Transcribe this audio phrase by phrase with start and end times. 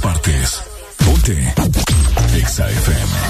[0.00, 0.62] partes.
[1.04, 1.54] Ponte.
[2.36, 3.29] Exa de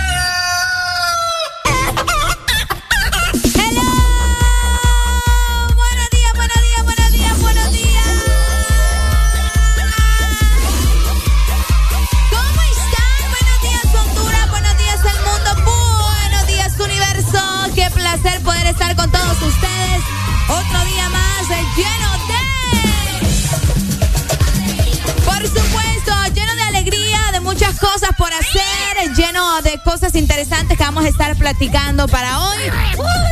[31.51, 32.59] Platicando para hoy.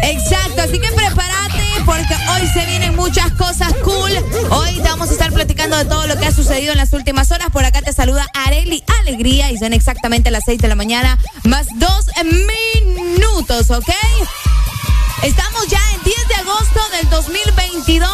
[0.04, 4.12] Exacto, así que prepárate porque hoy se vienen muchas cosas cool.
[4.52, 7.32] Hoy te vamos a estar platicando de todo lo que ha sucedido en las últimas
[7.32, 7.50] horas.
[7.50, 11.68] Por acá te saluda Areli Alegría y son exactamente las 6 de la mañana más
[11.76, 12.08] dos
[13.16, 13.90] minutos, ¿ok?
[15.24, 18.12] Estamos ya en 10 de agosto del 2022.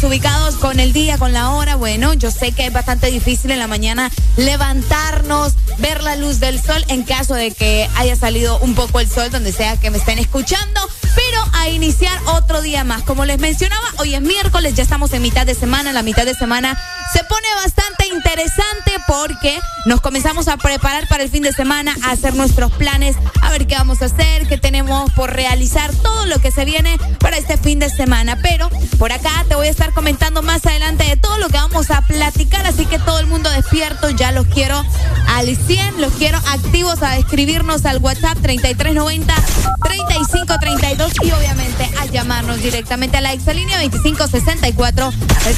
[0.00, 1.76] Desubicados con el día, con la hora.
[1.76, 6.58] Bueno, yo sé que es bastante difícil en la mañana levantarnos, ver la luz del
[6.58, 9.98] sol en caso de que haya salido un poco el sol donde sea que me
[9.98, 10.80] estén escuchando,
[11.14, 13.02] pero a iniciar otro día más.
[13.02, 16.32] Como les mencionaba, hoy es miércoles, ya estamos en mitad de semana, la mitad de
[16.32, 16.80] semana
[17.12, 22.12] se pone bastante interesante porque nos comenzamos a preparar para el fin de semana, a
[22.12, 26.38] hacer nuestros planes, a ver qué vamos a hacer, qué tenemos por realizar, todo lo
[26.38, 28.38] que se viene para este fin de semana.
[28.40, 31.90] Pero por acá te voy a estar comentando más adelante de todo lo que vamos
[31.90, 34.84] a platicar, así que todo el mundo despierto, ya los quiero
[35.26, 39.34] al 100, los quiero activos a escribirnos al WhatsApp 3390
[39.82, 45.12] 3532 y obviamente a llamarnos directamente a la exalínea 2564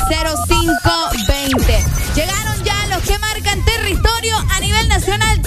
[0.08, 1.84] 0520.
[2.14, 5.41] Llegaron ya los que marcan territorio a nivel nacional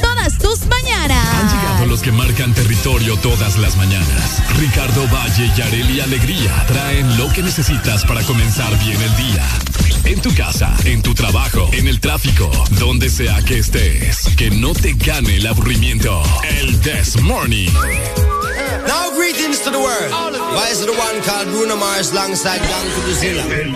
[1.96, 4.42] los que marcan territorio todas las mañanas.
[4.60, 9.48] Ricardo Valle y Areli Alegría traen lo que necesitas para comenzar bien el día.
[10.04, 14.28] En tu casa, en tu trabajo, en el tráfico, donde sea que estés.
[14.36, 16.22] Que no te gane el aburrimiento.
[16.60, 17.72] El This Morning.
[18.88, 20.12] Now greetings to the world.
[20.12, 23.46] Why is the one called Bruno Mars alongside Young Kuduzilla?
[23.58, 23.72] El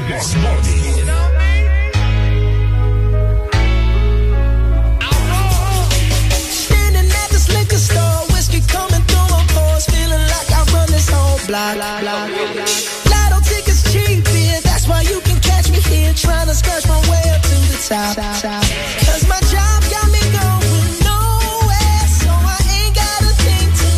[11.50, 11.74] Blah.
[11.74, 17.02] Lotto tickets cheap, yeah, that's why you can catch me here trying to scratch my
[17.10, 18.16] way up to the top.
[18.16, 23.90] Cause my job got me going nowhere, so I ain't got a thing to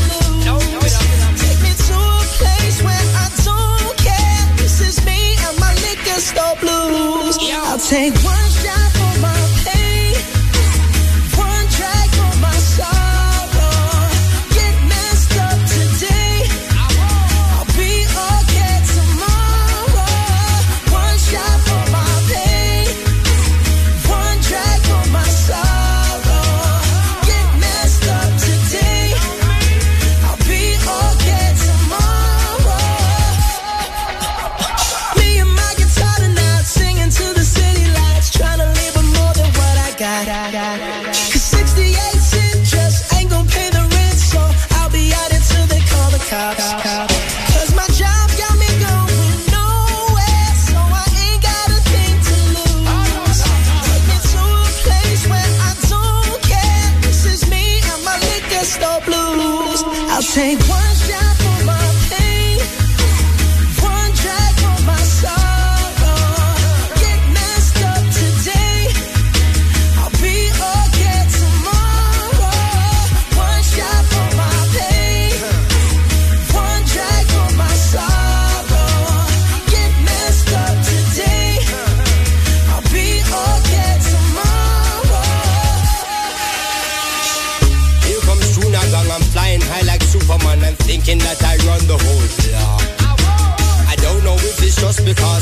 [0.48, 0.96] lose.
[1.44, 4.44] Take me to a place where I don't care.
[4.56, 7.36] This is me and my liquor store blues.
[7.52, 8.81] I'll take one shot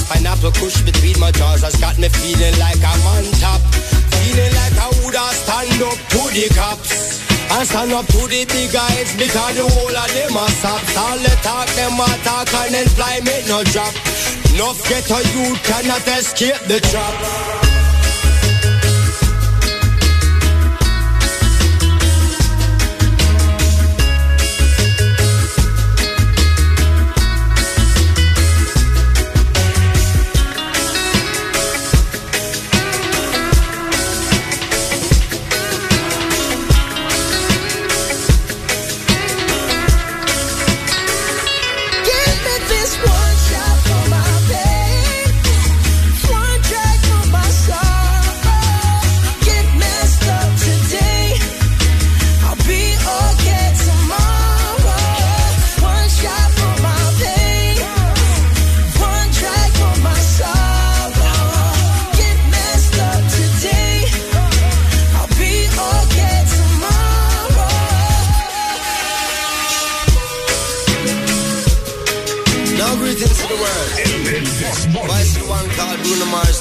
[0.09, 3.61] pineapple kush between my jaws has got me feeling like I'm on top.
[4.17, 7.21] Feeling like I woulda stand up to the cops.
[7.51, 10.97] I stand up to the big guys because the whole of them are sops.
[10.97, 13.93] All the talk, them a talk and then fly me no drop.
[14.49, 17.68] Enough get a you cannot escape the trap.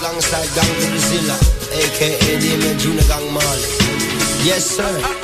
[0.01, 1.37] Alongside Gang to Brazilla,
[1.73, 3.69] aka Damien Junior Gang Marley.
[4.45, 5.18] Yes, sir.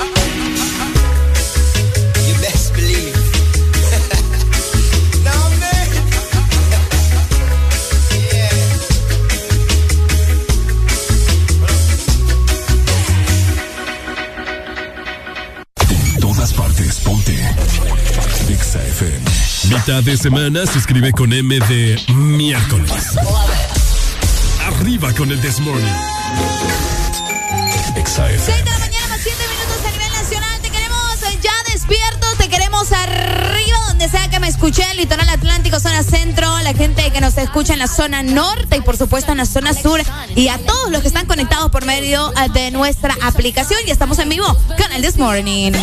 [19.87, 23.15] Mitad de semana se escribe con M de miércoles.
[24.65, 25.85] Arriba con el This Morning.
[28.03, 30.59] 6 de la mañana más 7 minutos a nivel nacional.
[30.61, 35.29] Te queremos eh, ya despierto, te queremos arriba donde sea que me escuche, el litoral
[35.29, 39.33] atlántico, zona centro, la gente que nos escucha en la zona norte y por supuesto
[39.33, 40.01] en la zona sur
[40.35, 44.17] y a todos los que están conectados por medio eh, de nuestra aplicación y estamos
[44.17, 44.47] en vivo
[44.79, 45.73] con el This Morning.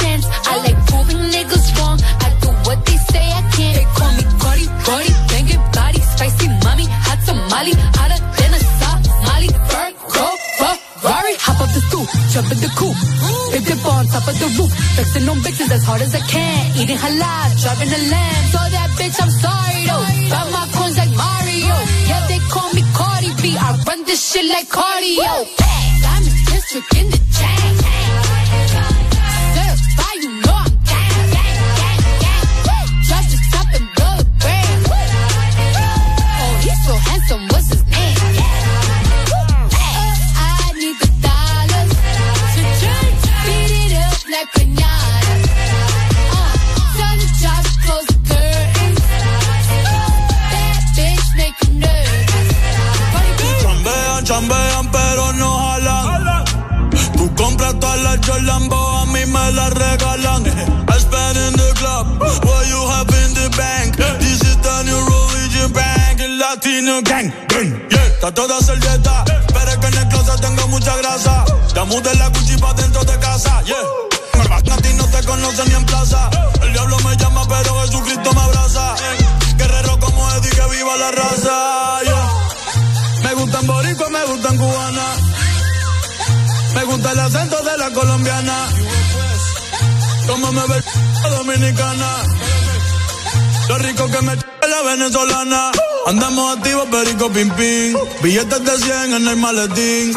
[0.00, 0.24] Chance.
[0.46, 1.98] I like proving niggas wrong.
[2.26, 3.74] I do what they say I can't.
[3.76, 9.48] They call me Cardi, Cardi, banging body, spicy mommy, hot tamale, hotter than a Somali.
[9.70, 10.26] Virgo,
[10.58, 13.00] Ferrari, hop up the stoop, jump in the coupe.
[13.52, 16.62] Big dip on top of the roof, flexing on bitches as hard as I can.
[16.80, 18.44] Eating halal, driving a lamb.
[18.54, 20.04] So that bitch, I'm sorry though.
[20.32, 21.37] Got my coins like Mario.
[23.48, 23.56] B.
[23.56, 25.46] I run this shit like cardio.
[26.02, 27.18] Diamond district in the
[58.42, 60.46] Lambo a mí me la regalan.
[60.46, 63.96] I spend in the club, what you have in the bank.
[64.20, 67.32] This is the new religion bank, el latino gang.
[67.90, 71.44] Yeah, está toda servieta, pero es que en el closet tengo mucha grasa.
[71.74, 73.76] Ya mudé la cuchipa dentro de casa, yeah.
[74.50, 76.30] A ti no te conocen ni en plaza.
[76.62, 78.94] El diablo me llama, pero Jesucristo me abraza.
[79.56, 83.24] Guerrero como Eddie, que viva la raza, yeah.
[83.24, 85.27] Me gustan boricua, me gustan cubana me
[86.88, 88.68] gusta el acento de la colombiana.
[90.26, 90.82] Como me ve
[91.22, 92.10] la dominicana.
[93.68, 95.70] Lo rico que me la venezolana.
[96.06, 97.96] Andamos activos, perico pim pim.
[98.22, 100.14] Billetes de 100 en el maletín.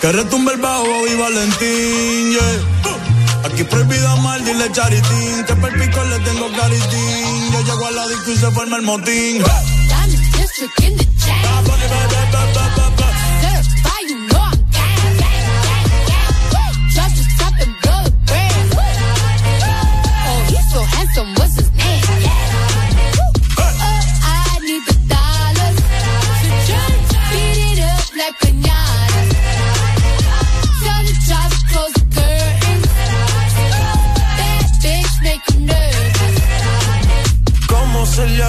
[0.00, 3.46] Que retumbe el bajo y Valentín, yeah.
[3.46, 5.44] Aquí prohibida mal, dile charitín.
[5.46, 7.52] Que pico le tengo claritín.
[7.52, 9.42] Yo llego a la disco y se forma el motín.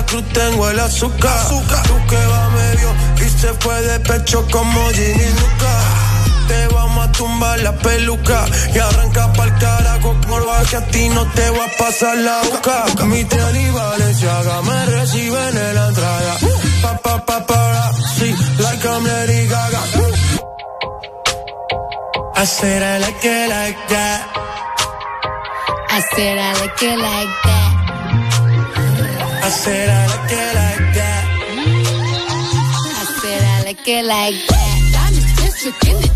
[0.08, 1.38] Cruz tengo el azúcar.
[1.38, 1.84] azúcar.
[1.88, 2.90] Tú que va medio
[3.26, 5.74] y se fue de pecho como Ginny Luca.
[6.48, 11.24] Te vamos a tumbar la peluca y arranca pa'l carajo corva que a ti no
[11.32, 13.06] te va a pasar la boca.
[13.06, 16.38] Mi tren y Valenciaga me reciben en la entrada.
[16.82, 19.82] Pa, pa, sí, like I'm Lady Gaga.
[22.38, 24.20] I said I like it like that.
[25.90, 27.65] I said I like it like that.
[29.46, 31.24] I said I like it like that.
[32.98, 34.80] I said I like it like that.
[35.06, 36.15] I'm the district in the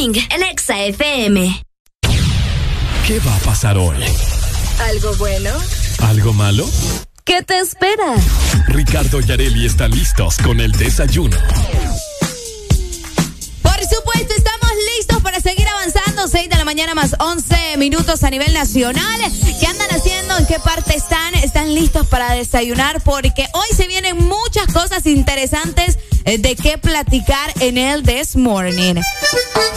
[0.00, 1.60] Exa FM.
[3.04, 3.96] ¿Qué va a pasar hoy?
[4.90, 5.50] ¿Algo bueno?
[6.04, 6.70] ¿Algo malo?
[7.24, 8.14] ¿Qué te espera?
[8.68, 11.36] Ricardo y Areli están listos con el desayuno.
[13.60, 16.28] Por supuesto, estamos listos para seguir avanzando.
[16.28, 19.20] 6 de la mañana más 11 minutos a nivel nacional.
[19.58, 20.38] ¿Qué andan haciendo?
[20.38, 21.34] ¿En qué parte están?
[21.34, 23.02] ¿Están listos para desayunar?
[23.02, 25.98] Porque hoy se vienen muchas cosas interesantes
[26.36, 28.96] de qué platicar en el This Morning.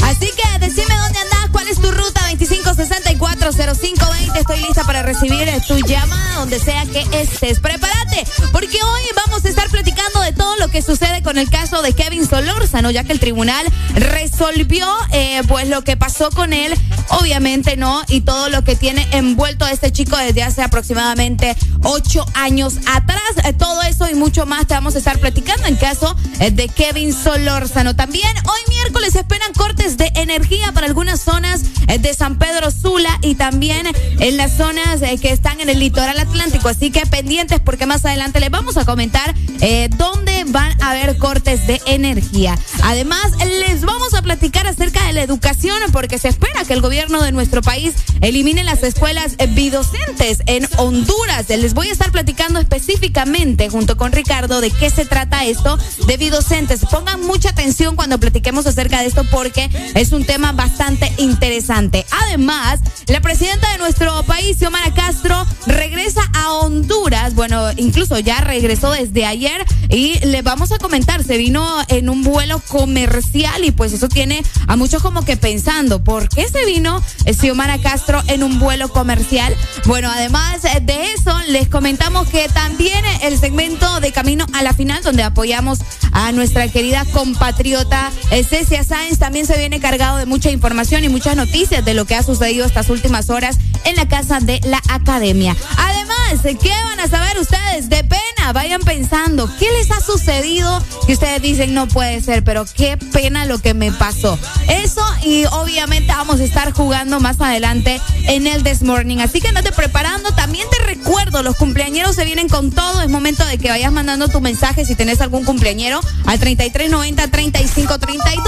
[0.04, 4.38] Así que decime dónde andás, cuál es tu ruta 25640520.
[4.38, 7.62] Estoy lista para recibir eh, tu llamada donde sea que estés.
[7.62, 11.82] Prepárate, porque hoy vamos a estar platicando de todo lo que sucede con el caso
[11.82, 16.74] de Kevin Solórzano, ya que el tribunal resolvió eh, pues lo que pasó con él,
[17.10, 22.26] obviamente no, y todo lo que tiene envuelto a este chico desde hace aproximadamente ocho
[22.34, 23.22] años atrás.
[23.46, 26.70] Eh, todo eso y mucho más te vamos a estar platicando en caso eh, de
[26.70, 27.96] Kevin Solórzano.
[27.96, 33.20] También hoy miércoles esperan cortes de energía para algunas zonas eh, de San Pedro Sula
[33.22, 33.86] y también
[34.20, 36.68] en las zonas eh, que están en el litoral atlántico.
[36.68, 41.18] Así que pendientes porque más adelante les vamos a comentar eh, dónde van a haber
[41.18, 42.58] cortes de energía.
[42.84, 47.22] Además, les vamos a platicar acerca de la educación porque se espera que el gobierno
[47.22, 51.50] de nuestro país elimine las escuelas eh, bidocentes en Honduras.
[51.50, 56.18] Les voy a estar platicando específicamente junto con Ricardo de qué se trata esto de
[56.22, 56.86] bidocentes.
[56.86, 62.06] Pongan mucha atención cuando platiquemos acerca de esto porque es un tema bastante interesante.
[62.26, 67.34] Además, la presidenta de nuestro país, Xiomara Castro, regresa a Honduras.
[67.34, 72.22] Bueno, incluso ya regresó desde ayer y le vamos a comentar, se vino en un
[72.24, 77.02] vuelo comercial y pues eso tiene a muchos como que pensando, ¿por qué se vino
[77.26, 79.56] eh, Xiomara Castro en un vuelo comercial?
[79.86, 84.74] Bueno, además eh, de eso, les comentamos que también el segmento de Camino a la
[84.74, 85.80] Final, donde apoyamos
[86.12, 91.10] a nuestra querida compatriota eh, Cecia Sáenz, también se viene cargado de mucha información y
[91.10, 94.82] muchas noticias de lo que ha sucedido estas últimas horas en la casa de la
[94.90, 95.56] academia.
[95.78, 97.90] Además, ¿qué van a saber ustedes?
[97.90, 100.84] De pena, vayan pensando, ¿qué les ha sucedido?
[101.08, 104.38] Que ustedes dicen, no puede ser, pero qué pena lo que me pasó.
[104.70, 109.18] Eso y obviamente vamos a estar jugando más adelante en el This Morning.
[109.18, 110.32] Así que andate preparando.
[110.32, 113.02] También te recuerdo, los cumpleañeros se vienen con todo.
[113.02, 118.42] Es momento de que vayas mandando tu mensaje si tenés algún cumpleañero al 3390-3532.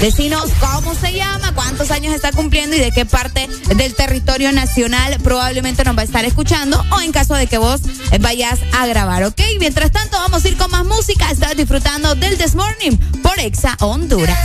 [0.00, 5.18] Decinos cómo se llama, cuántos años está cumpliendo y de qué parte del territorio nacional
[5.22, 7.80] probablemente nos va a estar escuchando o en caso de que vos
[8.20, 9.40] vayas a grabar, ¿ok?
[9.58, 11.30] Mientras tanto, vamos a ir con más música.
[11.30, 14.38] Estás disfrutando del This Morning por Exa Honduras.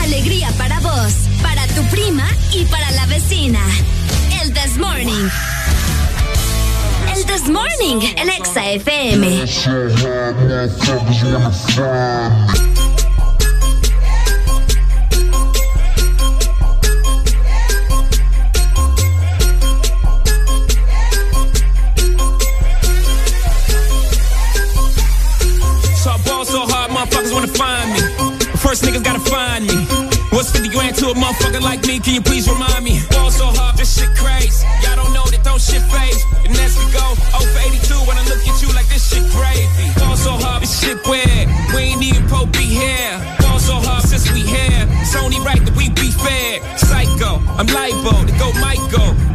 [0.00, 3.60] Alegría para vos, para tu prima y para la vecina.
[4.42, 5.28] El This Morning.
[7.26, 9.46] This Morning, el Exa FM.
[28.62, 29.74] First niggas gotta find me.
[30.30, 32.00] What's 50 grand to a motherfucker like me?
[32.00, 32.91] Can you please remind me?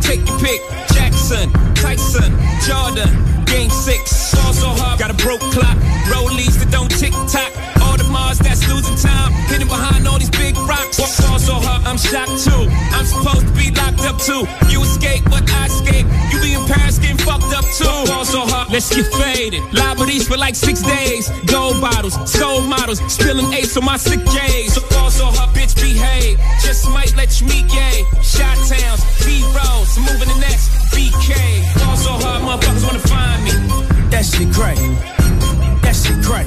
[0.02, 0.62] Take your pick.
[0.94, 2.32] Jackson, Tyson,
[2.68, 3.10] Jordan.
[3.46, 5.78] Game six, ball so hard, got a broke clock.
[6.12, 7.50] Rollies that don't tick tock.
[7.82, 9.32] All the Mars that's losing time.
[9.48, 10.98] Hidden behind all these big rocks.
[11.00, 12.68] Ball so hard, I'm shocked too.
[12.92, 14.44] I'm supposed to be locked up too.
[14.70, 16.06] You escape, but I escape.
[16.30, 17.88] You be in Paris getting fucked up too.
[18.12, 19.64] Ball so hard, let's get faded.
[19.72, 21.32] Liberties for like six days.
[21.48, 24.76] Gold bottles, soul models, spilling ace on my sick days.
[24.76, 26.38] So ball so hard, bitch behave.
[26.62, 28.04] Just might let you meet gay.
[28.22, 29.02] Shot towns,
[29.98, 31.34] Rolls, moving the next BK.
[31.84, 33.52] Ball so hard, motherfuckers wanna find me.
[34.10, 34.78] That shit crack.
[35.82, 36.46] That shit crack.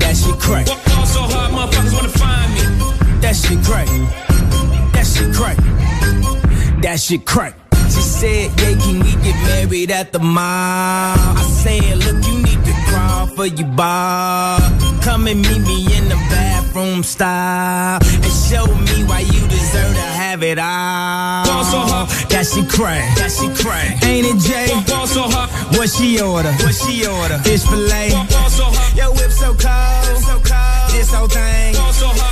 [0.00, 0.66] That shit crack.
[0.66, 2.60] Ball so hard, motherfuckers wanna find me.
[3.20, 3.88] That shit crack.
[4.92, 5.56] That shit crack.
[6.82, 7.54] That shit crack.
[7.86, 11.16] She said, yeah, can we get married at the mall?
[11.18, 14.60] I said, look, you need to crawl for your bar.
[15.02, 20.08] Come and meet me in the bathroom style and show me why you deserve to
[20.20, 21.44] have it all.
[21.44, 22.08] Ball so hot.
[22.30, 23.98] That she cray, that she cray.
[24.08, 24.68] Ain't it Jay?
[24.86, 25.48] Ball so hot.
[25.76, 26.52] What she order?
[26.64, 27.38] What she order?
[27.38, 28.10] Fish fillet.
[28.10, 28.96] Ball so hot.
[28.96, 30.90] Yo, whip so cold, so cold.
[30.92, 31.74] This whole thing.
[31.74, 32.31] Ball so hot.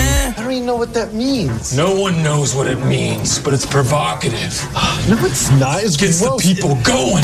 [0.51, 1.77] don't even know what that means.
[1.77, 4.53] No one knows what it means, but it's provocative.
[5.09, 5.83] No, it's not.
[5.83, 7.23] It's Gets the people going.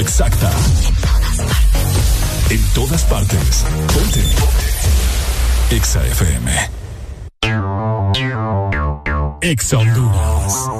[0.00, 0.50] Exacta.
[2.50, 3.64] En todas partes.
[3.92, 4.24] Ponte.
[5.70, 6.70] Exa FM.
[9.40, 10.79] Exa Honduras.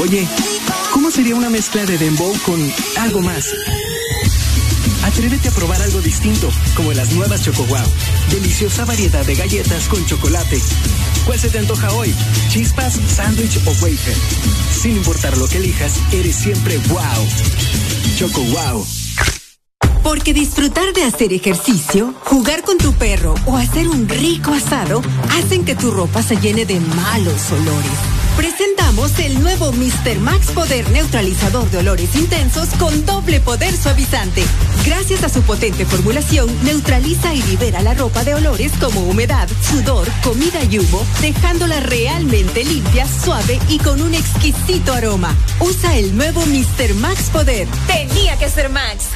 [0.00, 0.28] Oye,
[0.92, 2.60] ¿cómo sería una mezcla de dembow con
[2.98, 3.46] algo más?
[5.04, 7.86] Atrévete a probar algo distinto, como las nuevas Choco Wow.
[8.30, 10.60] Deliciosa variedad de galletas con chocolate.
[11.24, 12.14] ¿Cuál se te antoja hoy?
[12.48, 14.16] ¿Chispas, sándwich o wafer?
[14.70, 17.26] Sin importar lo que elijas, eres siempre wow.
[18.16, 18.86] Choco Wow.
[20.02, 25.64] Porque disfrutar de hacer ejercicio, jugar con tu perro o hacer un rico asado hacen
[25.64, 28.15] que tu ropa se llene de malos olores.
[28.36, 30.18] Presentamos el nuevo Mr.
[30.20, 34.44] Max Poder Neutralizador de Olores Intensos con doble poder suavizante.
[34.84, 40.06] Gracias a su potente formulación, neutraliza y libera la ropa de olores como humedad, sudor,
[40.22, 45.34] comida y humo, dejándola realmente limpia, suave y con un exquisito aroma.
[45.60, 46.94] Usa el nuevo Mr.
[46.96, 47.66] Max Poder.
[47.86, 49.06] Tenía que ser Max.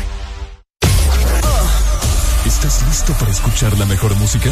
[2.46, 4.50] ¿Estás listo para escuchar la mejor música?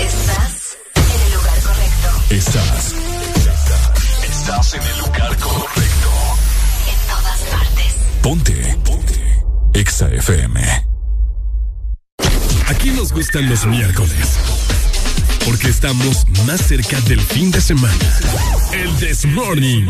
[0.00, 2.34] Estás en el lugar correcto.
[2.34, 3.03] Estás.
[4.46, 6.10] Estás en el lugar correcto.
[6.86, 7.94] En todas partes.
[8.20, 8.78] Ponte.
[8.84, 9.42] Ponte.
[9.72, 10.60] Exa FM.
[12.66, 14.36] Aquí nos gustan los miércoles.
[15.46, 17.94] Porque estamos más cerca del fin de semana.
[18.70, 19.88] El Desmorning.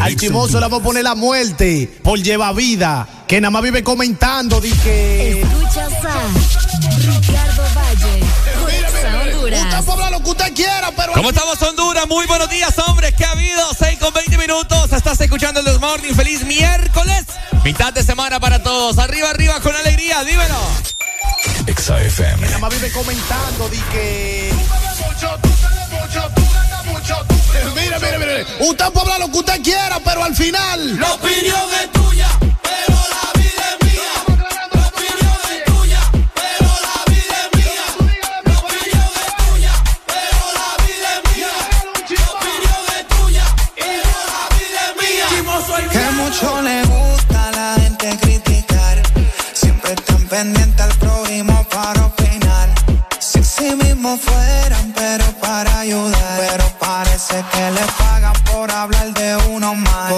[0.00, 3.06] Al chimoso le vamos a poner la muerte por lleva vida.
[3.28, 4.60] Que nada más vive comentando.
[4.60, 5.42] Dije.
[5.42, 6.28] Escucha a
[6.98, 8.25] Ricardo Valle
[9.46, 9.80] Honduras.
[9.80, 11.12] Usted cobra lo que usted quiera, pero.
[11.12, 12.06] ¿Cómo estamos, Honduras?
[12.08, 13.14] Muy buenos días, hombres.
[13.14, 13.62] ¿Qué ha habido?
[13.78, 14.92] 6 con 20 minutos.
[14.92, 16.14] Estás escuchando el Desmorning.
[16.14, 17.24] Feliz miércoles.
[17.64, 18.98] Mitad de semana para todos.
[18.98, 20.24] Arriba, arriba, con alegría.
[20.24, 20.58] Dímelo.
[21.66, 22.46] Exa FM.
[22.46, 24.52] Nada más vive comentando, di que.
[27.74, 28.46] Mire, mire, mire.
[28.60, 30.98] Usted puede hablar lo que usted quiera, pero al final.
[30.98, 34.15] La opinión es tuya, pero la vida es mía.
[50.36, 52.68] pendiente al prójimo para opinar.
[53.18, 56.38] Si sí mismo fueran, pero para ayudar.
[56.38, 60.10] Pero parece que le pagan por hablar de uno más.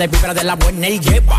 [0.00, 1.38] de vibra de la buena y lleva.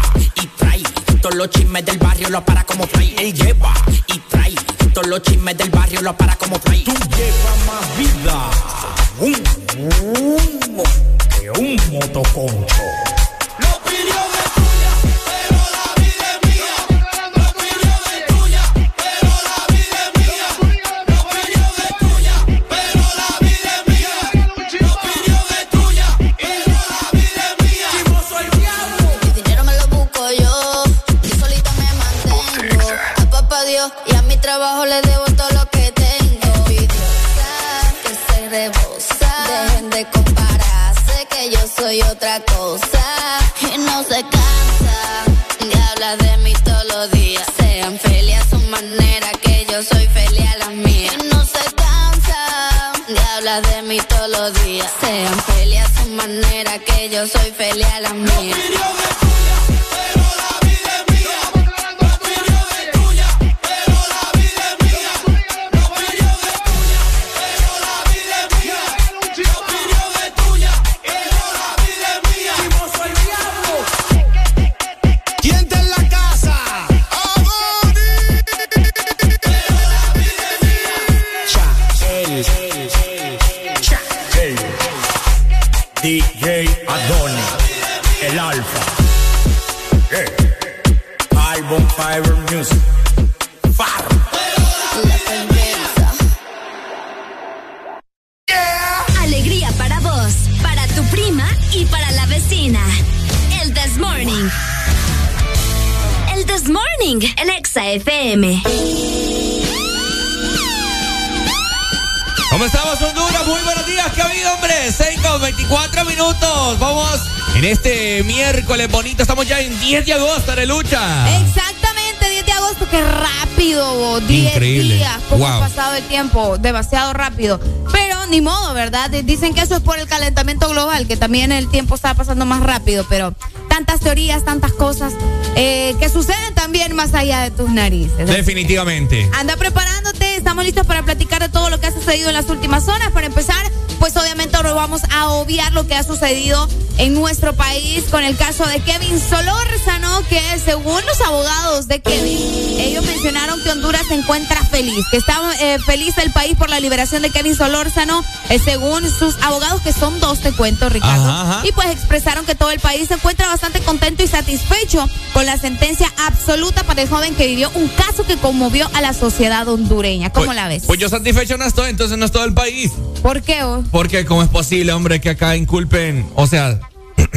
[126.31, 127.59] tiempo demasiado rápido.
[127.91, 129.09] Pero ni modo, ¿verdad?
[129.09, 132.61] Dicen que eso es por el calentamiento global, que también el tiempo está pasando más
[132.61, 133.33] rápido, pero
[133.67, 135.13] tantas teorías, tantas cosas
[135.55, 138.27] eh, que suceden también más allá de tus narices.
[138.27, 139.29] Definitivamente.
[139.33, 142.87] Anda preparándote, estamos listos para platicar de todo lo que ha sucedido en las últimas
[142.87, 143.11] horas.
[143.11, 148.03] Para empezar, pues obviamente ahora vamos a obviar lo que ha sucedido en nuestro país
[148.11, 153.69] con el caso de Kevin Solórzano, que según los abogados de Kevin, ellos mencionaron que
[153.71, 157.55] Honduras se encuentra feliz, que está eh, feliz el país por la liberación de Kevin
[157.55, 161.61] Solórzano, eh, según sus abogados, que son dos, te cuento, Ricardo.
[161.67, 165.57] Y pues expresaron que todo el país se encuentra bastante contento y satisfecho con la
[165.57, 170.29] sentencia absoluta para el joven que vivió un caso que conmovió a la sociedad hondureña.
[170.31, 170.83] ¿Cómo Pues- la ves?
[170.85, 172.91] Pues yo satisfecho no estoy, entonces no es todo el país.
[173.21, 173.63] ¿Por qué?
[173.63, 173.83] oh?
[173.91, 176.79] Porque cómo es posible, hombre, que acá inculpen, o sea,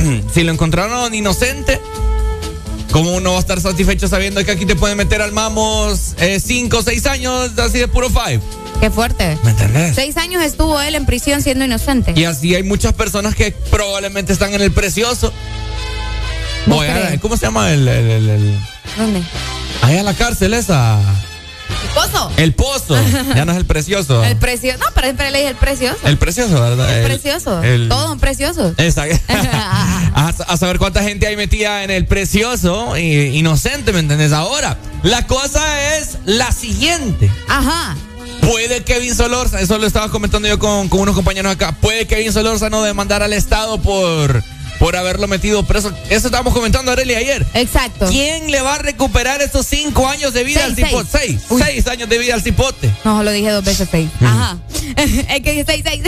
[0.34, 1.80] si lo encontraron inocente,
[2.90, 6.76] ¿cómo uno va a estar satisfecho sabiendo que aquí te pueden meter al mamos 5
[6.78, 8.40] o 6 años así de puro five?
[8.80, 9.38] Qué fuerte.
[9.44, 9.94] ¿Me entendés?
[9.94, 12.12] Seis años estuvo él en prisión siendo inocente.
[12.16, 15.32] Y así hay muchas personas que probablemente están en el precioso.
[17.20, 18.58] ¿Cómo se llama el, el, el- el-
[18.96, 19.22] ¿Dónde?
[19.82, 20.98] Allá en la cárcel esa.
[21.84, 22.30] ¿El pozo?
[22.36, 22.96] El pozo.
[23.34, 24.24] ya no es el precioso.
[24.24, 24.78] El precioso.
[24.78, 25.98] No, pero siempre le dije el precioso.
[26.04, 26.90] El precioso, ¿verdad?
[26.90, 27.62] El El- precioso.
[27.62, 28.72] el- Todos son preciosos.
[28.78, 29.16] Exacto.
[29.28, 34.32] a, a saber cuánta gente hay metida en el precioso y inocente, ¿me entiendes?
[34.32, 37.30] Ahora, la cosa es la siguiente.
[37.48, 37.96] Ajá.
[38.40, 42.30] Puede Kevin Solorza, eso lo estaba comentando yo con, con unos compañeros acá, puede Kevin
[42.32, 44.42] Solorza no demandar al Estado por,
[44.78, 45.92] por haberlo metido preso.
[46.10, 47.46] Eso estábamos comentando Arely ayer.
[47.54, 48.06] Exacto.
[48.08, 51.18] ¿Quién le va a recuperar esos cinco años de vida Seis, al cipote?
[51.18, 51.40] seis.
[51.58, 52.90] Seis años de vida al cipote.
[53.04, 54.08] No, lo dije dos veces seis.
[54.20, 54.58] Ajá.
[54.96, 56.02] es que dije seis, seis.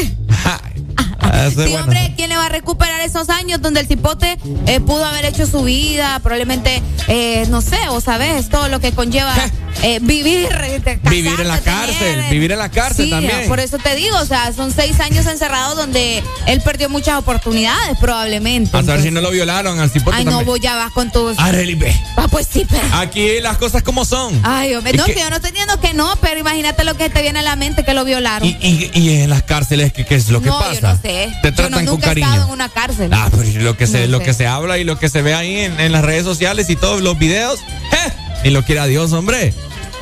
[1.37, 1.85] Ah, eso es Sí, bueno.
[1.85, 5.47] hombre, ¿quién le va a recuperar esos años donde el cipote eh, pudo haber hecho
[5.47, 6.19] su vida?
[6.23, 9.35] Probablemente, eh, no sé, o sabes, todo lo que conlleva
[9.83, 10.49] eh, vivir.
[10.65, 13.47] eh, te- Vivir en la casarte, cárcel, tener- vivir en la cárcel Sí, también.
[13.49, 17.97] Por eso te digo, o sea, son seis años encerrados donde él perdió muchas oportunidades,
[18.01, 18.77] probablemente.
[18.77, 21.37] A saber si no lo violaron al cipote Ay, no, vos ya vas con tus.
[21.39, 22.83] Ah, pues sí, pero.
[22.95, 24.39] Aquí las cosas como son.
[24.43, 27.11] Ay, hombre, no, que- que yo no estoy diciendo que no, pero imagínate lo que
[27.11, 28.49] te viene a la mente que lo violaron.
[28.49, 30.75] Y, y, y en las cárceles, ¿qué, qué es lo que pasa?
[30.75, 31.26] yo no sé.
[31.43, 32.27] Te Yo tratan no, con nunca he cariño.
[32.29, 33.11] estado en una cárcel.
[33.13, 34.25] Ah, pero lo que se, No lo sé.
[34.25, 36.77] que se habla y lo que se ve ahí en, en las redes sociales y
[36.77, 37.61] todos los videos,
[37.93, 38.13] ¡eh!
[38.45, 39.53] Y lo quiera Dios, hombre.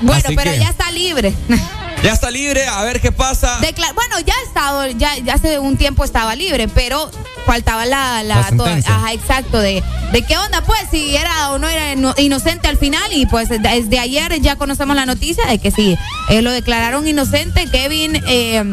[0.00, 1.34] bueno, Así pero que ya está libre.
[2.02, 3.58] ya está libre, a ver qué pasa.
[3.94, 7.10] Bueno, ya ha estado, ya, ya hace un tiempo estaba libre, pero
[7.46, 8.94] faltaba la, la, La toda- sentencia.
[8.96, 9.82] ajá, exacto, de,
[10.12, 13.48] de qué onda, pues, si era o no era ino- inocente al final, y pues
[13.48, 15.96] desde ayer ya conocemos la noticia de que sí,
[16.30, 18.64] eh, lo declararon inocente, Kevin, eh,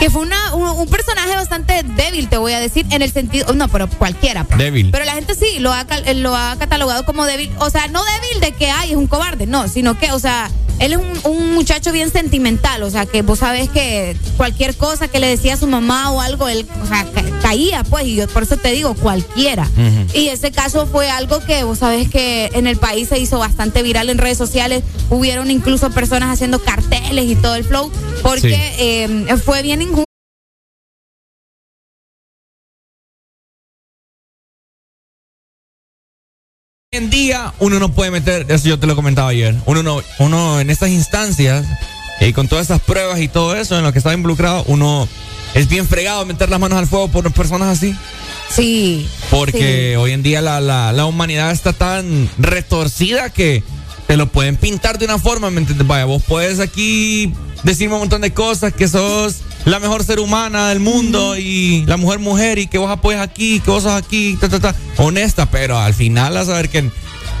[0.00, 3.52] que fue una, un, un personaje bastante débil, te voy a decir, en el sentido,
[3.54, 4.44] no, pero cualquiera.
[4.44, 4.58] pues.
[4.58, 4.90] Débil.
[4.90, 8.02] Pero la gente sí lo ha, cal- lo ha catalogado como débil, o sea, no
[8.04, 11.32] débil de que, ay, es un cobarde, no, sino que, o sea, él es un,
[11.32, 15.54] un muchacho bien sentimental, o sea, que vos sabés que cualquier cosa que le decía
[15.54, 18.56] a su mamá o algo, él, o sea, ca- caía, pues, y yo por eso
[18.56, 19.68] te digo, cualquiera.
[20.12, 23.82] Y ese caso fue algo que vos sabés que en el país se hizo bastante
[23.84, 29.36] viral en redes sociales, hubieron incluso personas haciendo carteles y todo el flow, porque eh,
[29.44, 29.80] fue bien
[36.96, 40.60] en día uno no puede meter, eso yo te lo comentaba ayer, uno no, uno
[40.60, 41.66] en estas instancias
[42.20, 45.08] y con todas esas pruebas y todo eso en lo que estaba involucrado, uno
[45.54, 47.94] es bien fregado meter las manos al fuego por personas así.
[48.50, 49.08] Sí.
[49.30, 53.62] Porque hoy en día la, la, la humanidad está tan retorcida que
[54.06, 55.86] te lo pueden pintar de una forma, ¿me entiendes?
[55.86, 60.68] Vaya, vos puedes aquí decirme un montón de cosas, que sos la mejor ser humana
[60.68, 64.36] del mundo y la mujer mujer y que vos apoyas aquí, que vos sos aquí,
[64.40, 64.74] ta, ta, ta.
[64.98, 66.90] honesta, pero al final a saber que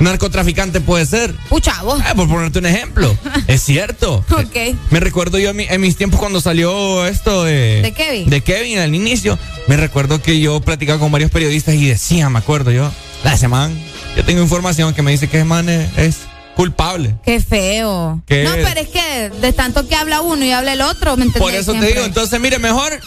[0.00, 1.34] narcotraficante puede ser.
[1.48, 2.00] Pucha, vos.
[2.00, 4.24] Eh, por ponerte un ejemplo, es cierto.
[4.30, 4.76] Ok.
[4.90, 8.28] Me recuerdo yo en, mi- en mis tiempos cuando salió esto de, ¿De Kevin?
[8.30, 9.38] de Kevin al inicio.
[9.68, 12.90] Me recuerdo que yo platicaba con varios periodistas y decía, me acuerdo yo,
[13.22, 13.72] la ese man,
[14.16, 16.16] yo tengo información que me dice que ese man es, es
[16.56, 17.16] culpable.
[17.24, 18.22] Qué feo.
[18.26, 18.44] ¿Qué?
[18.44, 21.42] No, pero es que de tanto que habla uno y habla el otro, ¿me entendés?
[21.42, 22.98] Por eso te digo, entonces mire, mejor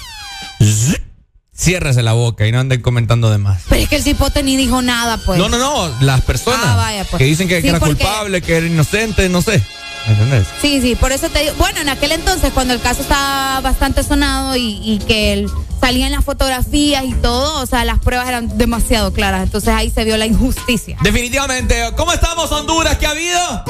[1.56, 3.62] ciérrese la boca y no anden comentando de más.
[3.68, 5.40] Pero es que el cipote ni dijo nada, pues.
[5.40, 7.18] No, no, no, las personas Ah, vaya, pues.
[7.18, 9.64] que dicen que, Sí, era porque- culpable, que era inocente, no sé.
[10.06, 10.48] ¿Me entendés?
[10.62, 11.54] Sí, sí, por eso te digo.
[11.58, 16.08] Bueno, en aquel entonces, cuando el caso estaba bastante sonado y, y que él salía
[16.08, 19.44] en las fotografías y todo, o sea, las pruebas eran demasiado claras.
[19.44, 20.98] Entonces ahí se vio la injusticia.
[21.02, 21.76] Definitivamente.
[21.96, 22.98] ¿Cómo estamos, Honduras?
[22.98, 23.64] ¿Qué ha habido?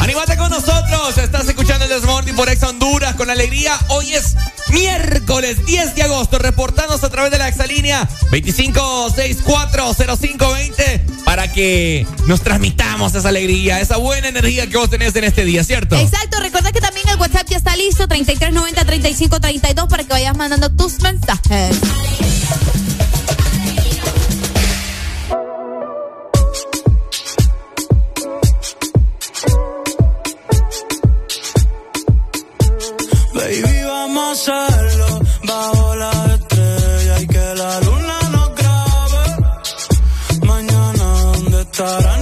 [0.00, 1.16] Anímate con nosotros.
[1.16, 3.78] Estás escuchando el Desmorning por Ex Honduras con alegría.
[3.88, 4.36] Hoy es
[4.68, 6.38] miércoles 10 de agosto.
[6.38, 14.28] Reportanos a través de la exalínea 25640520 para que nos transmitamos esa alegría, esa buena
[14.28, 15.96] energía que vos tenés en este día, ¿cierto?
[15.96, 21.00] Exacto, recuerda que también el WhatsApp ya está listo, 3390-3532, para que vayas mandando tus
[21.02, 21.80] mensajes.
[33.34, 40.46] Baby, vamos a hacerlo bajo la estrella y que la luna nos grabe.
[40.46, 42.13] Mañana, ¿dónde estará?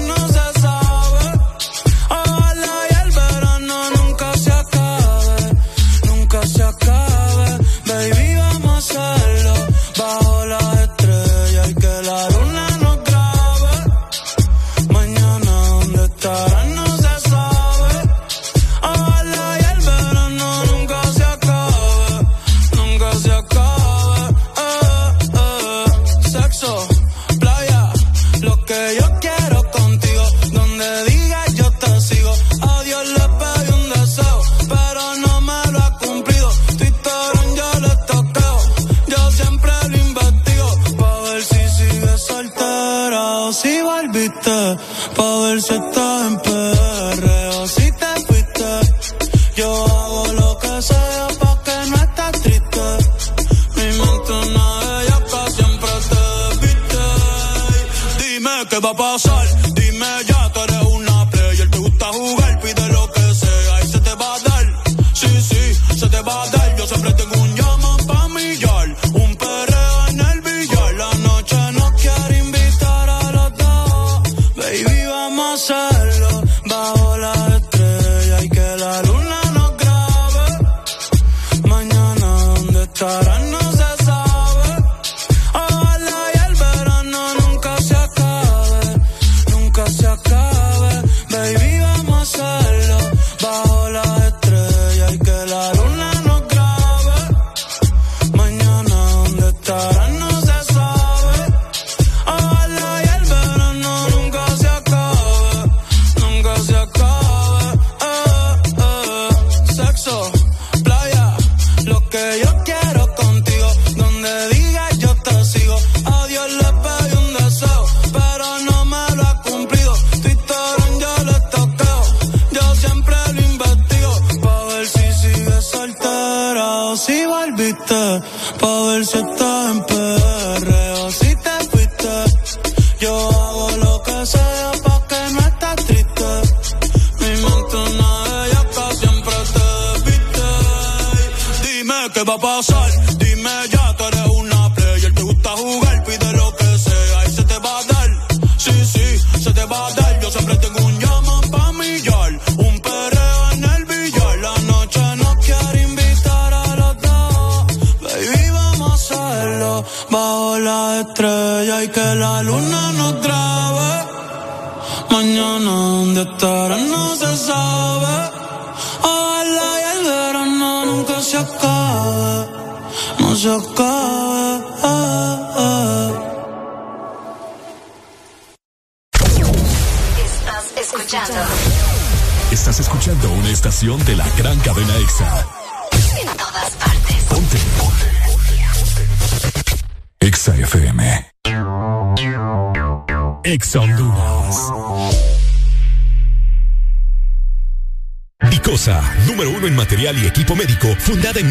[201.13, 201.51] Fundada en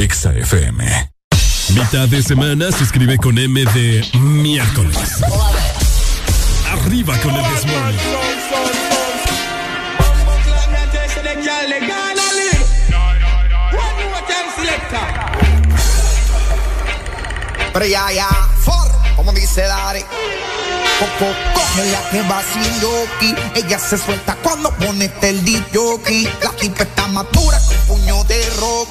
[0.00, 1.12] EXA FM.
[1.74, 5.20] Mitad de semana se escribe con M de miércoles.
[6.72, 8.00] Arriba con el desmorning.
[17.74, 18.28] Pero ya, ya,
[18.58, 20.00] for, como dice Dari.
[20.00, 23.34] Coco, cógela que va sin.
[23.54, 26.24] Ella se suelta cuando pone el jockey.
[26.42, 27.49] La tipa está madura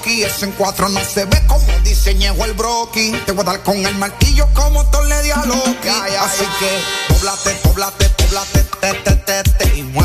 [0.10, 0.24] Rocky.
[0.24, 3.12] Eso en cuatro no se ve como diseñó el broki.
[3.26, 5.90] Te voy a dar con el martillo como Thor le a Loki.
[6.20, 9.99] Así que, poblate, poblate, poblate, te, te, te, te.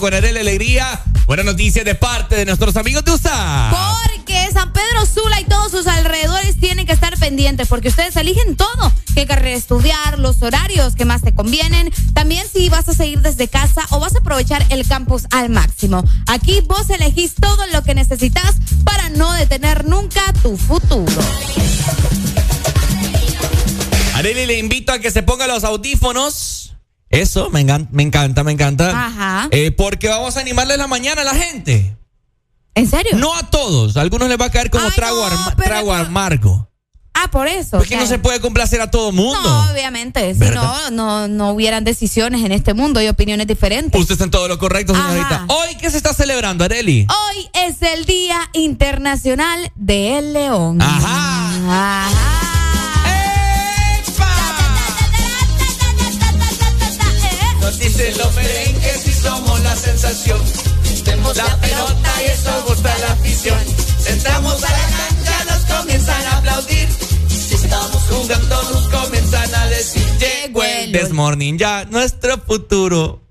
[0.00, 1.02] Con Arel Alegría.
[1.26, 3.70] Buena noticia de parte de nuestros amigos de USA.
[3.70, 8.56] Porque San Pedro Sula y todos sus alrededores tienen que estar pendientes porque ustedes eligen
[8.56, 8.92] todo.
[9.14, 11.92] Qué carrera estudiar, los horarios que más te convienen.
[12.14, 16.02] También si vas a seguir desde casa o vas a aprovechar el campus al máximo.
[16.26, 21.22] Aquí vos elegís todo lo que necesitas para no detener nunca tu futuro.
[24.14, 26.49] Areli le invito a que se ponga los audífonos.
[27.10, 28.90] Eso, me encanta, me encanta, me encanta.
[29.06, 29.48] Ajá.
[29.50, 31.96] Eh, porque vamos a animarles la mañana a la gente.
[32.74, 33.16] ¿En serio?
[33.16, 33.96] No a todos.
[33.96, 36.68] A algunos les va a caer como trago, arma- trago amargo.
[37.12, 37.72] Ah, por eso.
[37.78, 38.04] Porque claro.
[38.04, 39.42] no se puede complacer a todo mundo.
[39.42, 40.32] No, obviamente.
[40.34, 44.00] Si no, no, no hubieran decisiones en este mundo y opiniones diferentes.
[44.00, 45.26] Usted está en todo lo correcto, señorita.
[45.34, 45.46] Ajá.
[45.48, 47.06] Hoy, ¿qué se está celebrando, Areli?
[47.10, 50.80] Hoy es el Día Internacional del León.
[50.80, 52.08] Ajá.
[52.10, 52.29] Nos
[58.00, 60.40] dicen los merengues y somos la sensación.
[61.34, 63.58] La pelota y eso gusta la afición.
[64.06, 66.88] Entramos a la cancha, nos comienzan a aplaudir.
[67.28, 73.22] Si estamos jugando, nos comienzan a decir: Llegó el This Morning, ya nuestro futuro.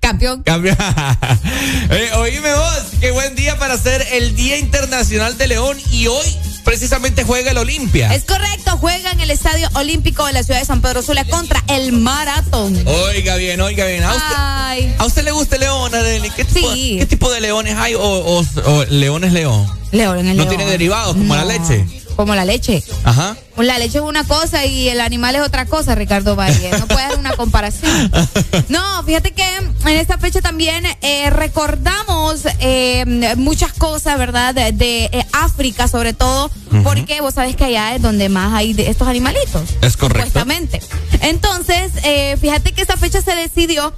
[0.00, 0.42] Campeón.
[0.42, 0.76] Campeón.
[1.90, 6.26] eh, oíme vos, qué buen día para hacer el Día Internacional de León y hoy
[6.68, 8.14] precisamente juega el Olimpia.
[8.14, 11.64] Es correcto, juega en el Estadio Olímpico de la ciudad de San Pedro Sula contra
[11.68, 12.78] el Maratón.
[12.86, 14.04] Oiga bien, oiga bien.
[14.04, 14.94] ¿A usted, Ay.
[14.98, 16.28] ¿a usted le gusta el león, Arely?
[16.30, 19.66] ¿Qué, tipo, ¿Qué tipo de leones hay o, o- o león es león?
[19.92, 20.54] León en el No león.
[20.56, 21.86] tiene derivados como la leche.
[22.16, 22.82] Como la leche.
[23.04, 23.34] Ajá.
[23.58, 26.70] La leche es una cosa y el animal es otra cosa, Ricardo Valle.
[26.78, 28.10] No puede haber una comparación.
[28.68, 34.54] No, fíjate que en esta fecha también eh, recordamos eh, muchas cosas, ¿verdad?
[34.54, 36.50] De, de, eh, África, sobre todo,
[36.84, 39.62] porque vos sabés que allá es donde más hay de estos animalitos.
[39.82, 40.26] Es correcto.
[40.28, 40.80] Supuestamente.
[41.22, 43.92] Entonces, eh, fíjate que esta fecha se decidió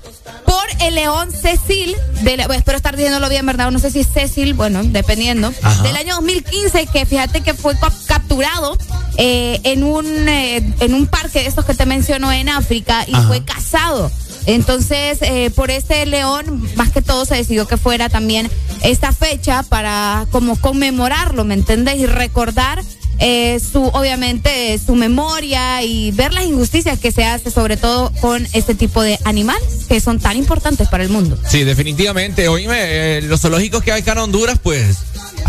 [0.46, 3.70] por el león Cecil, de la- espero estar diciéndolo bien, ¿verdad?
[3.70, 5.82] No sé si es Cecil, bueno, dependiendo, Ajá.
[5.82, 8.76] del año 2015, que fíjate que fue cap- capturado
[9.16, 13.04] eh, eh, en, un, eh, en un parque de estos que te menciono en África
[13.06, 14.08] y fue cazado.
[14.46, 18.48] Entonces, eh, por este león, más que todo se decidió que fuera también
[18.82, 21.96] esta fecha para como conmemorarlo, ¿me entiendes?
[21.96, 22.80] Y recordar
[23.20, 28.46] eh, su, obviamente, su memoria y ver las injusticias que se hace, sobre todo con
[28.54, 31.38] este tipo de animales que son tan importantes para el mundo.
[31.48, 32.48] Sí, definitivamente.
[32.48, 34.96] Oíme, eh, los zoológicos que hay acá en Honduras, pues.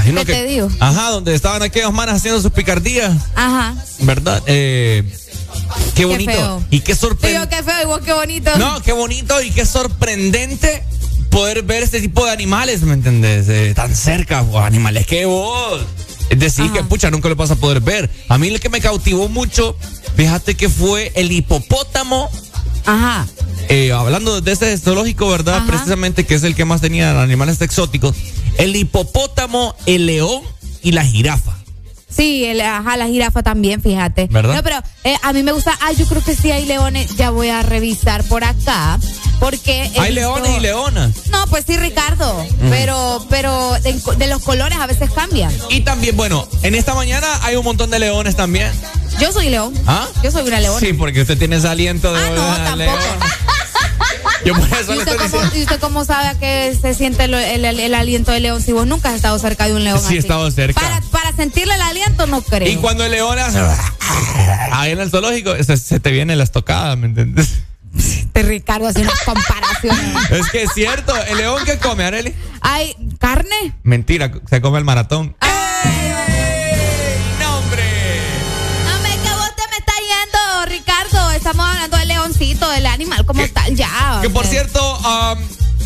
[0.04, 0.70] ¿Qué te digo?
[0.80, 3.14] Ajá, donde estaban aquellos manos haciendo sus picardías.
[3.36, 3.74] Ajá.
[4.00, 4.42] ¿Verdad?
[4.48, 5.04] Eh,
[5.96, 6.64] qué bonito.
[6.72, 7.56] y qué sorprendente.
[7.56, 8.52] qué feo, qué bonito.
[8.58, 10.84] No, qué bonito y qué sorprendente
[11.30, 13.48] poder ver este tipo de animales, ¿me entendés?
[13.48, 15.82] Eh, tan cerca, animales que vos.
[16.32, 18.10] Es decir, que pucha, nunca lo vas a poder ver.
[18.30, 19.76] A mí lo que me cautivó mucho,
[20.16, 22.30] fíjate que fue el hipopótamo.
[22.86, 23.28] Ajá.
[23.68, 25.66] Eh, hablando de ese zoológico, ¿verdad?
[25.68, 28.16] Precisamente que es el que más tenía animales exóticos.
[28.58, 30.42] El hipopótamo, el león
[30.82, 31.61] y la jirafa.
[32.16, 34.28] Sí, el, ajá, la jirafa también, fíjate.
[34.30, 34.56] ¿Verdad?
[34.56, 35.78] No, pero eh, a mí me gusta.
[35.82, 37.16] Ah, yo creo que sí hay leones.
[37.16, 39.00] Ya voy a revisar por acá.
[39.40, 39.90] Porque.
[39.98, 41.28] Hay leones y leonas.
[41.30, 42.46] No, pues sí, Ricardo.
[42.70, 45.52] Pero, pero de, los colores a veces cambian.
[45.70, 48.72] Y también, bueno, en esta mañana hay un montón de leones también.
[49.20, 49.74] Yo soy león.
[49.88, 50.08] ¿Ah?
[50.24, 50.80] Yo soy una leona.
[50.80, 52.20] Sí, porque usted tiene ese aliento de.
[52.20, 52.30] Ah,
[52.76, 53.00] no, tampoco.
[54.46, 55.56] Yo por eso ¿Y le usted, estoy cómo.
[55.56, 58.88] ¿Y usted cómo sabe que se siente el, el- el aliento de león si vos
[58.88, 60.00] nunca has estado cerca de un león?
[60.00, 60.16] Sí, así?
[60.16, 60.80] he estado cerca.
[60.82, 62.68] Para, para sentirle el aliento, no creo.
[62.70, 63.60] Y cuando el león hace.
[64.72, 67.60] Ahí en el zoológico, se, se te viene la estocada, ¿me entiendes?
[67.98, 70.16] Este Ricardo hace unas comparaciones.
[70.32, 71.14] Es que es cierto.
[71.28, 72.34] ¿El león qué come, Areli?
[72.62, 73.74] Hay carne.
[73.84, 75.36] Mentira, se come el maratón.
[75.42, 75.48] ¡No,
[81.42, 84.20] Estamos hablando del leoncito, del animal como tal, ya.
[84.22, 85.40] Que por cierto, um,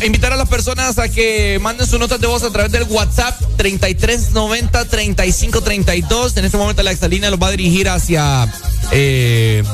[0.04, 3.40] invitar a las personas a que manden sus notas de voz a través del WhatsApp
[3.56, 6.36] 3390 3532.
[6.36, 8.52] En este momento la exalina los va a dirigir hacia
[8.90, 9.64] eh,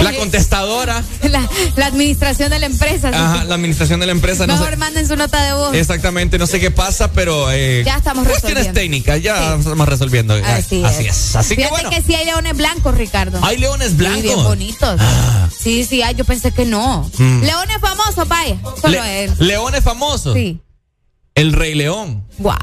[0.00, 1.02] la contestadora.
[1.22, 3.08] La, la administración de la empresa.
[3.08, 4.46] así Ajá, que la administración de la empresa.
[4.46, 5.74] No Mejor sé, manden su nota de voz.
[5.74, 8.80] exactamente, no sé qué pasa, pero eh, Ya estamos cuestiones resolviendo.
[8.80, 10.34] técnicas, ya estamos resolviendo.
[10.34, 11.36] Así, Así es.
[11.36, 11.90] Así que Fíjate bueno.
[11.90, 13.38] que sí hay leones blancos, Ricardo.
[13.42, 14.20] Hay leones blancos.
[14.20, 15.00] Sí, bien bonitos.
[15.58, 17.10] Sí, sí, hay, yo pensé que no.
[17.18, 17.42] Mm.
[17.42, 18.56] Leones famosos, vaya.
[18.80, 19.32] Solo Le- él.
[19.38, 20.34] leones famosos.
[20.34, 20.60] Sí.
[21.34, 22.26] El Rey León.
[22.38, 22.54] Wow.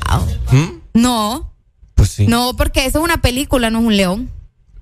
[0.51, 0.81] ¿Mm?
[0.93, 1.53] No.
[1.95, 2.27] Pues sí.
[2.27, 4.31] No, porque eso es una película, no es un león.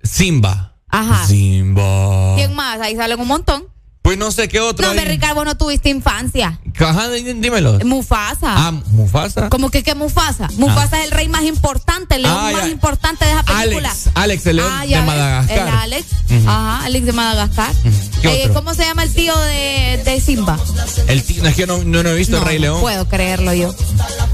[0.03, 0.75] Simba.
[0.89, 1.25] Ajá.
[1.27, 2.35] Simba.
[2.35, 2.79] ¿Quién más?
[2.81, 3.65] Ahí salen un montón.
[4.01, 4.85] Pues no sé qué otro.
[4.85, 6.57] No, hombre, Ricardo, vos no tuviste infancia.
[6.79, 7.77] Ajá, dí- dímelo.
[7.83, 8.53] Mufasa.
[8.55, 9.49] Ah, Mufasa.
[9.49, 10.47] ¿Cómo que qué Mufasa?
[10.55, 12.69] Mufasa es el rey más importante, el león Ah, más ya.
[12.69, 13.89] importante de esa película.
[13.89, 15.57] Alex, Alex, el león Ah, de ves, Madagascar.
[15.57, 16.05] El Alex.
[16.47, 17.75] Ajá, Alex de Madagascar.
[18.21, 18.53] ¿Qué Eh, otro?
[18.53, 20.57] ¿Cómo se llama el tío de, de Simba?
[21.07, 22.79] El tío, no, es que yo no, no, no he visto el Rey León.
[22.79, 23.75] Puedo creerlo yo.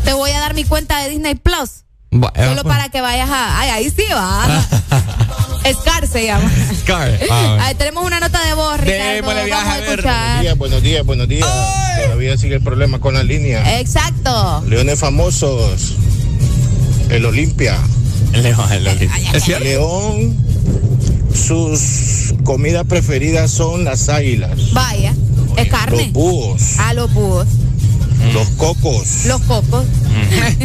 [0.03, 1.83] Te voy a dar mi cuenta de Disney Plus.
[2.11, 2.63] Solo pues.
[2.63, 3.59] para que vayas a.
[3.59, 4.45] Ay, ahí sí va.
[5.71, 6.51] Scar se llama.
[6.81, 7.19] Scar.
[7.29, 9.21] Ah, Ahí tenemos una nota de voz, Ricardo.
[9.49, 9.89] Vamos a ver.
[9.89, 10.55] escuchar.
[10.57, 11.47] Buenos días, buenos días.
[12.03, 13.79] Todavía sigue el problema con la línea.
[13.79, 14.63] Exacto.
[14.67, 15.95] Leones famosos.
[17.09, 17.77] El Olimpia.
[18.33, 19.31] León, el Olimpia.
[19.33, 19.63] ¿Es cierto?
[19.63, 20.35] León,
[21.33, 25.13] sus comidas preferidas son las águilas, Vaya.
[25.55, 25.97] Es carne.
[25.97, 27.47] los búhos, A los búhos.
[28.31, 29.85] Los cocos, Los cocos.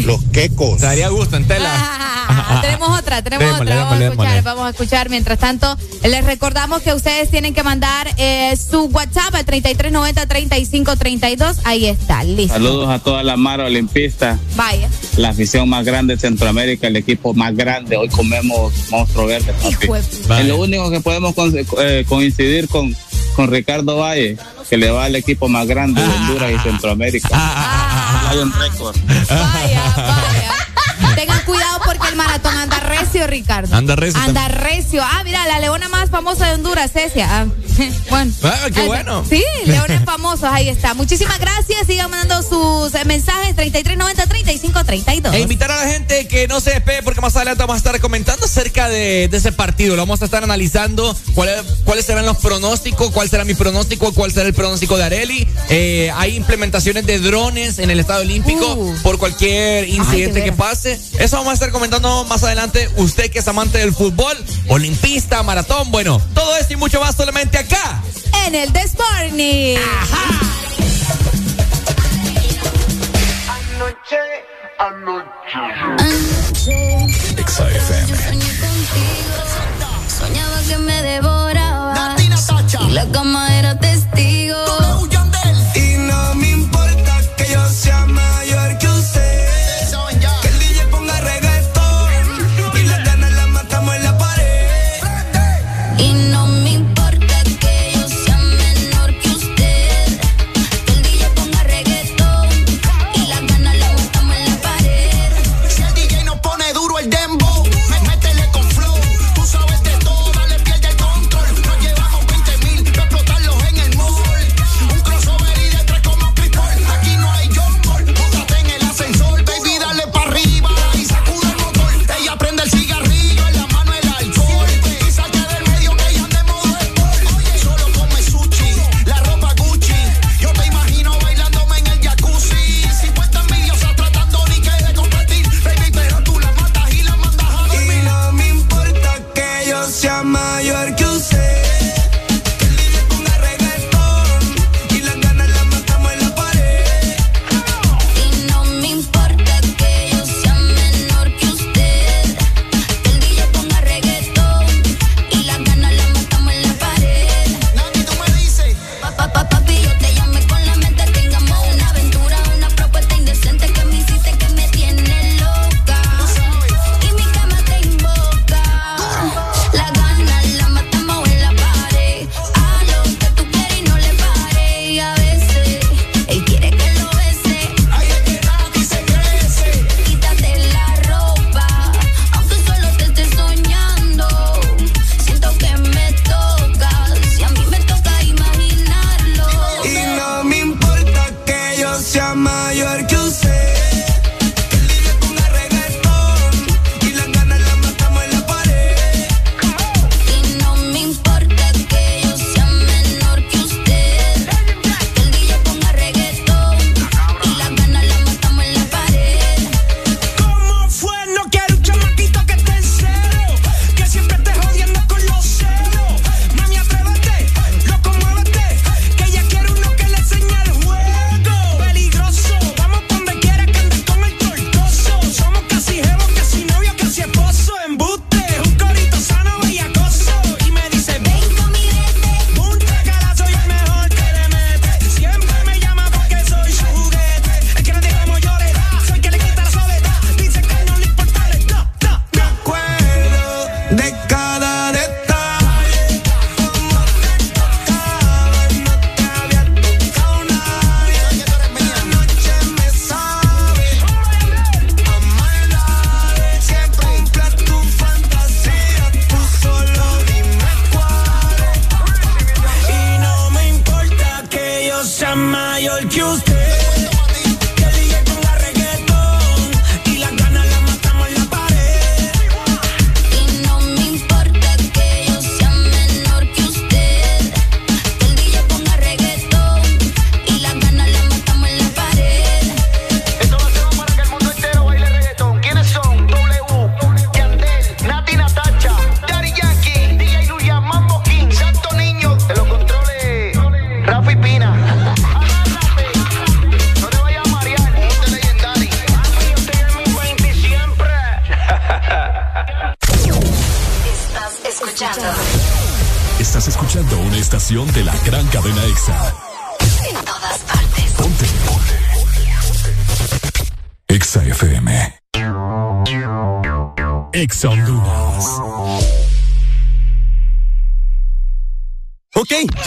[0.04, 0.78] los quecos.
[0.78, 1.70] Te daría gusto en tela.
[2.30, 3.84] Ah, tenemos otra, tenemos Démosle, otra.
[3.84, 4.42] Vamos a escuchar, démosle.
[4.42, 5.08] vamos a escuchar.
[5.10, 11.56] Mientras tanto, les recordamos que ustedes tienen que mandar eh, su WhatsApp al 3390-3532.
[11.64, 12.54] Ahí está, listo.
[12.54, 14.88] Saludos a toda la mar olimpista, Vaya.
[15.16, 17.96] la afición más grande de Centroamérica, el equipo más grande.
[17.96, 19.68] Hoy comemos monstruo verde, papi.
[19.84, 22.94] Hijo de- Es lo único que podemos con- eh, coincidir con,
[23.38, 24.36] con Ricardo Valle,
[24.68, 27.28] que le va al equipo más grande de Honduras y Centroamérica.
[28.32, 28.96] Lion Record.
[29.06, 31.14] Vaya, vaya.
[31.14, 33.74] Tengan cuidado porque el maratón anda recio, Ricardo.
[33.74, 35.02] Anda recio Anda recio.
[35.02, 37.26] Ah, mira, la leona más famosa de Honduras, Cecia.
[37.30, 37.46] Ah,
[38.10, 38.32] bueno.
[38.42, 39.24] Ah, qué bueno.
[39.28, 40.94] Sí, leones famosos, ahí está.
[40.94, 41.86] Muchísimas gracias.
[41.86, 45.34] Sigan mandando sus eh, mensajes 3390-3532.
[45.34, 48.00] E invitar a la gente que no se despegue porque más adelante vamos a estar
[48.00, 49.96] comentando acerca de, de ese partido.
[49.96, 54.46] Lo vamos a estar analizando cuáles serán los pronósticos, cuál será mi pronóstico, cuál será
[54.48, 55.48] el pronóstico de Areli.
[55.68, 58.94] Eh, hay implementaciones de drones en el Estado Olímpico Uh.
[59.02, 61.00] por cualquier incidente de que pase.
[61.18, 62.88] Eso vamos a estar comentando más adelante.
[62.96, 64.36] Usted que es amante del fútbol,
[64.68, 68.02] olimpista, maratón, bueno, todo esto y mucho más solamente acá.
[68.46, 69.78] En el This Morning.
[80.18, 82.16] Soñaba que me devoraba.
[82.88, 84.47] Y la cama era testigo.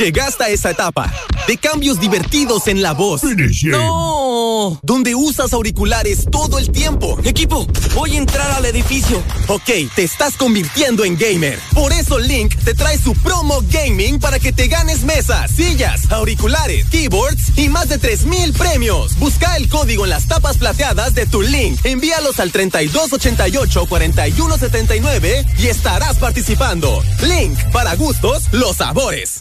[0.02, 1.14] Llegaste a esa etapa
[1.48, 3.22] de cambios divertidos en la voz.
[3.66, 7.20] No, donde usas auriculares todo el tiempo.
[7.24, 9.22] Equipo, voy a entrar al edificio.
[9.48, 11.60] Ok, te estás convirtiendo en gamer.
[11.76, 16.88] Por eso Link te trae su promo gaming para que te ganes mesas, sillas, auriculares,
[16.90, 19.20] keyboards y más de 3000 premios.
[19.20, 21.80] Busca el código en las tapas plateadas de tu Link.
[21.84, 27.04] Envíalos al 3288 4179 y estarás participando.
[27.22, 29.41] Link para gustos, los sabores.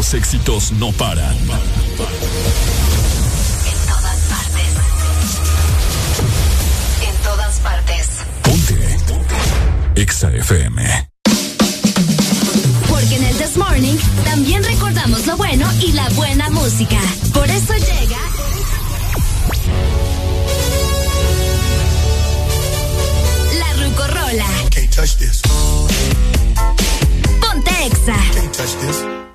[0.00, 1.36] Los éxitos no paran.
[1.36, 1.46] En
[3.86, 4.70] todas partes.
[7.06, 8.08] En todas partes.
[8.42, 8.96] Ponte.
[9.96, 11.10] Exa FM.
[12.88, 16.98] Porque en el This Morning también recordamos lo bueno y la buena música.
[17.34, 18.16] Por eso llega.
[23.58, 24.46] La Rucorola.
[27.42, 29.29] Ponte Exa.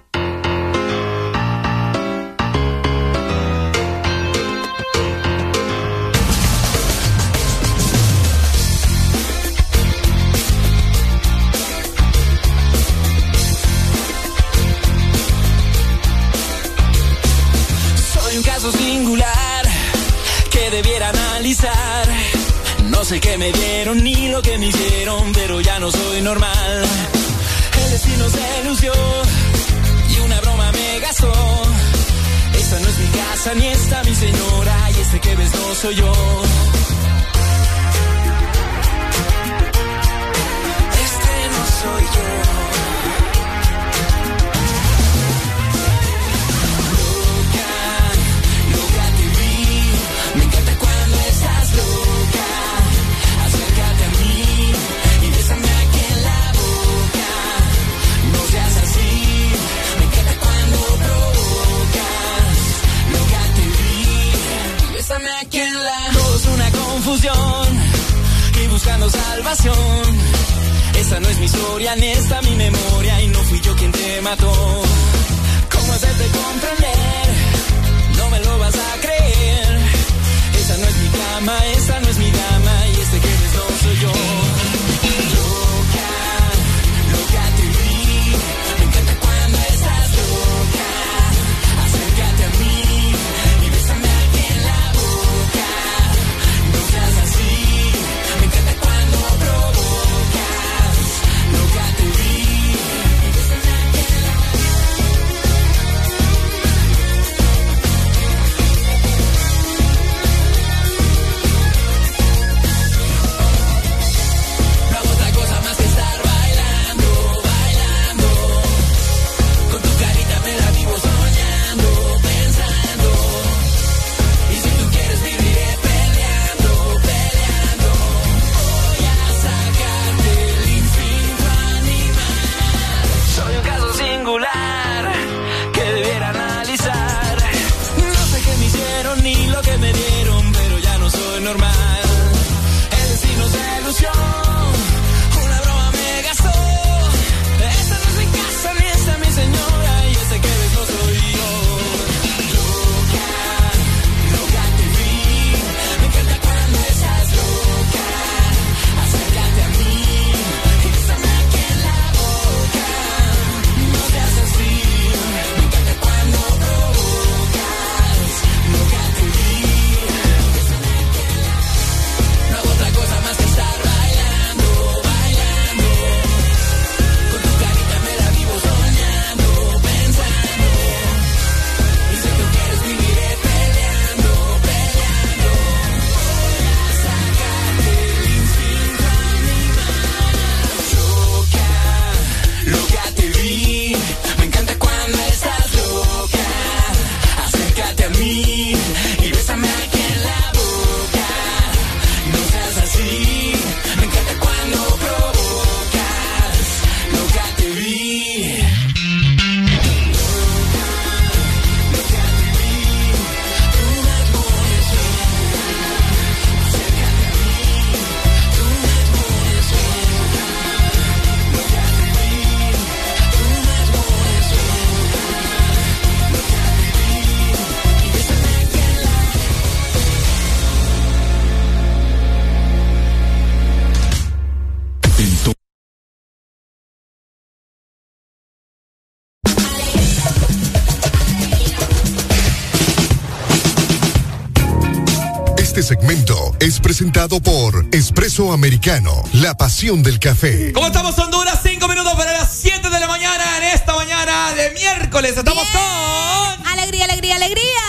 [247.06, 250.74] Presentado por Espresso Americano, la pasión del café.
[250.74, 251.60] ¿Cómo estamos, Honduras?
[251.62, 255.38] Cinco minutos para las 7 de la mañana en esta mañana de miércoles.
[255.38, 256.68] Estamos con.
[256.68, 257.82] Alegría, alegría, alegría.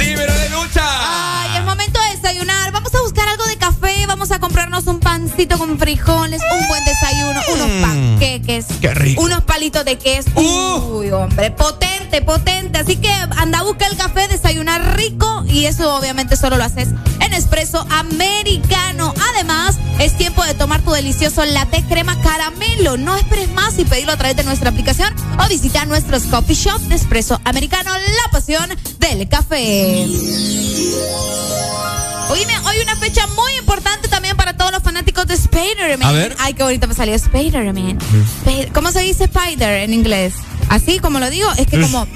[0.00, 0.82] Dímelo de lucha.
[0.82, 2.72] Ay, es momento de desayunar.
[2.72, 4.06] Vamos a buscar algo de café.
[4.08, 8.66] Vamos a comprarnos un pancito con frijoles, un buen desayuno, unos panqueques.
[8.80, 9.22] Qué rico.
[9.22, 10.30] Unos palitos de queso.
[10.34, 12.78] Uy, hombre, potente, potente.
[12.78, 14.26] Así que anda a buscar el café,
[15.18, 15.44] rico.
[15.48, 16.88] Y eso obviamente solo lo haces
[17.20, 19.14] en espresso americano.
[19.34, 22.96] Además, es tiempo de tomar tu delicioso latte crema caramelo.
[22.96, 25.12] No esperes más y pedirlo a través de nuestra aplicación
[25.44, 30.06] o visita nuestros coffee shop de espresso americano, la pasión del café.
[32.30, 36.08] Oíme, hoy una fecha muy importante también para todos los fanáticos de Spider-Man.
[36.08, 36.36] A ver.
[36.38, 37.98] Ay, qué bonito me salió Spider-Man.
[38.44, 40.34] Spider- ¿Cómo se dice Spider en inglés?
[40.68, 42.06] Así como lo digo, es que como...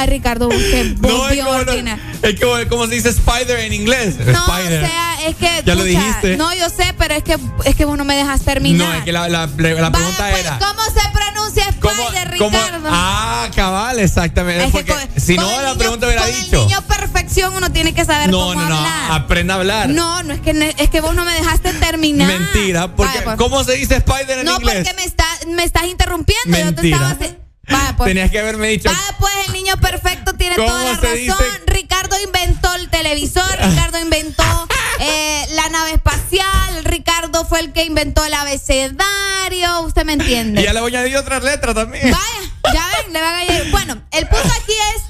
[0.00, 1.98] Ay, Ricardo, busqué No, es volvió como, a ordenar.
[2.22, 4.16] es como, ¿cómo se dice spider en inglés?
[4.18, 4.22] No,
[4.56, 4.84] spider.
[4.84, 5.62] o sea, es que.
[5.64, 6.36] Ya lo dijiste.
[6.36, 8.88] No, yo sé, pero es que, es que vos no me dejas terminar.
[8.88, 9.90] No, es que la, la- la pregunta
[10.30, 10.58] Pues, era.
[10.58, 12.88] ¿Cómo se pronuncia Spider, ¿cómo- Ricardo?
[12.92, 14.64] Ah, cabal, exactamente.
[14.66, 16.60] Es porque con- si con no, la niño- pregunta hubiera con dicho.
[16.62, 19.14] El niño perfección uno tiene que saber No, cómo no, no.
[19.14, 19.88] Aprenda a hablar.
[19.88, 22.28] No, no es que es que vos no me dejaste terminar.
[22.28, 23.36] Mentira, porque Vaya, pues.
[23.36, 24.76] ¿cómo se dice spider en No, inglés?
[24.84, 26.44] porque me, está, me estás interrumpiendo.
[26.46, 26.96] Yo te Mentira.
[26.96, 27.37] estaba
[27.96, 28.08] pues.
[28.08, 28.88] Tenías que haberme dicho.
[28.88, 31.16] Vaya, pues el niño perfecto tiene ¿Cómo toda la razón.
[31.16, 31.34] dice?
[31.66, 34.68] Ricardo inventó el televisor, Ricardo inventó
[35.00, 39.80] eh, la nave espacial, Ricardo fue el que inventó el abecedario.
[39.82, 40.60] Usted me entiende.
[40.60, 42.10] Y ya le voy a añadir otras letras también.
[42.10, 43.70] Vaya, ya ven, le van a ir.
[43.70, 45.02] Bueno, el punto aquí es.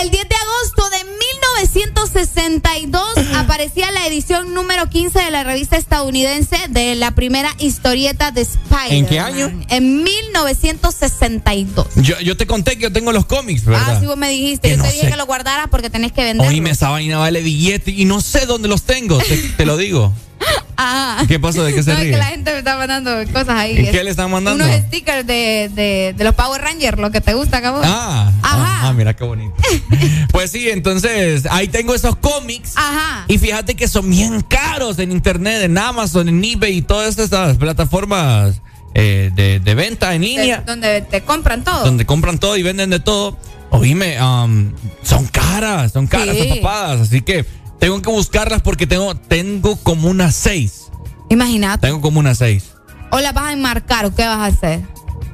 [0.00, 6.56] El 10 de agosto de 1962 aparecía la edición número 15 de la revista estadounidense
[6.68, 8.92] de la primera historieta de Spider.
[8.92, 9.52] ¿En qué año?
[9.68, 11.86] En 1962.
[11.96, 13.96] Yo, yo te conté que yo tengo los cómics, ¿verdad?
[13.96, 14.68] Ah, sí, vos me dijiste.
[14.68, 15.10] Que Yo no te dije sé.
[15.10, 16.50] que lo guardaras porque tenés que venderlo.
[16.50, 19.18] Oíme, esa vaina vale billete y no sé dónde los tengo.
[19.18, 20.12] Te, te lo digo.
[20.78, 21.24] Ah.
[21.26, 21.64] ¿Qué pasó?
[21.64, 22.12] ¿De qué se no, es ríe?
[22.12, 23.78] que la gente me está mandando cosas ahí.
[23.78, 24.62] ¿Y qué le están mandando?
[24.62, 27.84] Unos stickers de, de, de los Power Rangers, lo que te gusta, cabrón.
[27.86, 29.54] Ah, ah, ah, mira qué bonito.
[30.32, 32.74] pues sí, entonces ahí tengo esos cómics.
[32.76, 33.24] Ajá.
[33.28, 37.56] Y fíjate que son bien caros en internet, en Amazon, en eBay y todas estas
[37.56, 38.60] plataformas
[38.94, 41.84] eh, de, de venta en línea, De- donde te compran todo.
[41.84, 43.36] donde compran todo y venden de todo.
[43.70, 44.72] Oíme, um,
[45.02, 46.48] son caras, son caras, Sí.
[46.60, 47.00] papadas.
[47.00, 47.44] Así que
[47.80, 50.84] tengo que buscarlas porque tengo, tengo como unas seis.
[51.28, 51.88] Imagínate.
[51.88, 52.70] Tengo como unas seis.
[53.10, 54.82] ¿O la vas a enmarcar o qué vas a hacer?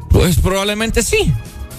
[0.09, 1.33] Pues probablemente sí.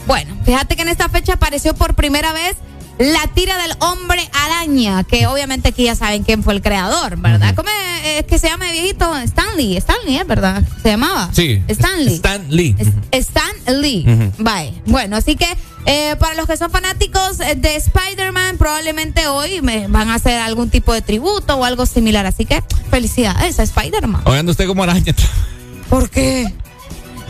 [0.08, 2.56] Bueno, fíjate que en esta fecha apareció por primera vez
[3.00, 7.56] la tira del hombre araña, que obviamente aquí ya saben quién fue el creador, ¿verdad?
[7.56, 9.16] ¿Cómo es es que se llama viejito?
[9.18, 10.62] Stanley, Stanley, ¿es verdad?
[10.82, 11.30] ¿Se llamaba?
[11.34, 11.64] Sí.
[11.68, 12.16] Stanley.
[12.16, 12.76] Stan Lee.
[13.12, 14.06] Stan Lee.
[14.08, 14.44] Ujú.
[14.44, 14.74] Bye.
[14.86, 15.48] Bueno, así que
[15.86, 20.40] eh, para los que son fanáticos eh, de Spider-Man, probablemente hoy me van a hacer
[20.40, 22.26] algún tipo de tributo o algo similar.
[22.26, 24.24] Así que felicidades a Spider-Man.
[24.26, 25.16] Anda usted como araña.
[25.90, 26.54] ¿Por qué?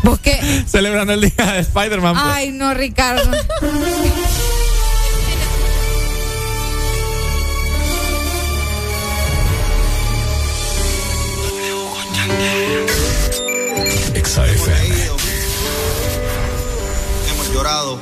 [0.03, 0.64] ¿Por qué?
[0.68, 2.14] Celebrando el día de Spider-Man.
[2.14, 2.26] pues.
[2.26, 3.30] Ay, no, Ricardo.
[14.14, 14.96] Exa FM.
[17.30, 18.00] Hemos llorado.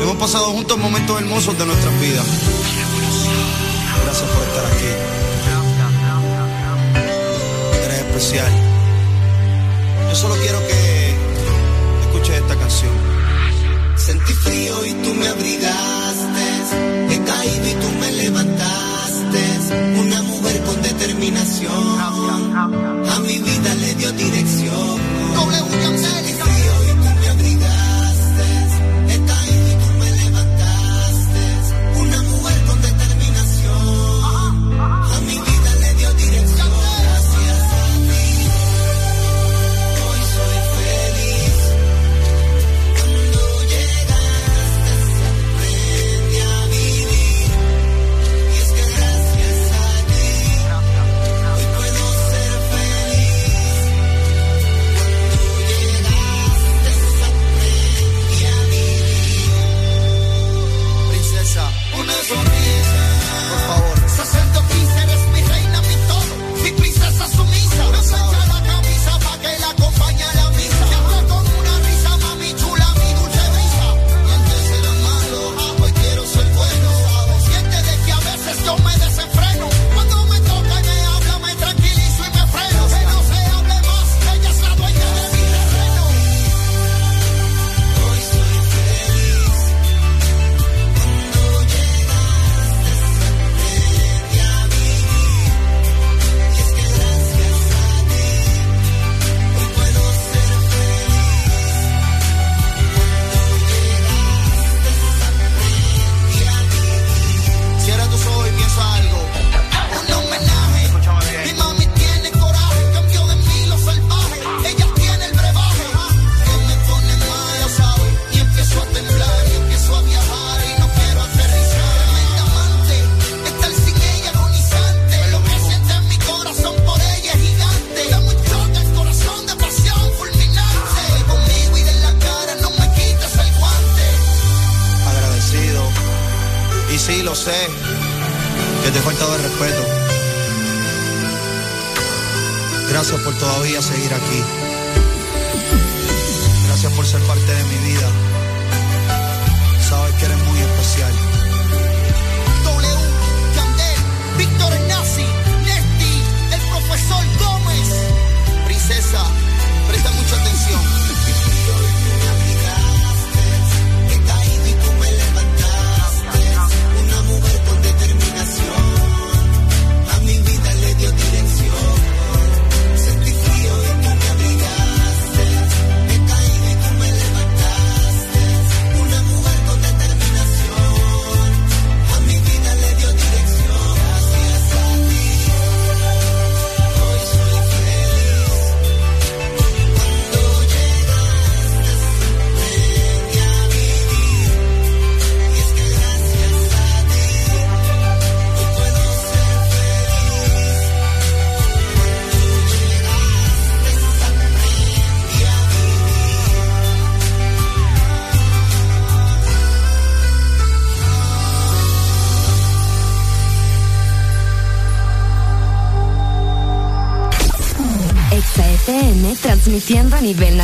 [0.00, 2.26] Hemos pasado juntos momentos hermosos de nuestras vidas.
[4.04, 4.90] Gracias por estar aquí.
[7.84, 8.52] Eres especial.
[10.10, 11.14] Yo solo quiero que
[12.02, 12.92] escuches esta canción.
[13.96, 16.44] Sentí frío y tú me abrigaste.
[17.10, 18.91] He caído y tú me levantaste.
[19.70, 22.00] Una mujer con determinación.
[22.00, 25.02] A mi vida le dio dirección.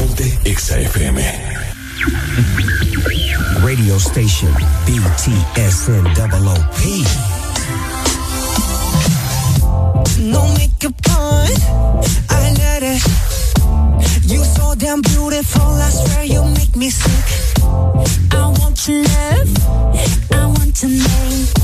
[0.00, 0.76] Ponte Exa
[3.62, 4.48] Radio station
[4.86, 6.80] BTSN OOP.
[10.18, 11.48] No makeup on,
[12.30, 13.02] I let it.
[14.24, 17.60] You so damn beautiful, I swear you make me sick.
[18.32, 19.52] I want to live.
[20.32, 21.59] I want to name.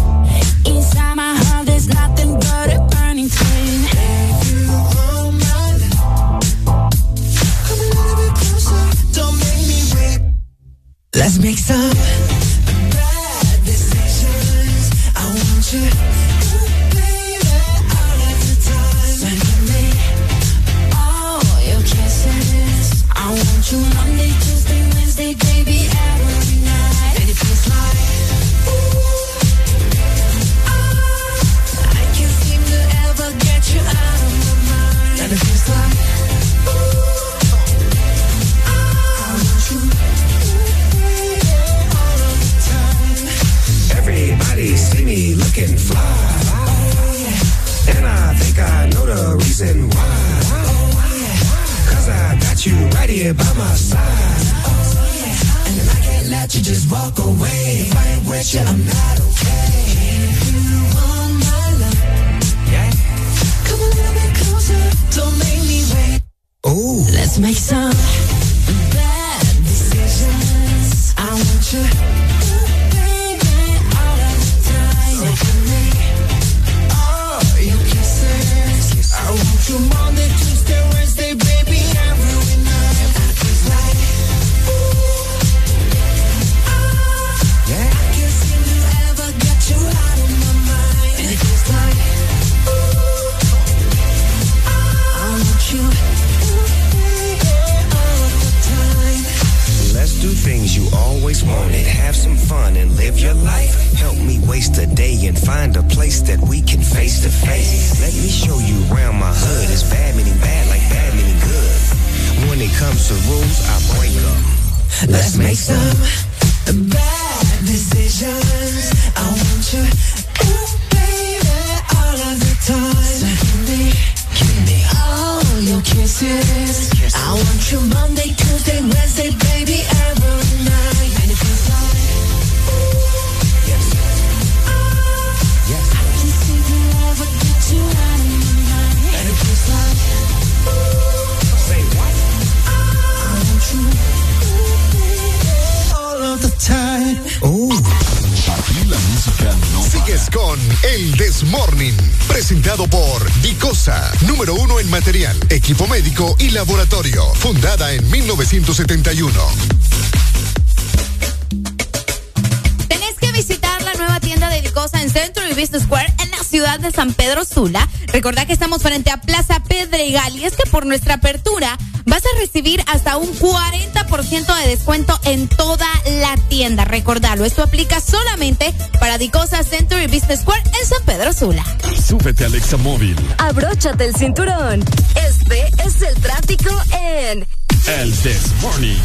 [170.86, 175.86] Por nuestra apertura vas a recibir hasta un 40% de descuento en toda
[176.20, 176.84] la tienda.
[176.84, 181.64] Recordalo, esto aplica solamente para Dicosa Century Business Square en San Pedro Sula.
[182.06, 183.16] Súbete al Examóvil.
[183.38, 184.84] Abróchate el cinturón.
[185.28, 187.44] Este es el tráfico en
[187.88, 188.96] El This Morning.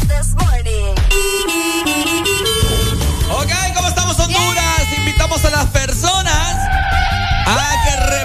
[0.00, 0.94] El This Morning.
[3.30, 4.82] Ok, ¿cómo estamos Honduras?
[4.96, 6.54] Invitamos a las personas
[7.46, 8.17] a que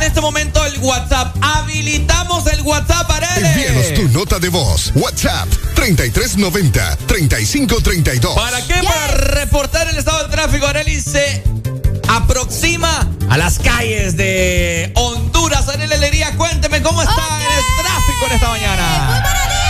[0.00, 1.36] en este momento el WhatsApp.
[1.42, 3.52] Habilitamos el WhatsApp, Arele.
[3.52, 4.92] Envíanos tu nota de voz.
[4.94, 8.34] WhatsApp 3390-3532.
[8.34, 8.76] ¿Para qué?
[8.82, 10.66] Para reportar el estado del tráfico.
[10.66, 11.42] Areli se
[12.08, 15.68] aproxima a las calles de Honduras.
[15.68, 17.18] Areli Lería, cuénteme cómo está el
[17.82, 19.04] tráfico en esta mañana.
[19.06, 19.60] Muy buenos días.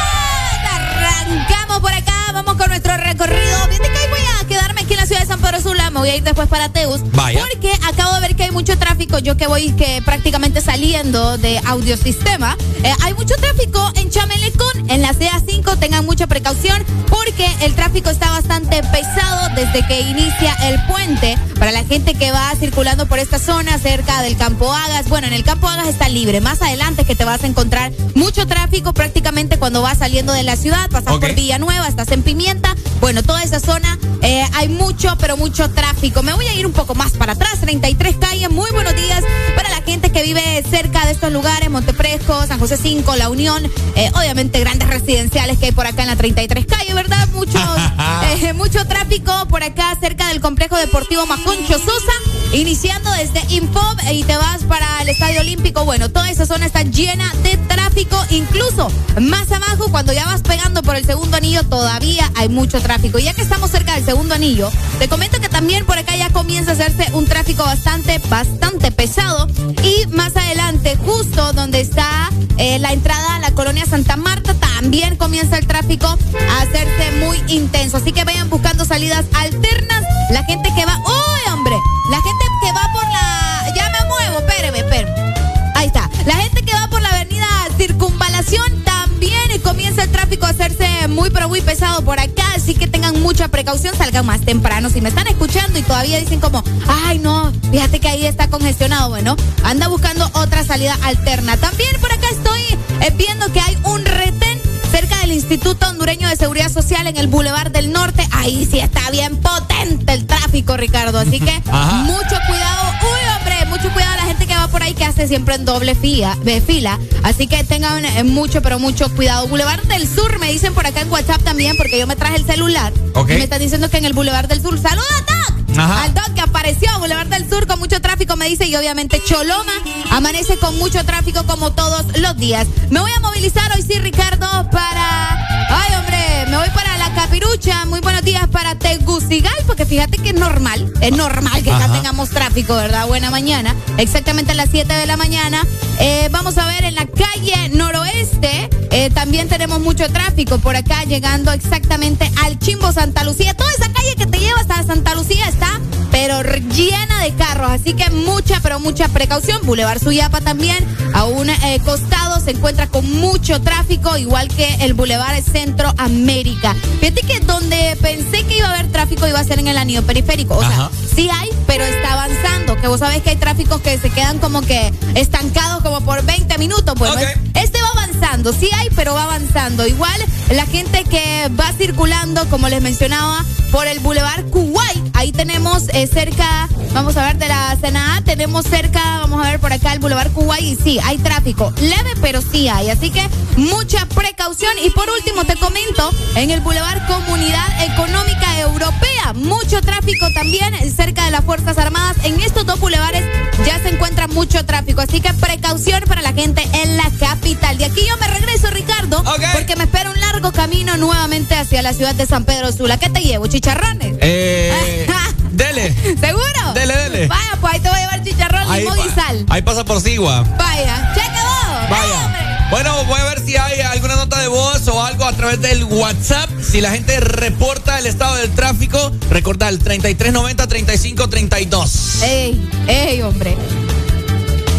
[0.73, 2.15] Arrancamos por acá.
[2.33, 3.59] Vamos con nuestro recorrido.
[3.69, 5.91] Fíjate que hoy voy a quedarme aquí en la San Pedro Sula.
[5.91, 7.01] Me voy a ir después para Teus.
[7.13, 7.47] Vaya.
[7.49, 9.21] Porque acabo de ver que hay mucho tráfico.
[9.21, 12.57] Yo que voy que prácticamente saliendo de audiosistema.
[12.83, 15.79] Eh, hay mucho tráfico en Chamelecón, en la CA5.
[15.79, 21.39] Tengan mucha precaución porque el tráfico está bastante pesado desde que inicia el puente.
[21.61, 25.09] Para la gente que va circulando por esta zona cerca del Campo Agas.
[25.09, 26.41] Bueno, en el Campo Agas está libre.
[26.41, 30.57] Más adelante que te vas a encontrar mucho tráfico prácticamente cuando vas saliendo de la
[30.57, 30.91] ciudad.
[30.91, 32.75] Pasas por Villanueva, estás en Pimienta.
[33.01, 36.23] Bueno, toda esa zona eh, hay mucho, pero mucho tráfico.
[36.23, 37.61] Me voy a ir un poco más para atrás.
[37.61, 38.51] 33 calles.
[38.51, 39.23] Muy buenos días
[39.55, 41.71] para la gente que vive cerca de estos lugares.
[41.71, 43.65] Montefresco, San José 5, La Unión.
[43.97, 47.29] eh, obviamente grandes residenciales que hay por acá en la 33 calle, ¿verdad?
[47.35, 47.61] Muchos,
[48.43, 52.13] eh, mucho tráfico por acá cerca del complejo deportivo Maconcho Sosa.
[52.53, 55.85] Iniciando desde Infob y te vas para el Estadio Olímpico.
[55.85, 58.17] Bueno, toda esa zona está llena de tráfico.
[58.31, 58.91] Incluso
[59.21, 63.19] más abajo, cuando ya vas pegando por el segundo anillo, todavía hay mucho tráfico.
[63.19, 66.31] Y ya que estamos cerca del segundo anillo, te comento que también por acá ya
[66.31, 69.49] comienza a hacerse un tráfico bastante, bastante pesado.
[69.83, 75.17] Y más adelante, justo donde está eh, la entrada a la colonia Santa Marta, también
[75.17, 77.99] comienza el tráfico a hacerse muy intenso.
[77.99, 80.05] Así que vayan buscando salidas alternas.
[80.31, 81.77] La gente que va, ¡Uy, hombre!
[82.11, 83.75] La gente que va por la.
[83.75, 85.35] Ya me muevo, espéreme, espéreme.
[85.75, 86.09] Ahí está.
[86.25, 87.47] La gente que va por la avenida
[87.77, 88.85] Circunvalación
[89.21, 92.55] también comienza el tráfico a hacerse muy, pero muy pesado por acá.
[92.57, 94.89] Así que tengan mucha precaución, salgan más temprano.
[94.89, 99.11] Si me están escuchando y todavía dicen como, ay, no, fíjate que ahí está congestionado.
[99.11, 101.57] Bueno, anda buscando otra salida alterna.
[101.59, 102.61] También por acá estoy
[103.03, 104.60] eh, viendo que hay un retén
[104.91, 108.27] cerca del Instituto Hondureño de Seguridad Social en el Boulevard del Norte.
[108.33, 111.19] Ahí sí está bien potente el tráfico, Ricardo.
[111.19, 111.97] Así que Ajá.
[112.05, 112.93] mucho cuidado.
[113.03, 115.95] Uy, hombre, mucho cuidado la gente que va por ahí que hace siempre en doble
[115.95, 116.99] fila, de fila.
[117.23, 119.47] Así que tengan eh, mucho, pero mucho cuidado.
[119.49, 122.47] Boulevard del Sur, me dicen por acá en WhatsApp también, porque yo me traje el
[122.47, 122.93] celular.
[123.15, 123.31] Ok.
[123.31, 124.79] Y me están diciendo que en el Boulevard del Sur.
[124.81, 125.79] ¡Saluda, Doc!
[125.79, 126.03] Ajá.
[126.03, 128.67] Al Doc que apareció, Boulevard del Sur con mucho tráfico, me dice.
[128.67, 129.73] Y obviamente Choloma
[130.11, 132.67] amanece con mucho tráfico como todos los días.
[132.91, 134.80] Me voy a movilizar hoy sí, Ricardo, para.
[134.83, 137.85] Ay, hombre, me voy para la capirucha.
[137.85, 140.93] Muy buenos días para Tegucigalpa, porque fíjate que es normal.
[141.01, 141.93] Es normal que Ajá.
[141.93, 143.07] tengamos tráfico, ¿verdad?
[143.07, 143.75] Buena mañana.
[143.99, 145.67] Exactamente a las 7 de la mañana.
[145.99, 148.71] Eh, vamos a ver en la calle noroeste.
[148.93, 153.55] eh, también tenemos mucho tráfico por acá, llegando exactamente al Chimbo Santa Lucía.
[153.55, 155.79] Toda esa calle que te lleva hasta Santa Lucía está,
[156.11, 157.71] pero llena de carros.
[157.71, 159.61] Así que mucha, pero mucha precaución.
[159.65, 160.85] Boulevard Suyapa también,
[161.15, 166.75] a un eh, costado, se encuentra con mucho tráfico, igual que el Boulevard Centroamérica.
[167.01, 170.03] Fíjate que donde pensé que iba a haber tráfico iba a ser en el anillo
[170.05, 170.57] periférico.
[170.57, 172.77] O sea, sí hay, pero está avanzando.
[172.81, 176.59] Que vos sabés que hay tráficos que se quedan como que estancados como por 20
[176.59, 176.95] minutos.
[176.97, 177.17] Bueno,
[177.55, 178.53] este va avanzando.
[178.53, 179.87] Sí hay, pero va avanzando.
[179.87, 180.21] Igual
[180.51, 184.99] la gente que va circulando, como les mencionaba, por el Boulevard Kuwait.
[185.15, 189.61] Ahí tenemos eh, cerca, vamos a ver, de la Senada, tenemos cerca, vamos a ver
[189.61, 190.63] por acá el Boulevard Kuwait.
[190.63, 191.73] Y sí, hay tráfico.
[191.81, 192.91] Leve, pero sí hay.
[192.91, 193.27] Así que
[193.57, 194.60] mucha precaución.
[194.83, 201.25] Y por último, te comento, en el Boulevard Comunidad Económica Europea, mucho tráfico también cerca
[201.25, 202.19] de las Fuerzas Armadas.
[202.25, 203.25] En estos dos bulevares
[203.65, 205.01] ya se encuentra mucho tráfico.
[205.01, 207.79] Así que precaución para la gente en la capital.
[207.79, 209.25] De aquí yo me regreso, Ricardo,
[209.55, 212.99] porque me espera un largo camino nuevamente hacia la ciudad de San Pedro Sula.
[212.99, 213.47] ¿Qué te llevo?
[213.47, 214.17] ¿Chicharrones?
[214.21, 215.07] Eh,
[215.53, 215.95] dele.
[216.21, 216.75] ¿Seguro?
[216.75, 217.27] Dele, dele.
[217.29, 219.47] Vaya, pues ahí te voy a llevar chicharrón, Ahí limón y sal.
[219.49, 220.43] Ahí pasa por Sigua.
[220.59, 221.91] Vaya, cheque vos.
[221.91, 222.40] Vaya.
[222.71, 225.83] Bueno, voy a ver si hay alguna nota de voz o algo a través del
[225.85, 226.49] WhatsApp.
[226.63, 232.23] Si la gente reporta el estado del tráfico, recorda el 3390-3532.
[232.23, 233.57] Ey, ey, hombre.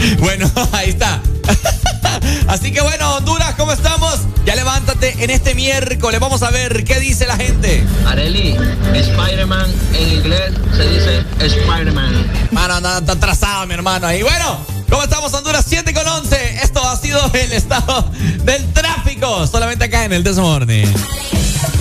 [0.20, 1.22] Bueno, ahí está.
[2.48, 4.20] Así que bueno, Honduras, ¿cómo estamos?
[4.46, 6.20] Ya levántate en este miércoles.
[6.20, 7.84] Vamos a ver qué dice la gente.
[8.06, 8.58] Areli,
[8.94, 12.32] Spider-Man en inglés se dice Spider-Man.
[12.52, 14.12] Mano, anda atrasado, mi hermano.
[14.14, 14.58] Y bueno,
[14.90, 15.66] ¿cómo estamos, Honduras?
[15.68, 16.64] 7 con 11.
[16.64, 18.10] Esto ha sido el estado
[18.44, 19.48] del tráfico.
[19.48, 20.94] Solamente acá en el Desmorning.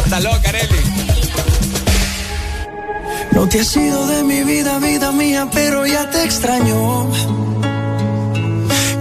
[0.05, 1.01] Está loca, Areli.
[3.33, 7.09] No te has ido de mi vida, vida mía, pero ya te extraño.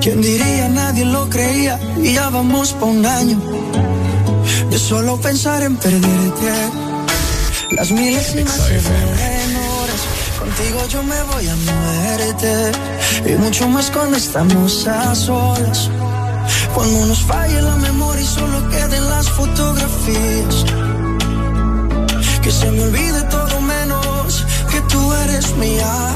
[0.10, 0.68] ¿Quién diría?
[0.69, 3.40] Nadie lo creía y ya vamos por un año.
[4.72, 6.52] De solo pensar en perderte.
[7.77, 10.02] Las miles y más horas.
[10.40, 12.72] Contigo yo me voy a muerte.
[13.23, 15.91] Y mucho más cuando estamos a solas.
[16.73, 20.65] Cuando nos falle la memoria y solo queden las fotografías.
[22.41, 26.15] Que se me olvide todo menos que tú eres mía.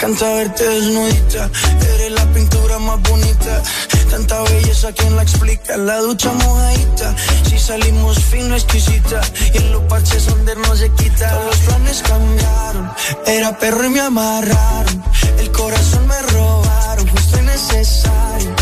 [0.00, 1.50] Encanta verte desnudita.
[1.94, 3.62] Eres la pintura más bonita.
[4.10, 5.76] Tanta belleza, ¿quién la explica?
[5.76, 7.14] La ducha mojadita.
[7.46, 9.20] Si salimos fino, exquisita.
[9.52, 11.28] Y en los parches donde no se quita.
[11.28, 12.90] Todos los planes cambiaron.
[13.26, 15.04] Era perro y me amarraron.
[15.38, 17.06] El corazón me robaron.
[17.06, 18.54] Justo y necesario.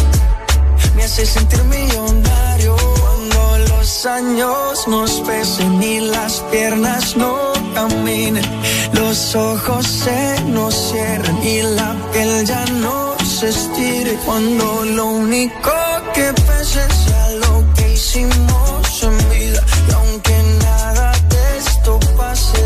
[0.96, 2.74] Me hace sentir millonario.
[3.00, 8.44] Cuando los años nos pesen y las piernas no caminen.
[8.92, 14.18] Los ojos se nos cierren y la piel ya no se estire.
[14.24, 15.72] Cuando lo único
[16.14, 19.62] que pese sea lo que hicimos en vida.
[19.88, 22.64] Y aunque nada de esto pase,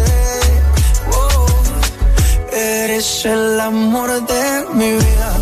[1.12, 1.46] oh,
[2.52, 5.41] eres el amor de mi vida.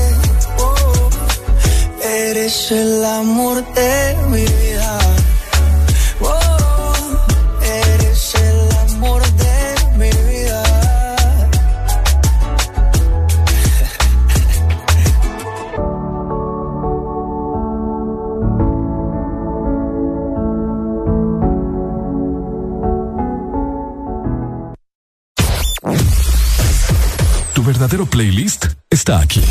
[2.11, 4.99] eres el amor de mi vida.
[6.21, 6.93] Oh,
[8.35, 10.63] el amor de mi vida.
[27.53, 28.65] Tu verdadero playlist.
[28.89, 29.41] Está aquí.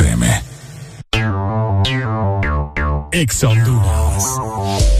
[0.00, 0.24] FM.
[3.42, 4.99] Honduras.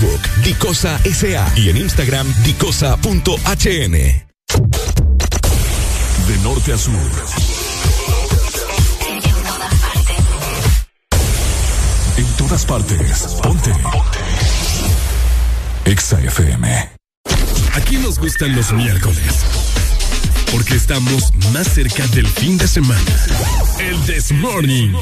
[0.01, 3.91] Facebook, Dicosa SA y en Instagram, dicosa.hn.
[6.27, 6.93] De norte a sur.
[12.17, 13.37] En todas partes.
[13.43, 13.71] Ponte.
[15.85, 16.89] Exa FM.
[17.75, 19.45] Aquí nos gustan los miércoles.
[20.51, 23.01] Porque estamos más cerca del fin de semana.
[23.79, 24.93] El This Morning.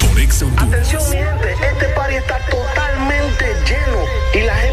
[0.00, 1.52] Por Exa Atención, mi gente.
[1.52, 2.77] Este party está total
[4.38, 4.67] Y la gente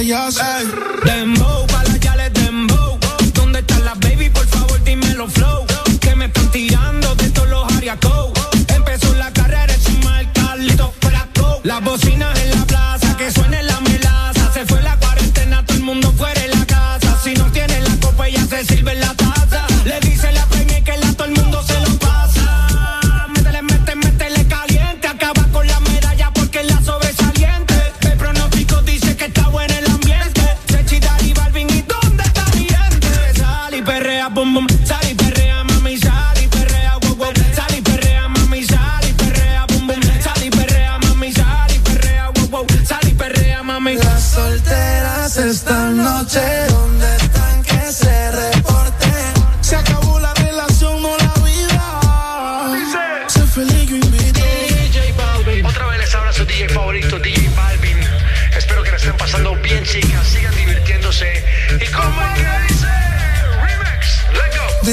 [0.00, 0.40] payaso.
[0.40, 0.89] Hey.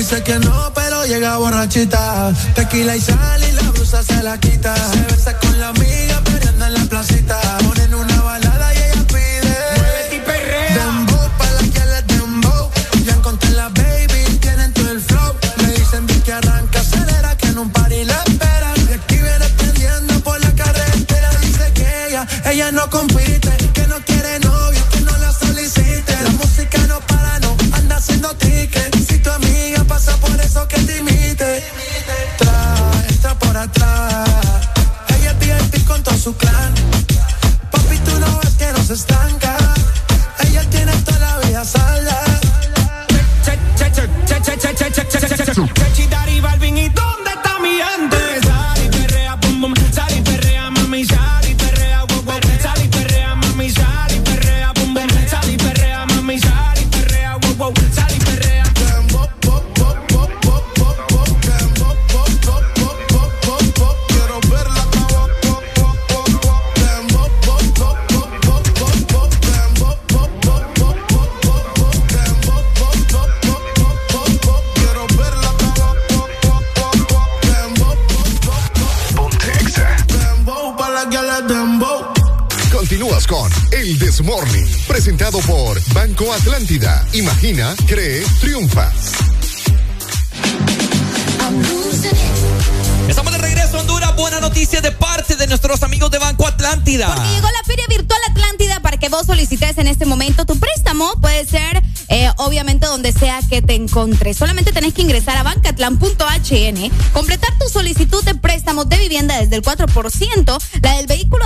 [0.09, 2.31] dice que no, pero llega borrachita.
[2.55, 4.73] Tequila y sal y la blusa se la quita.
[86.33, 87.05] Atlántida.
[87.13, 88.91] Imagina, cree, triunfa.
[93.07, 94.15] Estamos de regreso a Honduras.
[94.17, 97.07] Buena noticia de parte de nuestros amigos de Banco Atlántida.
[97.07, 101.13] Porque llegó la Feria Virtual Atlántida para que vos solicites en este momento tu préstamo.
[101.21, 104.35] Puede ser, eh, obviamente, donde sea que te encontres.
[104.37, 109.61] Solamente tenés que ingresar a bancatlan.hn, completar tu solicitud de préstamo de vivienda desde el
[109.61, 110.57] 4%,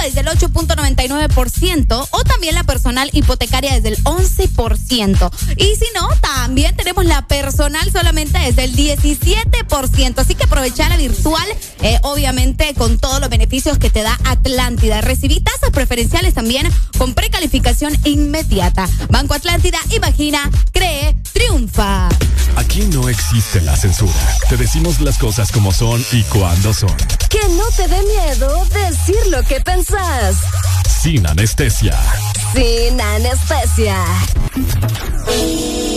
[0.04, 5.32] desde el 8.99% o también la personal hipotecaria desde el 11%.
[5.58, 10.18] Y si no, también tenemos la personal solamente desde el 17%.
[10.18, 11.48] Así que aprovecha la virtual,
[11.82, 15.02] eh, obviamente con todos los beneficios que te da Atlántida.
[15.02, 16.68] Recibí tasas preferenciales también
[16.98, 18.90] con precalificación inmediata.
[19.10, 21.21] Banco Atlántida, imagina, cree
[22.56, 24.12] Aquí no existe la censura.
[24.50, 26.96] Te decimos las cosas como son y cuando son.
[27.30, 30.38] Que no te dé miedo decir lo que pensás.
[31.02, 31.98] Sin anestesia.
[32.54, 34.06] Sin anestesia.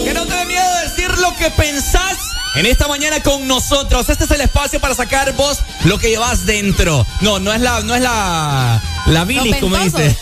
[0.03, 2.17] Que no te dé miedo decir lo que pensás
[2.55, 4.09] en esta mañana con nosotros.
[4.09, 7.07] Este es el espacio para sacar vos lo que llevas dentro.
[7.21, 10.17] No, no es la, no es la, la bilis, como dicen.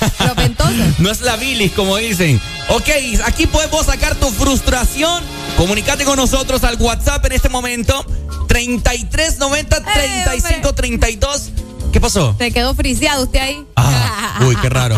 [0.98, 2.40] no es la bilis, como dicen.
[2.70, 2.88] Ok,
[3.24, 5.22] aquí podemos sacar tu frustración.
[5.56, 8.04] Comunicate con nosotros al WhatsApp en este momento.
[8.48, 11.52] 33 90 35 32
[11.93, 12.35] ¿Qué pasó?
[12.39, 13.66] Se quedó friseado usted ahí.
[13.77, 14.97] Ah, uy, qué raro.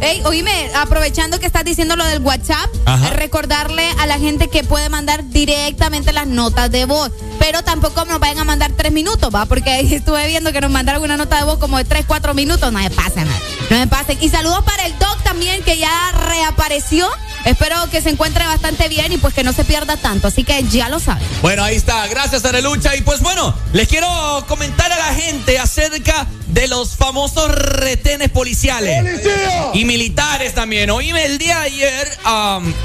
[0.00, 2.68] Ey, oíme, aprovechando que estás diciendo lo del WhatsApp,
[3.14, 7.10] recordarle a la gente que puede mandar directamente las notas de voz.
[7.38, 9.46] Pero tampoco nos vayan a mandar tres minutos, ¿va?
[9.46, 12.72] Porque estuve viendo que nos mandaron una nota de voz como de tres, cuatro minutos.
[12.72, 13.26] No me pasen,
[13.70, 14.18] no me pasen.
[14.20, 17.08] Y saludos para el Doc también, que ya reapareció.
[17.44, 20.28] Espero que se encuentre bastante bien y pues que no se pierda tanto.
[20.28, 21.26] Así que ya lo saben.
[21.42, 22.06] Bueno, ahí está.
[22.06, 22.96] Gracias, Arelucha.
[22.96, 24.08] Y pues bueno, les quiero
[24.48, 29.02] comentar a la gente acerca de los famosos retenes policiales.
[29.02, 29.70] ¡Policía!
[29.74, 30.88] Y militares también.
[30.90, 32.08] Oíme, el día de ayer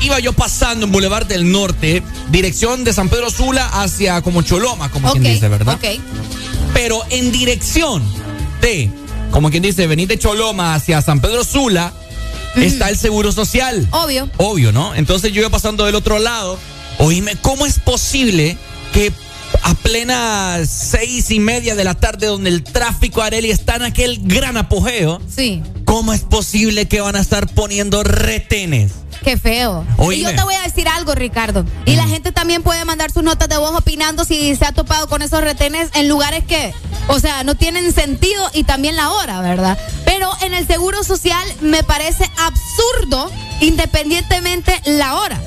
[0.02, 2.02] iba yo pasando en Boulevard del Norte,
[2.32, 5.76] dirección de San Pedro Sula hacia como Choloma, como quien dice, ¿verdad?
[5.76, 6.02] Ok.
[6.74, 8.04] Pero en dirección
[8.62, 8.90] de,
[9.32, 11.94] como quien dice, venir de Choloma hacia San Pedro Sula,
[12.56, 13.88] está el seguro social.
[13.92, 14.30] Obvio.
[14.38, 14.96] Obvio, ¿no?
[14.96, 16.58] Entonces yo iba pasando del otro lado.
[16.98, 18.58] Oíme, ¿cómo es posible
[18.94, 19.14] que
[19.64, 24.20] a plena seis y media de la tarde, donde el tráfico Areli está en aquel
[24.24, 25.22] gran apogeo?
[25.34, 25.62] Sí.
[25.86, 28.92] ¿Cómo es posible que van a estar poniendo retenes?
[29.24, 29.86] Qué feo.
[30.12, 31.66] Y yo te voy a decir algo, Ricardo.
[31.86, 35.08] Y la gente también puede mandar sus notas de voz opinando si se ha topado
[35.08, 36.74] con esos retenes en lugares que,
[37.08, 39.78] o sea, no tienen sentido y también la hora, ¿verdad?
[40.06, 45.42] Pero en el seguro social me parece absurdo, independientemente la hora.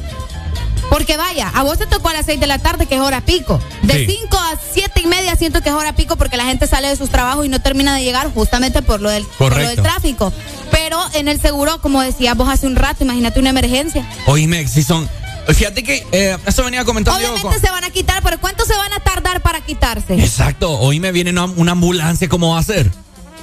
[0.93, 3.23] Porque vaya, a vos te tocó a las 6 de la tarde, que es hora
[3.23, 3.59] pico.
[3.83, 6.89] De 5 a 7 y media siento que es hora pico porque la gente sale
[6.89, 9.81] de sus trabajos y no termina de llegar justamente por lo del, por lo del
[9.81, 10.31] tráfico.
[10.71, 14.07] Pero en el seguro, como decías vos hace un rato, imagínate una emergencia.
[14.27, 15.09] Oíme, si son...
[15.49, 18.93] Fíjate que eh, eso venía comentando Obviamente se van a quitar, pero ¿cuánto se van
[18.93, 20.15] a tardar para quitarse?
[20.15, 22.91] Exacto, hoy me viene una, una ambulancia, ¿cómo va a ser?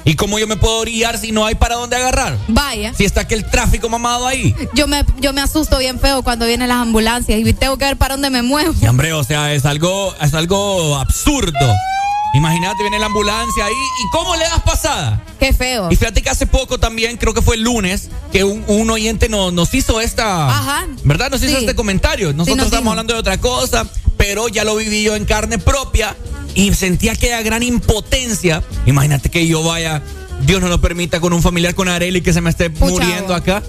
[0.04, 2.38] ¿Y cómo yo me puedo orillar si no hay para dónde agarrar?
[2.48, 2.94] Vaya.
[2.94, 4.54] Si está aquel tráfico mamado ahí.
[4.74, 7.96] Yo me, yo me asusto bien feo cuando vienen las ambulancias y tengo que ver
[7.96, 8.74] para dónde me muevo.
[8.80, 11.74] Y hombre, o sea, es algo, es algo absurdo.
[12.32, 15.22] Imagínate, viene la ambulancia ahí y ¿cómo le das pasada?
[15.40, 15.90] Qué feo.
[15.90, 19.52] Y fíjate que hace poco también, creo que fue el lunes, que un, oyente nos,
[19.52, 20.48] nos hizo esta...
[20.48, 20.86] Ajá.
[21.02, 21.30] ¿Verdad?
[21.30, 22.32] Nos hizo este comentario.
[22.32, 23.84] Nosotros estamos hablando de otra cosa,
[24.16, 26.16] pero ya lo viví yo en carne propia
[26.54, 28.62] y sentía aquella gran impotencia.
[28.86, 30.02] Imagínate que yo vaya
[30.42, 33.62] Dios no lo permita con un familiar con Areli que se me esté muriendo acá.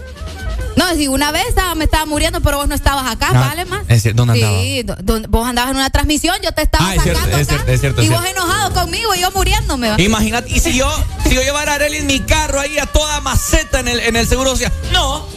[0.78, 3.84] No, si una vez me estaba muriendo, pero vos no estabas acá, ah, ¿vale más?
[4.16, 4.86] ¿Dónde sí,
[5.28, 7.72] vos andabas en una transmisión, yo te estaba ah, es sacando cierto, acá.
[7.72, 9.94] Es cierto, y vos enojado conmigo y yo muriéndome.
[9.98, 10.90] Imagínate, y si yo,
[11.28, 14.16] si yo llevara a Areli en mi carro ahí a toda maceta en el, en
[14.16, 15.28] el seguro, o sea, no,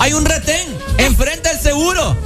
[0.00, 0.66] hay un retén
[0.96, 2.16] enfrente del seguro.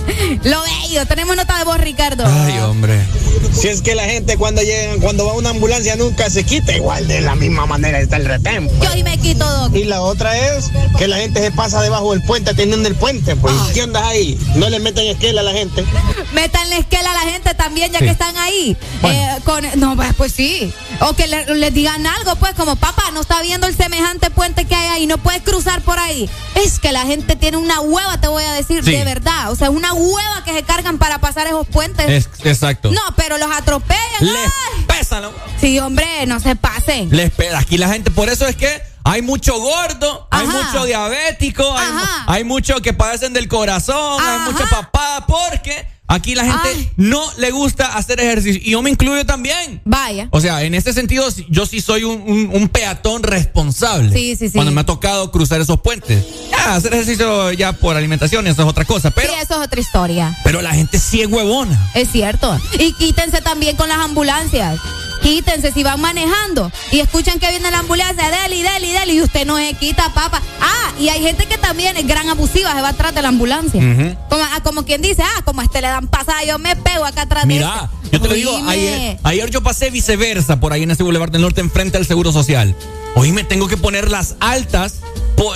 [0.44, 1.06] Lo bello.
[1.06, 2.24] Tenemos nota de voz, Ricardo.
[2.24, 3.04] Ay, hombre.
[3.52, 6.72] Si es que la gente cuando llega, cuando va a una ambulancia nunca se quita,
[6.72, 8.70] igual de la misma manera está el retén.
[8.80, 9.74] Yo y me quito, Doc.
[9.74, 13.34] Y la otra es que la gente se pasa debajo del puente teniendo el puente.
[13.36, 14.38] Pues, ¿qué onda ahí?
[14.54, 15.84] No le meten esquela a la gente.
[16.32, 18.76] Métanle esquela a la gente también, ya que están ahí.
[19.02, 20.72] Eh, con, no, pues, pues sí.
[21.00, 24.64] O que les le digan algo, pues, como papá, no está viendo el semejante puente
[24.64, 26.30] que hay ahí, no puedes cruzar por ahí.
[26.54, 29.50] Es que la gente tiene un una hueva, te voy a decir, de verdad.
[29.50, 32.28] O sea, una hueva que se cargan para pasar esos puentes.
[32.44, 32.90] exacto.
[32.90, 34.02] No, pero los atropellan.
[34.20, 35.24] Les pesan.
[35.60, 37.08] Sí, hombre, no se pasen.
[37.10, 41.88] Les Aquí la gente, por eso es que hay mucho gordo, hay mucho diabético, hay,
[42.26, 47.50] hay muchos que padecen del corazón, hay mucho papá, porque Aquí la gente no le
[47.50, 48.60] gusta hacer ejercicio.
[48.62, 49.80] Y yo me incluyo también.
[49.84, 50.28] Vaya.
[50.32, 54.12] O sea, en este sentido, yo sí soy un, peatón responsable.
[54.12, 54.54] Sí, sí, sí.
[54.54, 56.24] Cuando me ha tocado cruzar esos puentes.
[56.50, 59.10] Ya, hacer ejercicio ya por alimentación, eso es otra cosa.
[59.10, 60.38] Pero, sí, eso es otra historia.
[60.44, 61.90] Pero la gente sí es huevona.
[61.94, 62.58] Es cierto.
[62.78, 64.78] Y quítense también con las ambulancias.
[65.24, 69.46] Quítense si van manejando y escuchan que viene la ambulancia, deli, deli, deli, y usted
[69.46, 70.42] no se quita, papá.
[70.60, 73.80] Ah, y hay gente que también es gran abusiva, se va atrás de la ambulancia.
[74.28, 77.04] como, ah, como, quien dice, ah, como a este le dan pasada, yo me pego
[77.04, 80.82] acá atrás Mira, de yo te lo digo, ayer, ayer, yo pasé viceversa por ahí
[80.82, 82.74] en ese Boulevard del Norte enfrente al Seguro Social.
[83.14, 85.00] Hoy me tengo que poner las altas,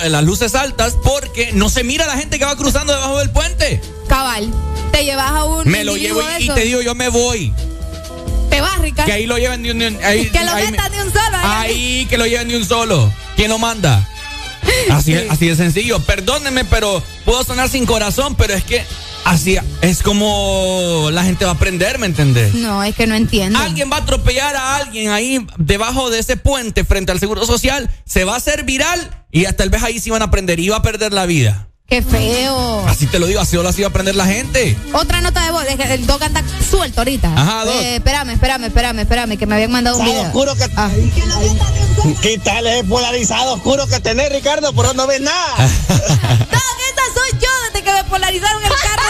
[0.07, 3.81] las luces altas, porque no se mira la gente que va cruzando debajo del puente.
[4.07, 4.49] Cabal,
[4.91, 5.67] te llevas a un.
[5.67, 7.53] Me lo llevo y te digo, yo me voy.
[8.49, 9.07] Te vas, Ricardo.
[9.07, 11.37] Que ahí lo lleven de un, ahí, que lo metan de un solo.
[11.43, 13.11] Ahí, que lo lleven de un solo.
[13.35, 14.07] ¿Quién lo manda?
[14.89, 15.99] Así, así de sencillo.
[15.99, 18.83] Perdónenme, pero puedo sonar sin corazón, pero es que
[19.25, 22.53] así es como la gente va a aprender, ¿me entendés?
[22.53, 23.59] No, es que no entiendo.
[23.59, 27.89] Alguien va a atropellar a alguien ahí debajo de ese puente frente al Seguro Social,
[28.05, 30.69] se va a hacer viral y hasta el vez ahí sí van a aprender y
[30.69, 31.68] va a perder la vida.
[31.89, 32.85] Qué feo.
[32.87, 34.77] Así te lo digo, así lo ha sido aprender la gente.
[34.93, 37.33] Otra nota de voz, es que el dog anda suelto ahorita.
[37.35, 37.73] Ajá, Doc.
[37.81, 40.21] Eh, espérame, espérame, espérame, espérame, que me habían mandado un video.
[40.21, 40.89] oscuro que Ah.
[42.21, 44.71] ¿Qué tal es polarizado oscuro que tenés, Ricardo?
[44.73, 45.55] Por no ves nada.
[45.57, 49.03] Dog, esa soy yo desde que me polarizaron el carro.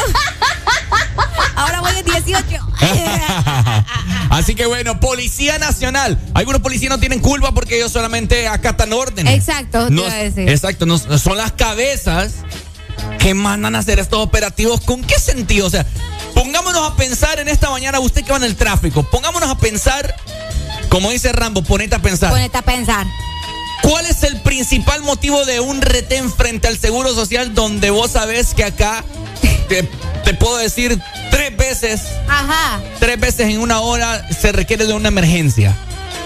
[1.58, 2.68] Ahora voy en 18.
[4.30, 6.18] Así que bueno, Policía Nacional.
[6.34, 9.36] Algunos policías no tienen culpa porque ellos solamente acatan órdenes.
[9.36, 10.48] Exacto, te No- iba a decir.
[10.50, 12.36] Exacto, no- son las cabezas
[13.20, 14.82] que mandan a hacer estos operativos.
[14.82, 15.68] ¿Con qué sentido?
[15.68, 15.86] O sea,
[16.34, 20.16] pongámonos a pensar en esta mañana, usted que va en el tráfico, pongámonos a pensar,
[20.90, 22.30] como dice Rambo, ponete a pensar.
[22.32, 23.06] Ponete a pensar.
[23.82, 28.54] ¿Cuál es el principal motivo de un retén frente al Seguro Social donde vos sabés
[28.54, 29.04] que acá,
[29.68, 29.84] te,
[30.24, 31.00] te puedo decir,
[31.32, 32.80] tres veces, Ajá.
[33.00, 35.76] tres veces en una hora se requiere de una emergencia?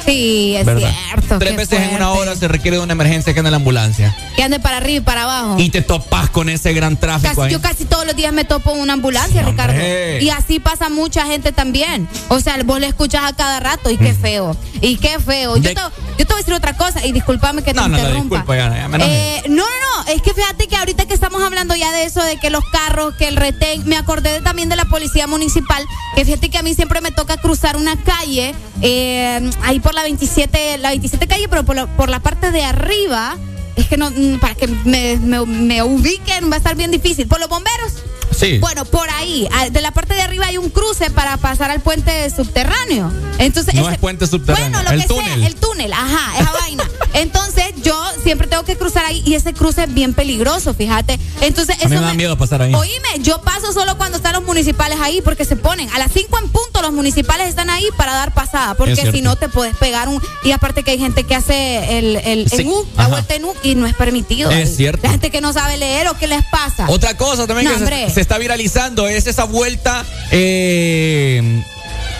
[0.05, 0.91] Sí, es ¿verdad?
[1.07, 1.39] cierto.
[1.39, 4.15] Tres veces en una hora se requiere de una emergencia acá en la ambulancia.
[4.35, 5.55] Que ande para arriba y para abajo.
[5.59, 7.51] Y te topas con ese gran tráfico Casi- ahí.
[7.51, 9.73] yo casi todos los días me topo en una ambulancia, Ricardo.
[9.73, 10.21] hombre.
[10.21, 12.07] Y así pasa mucha gente también.
[12.27, 14.55] O sea, vos le escuchas a cada rato y qué feo.
[14.81, 15.55] Y qué feo.
[15.57, 17.87] Yo, De- te, yo te voy a decir otra cosa y discúlpame que te No,
[17.87, 18.35] no, no, interrumpa.
[18.37, 19.37] disculpa, ya, ya me enojé.
[19.37, 20.11] Eh, no, no, no.
[20.11, 23.15] Es que fíjate que ahorita que estamos hablando ya de eso, de que los carros,
[23.15, 25.85] que el retén, me acordé de- también de la policía municipal,
[26.15, 30.03] que fíjate que a mí siempre me toca cruzar una calle, eh, ahí por la
[30.03, 33.37] 27, la 27 calle, pero por la, por la parte de arriba.
[33.75, 37.27] Es que no, mm, para que me, me- me ubiquen va a estar bien difícil.
[37.27, 37.91] Por los bomberos.
[38.35, 38.57] Sí.
[38.59, 42.29] Bueno, por ahí, de la parte de arriba hay un cruce para pasar al puente
[42.29, 43.11] subterráneo.
[43.39, 45.39] Entonces, No ese- es puente subterráneo, Bueno, lo el que túnel.
[45.39, 46.83] sea, el túnel, ajá, esa vaina.
[47.13, 51.19] Entonces, yo siempre tengo que cruzar ahí y ese cruce es bien peligroso, fíjate.
[51.41, 52.73] Entonces, A mí eso me da miedo pasar ahí.
[52.73, 56.39] Oíme, yo paso solo cuando están los municipales ahí porque se ponen a las 5
[56.39, 60.07] en punto los municipales están ahí para dar pasada, porque si no te puedes pegar
[60.09, 63.35] un y aparte que hay gente que hace el, el Sí, en U, la vuelta
[63.35, 64.49] en U y no es permitido.
[64.51, 64.75] Es ahí.
[64.75, 65.03] cierto.
[65.03, 66.85] La gente que no sabe leer o qué les pasa.
[66.89, 70.05] Otra cosa también No, que se está viralizando es esa vuelta.
[70.31, 71.63] eh,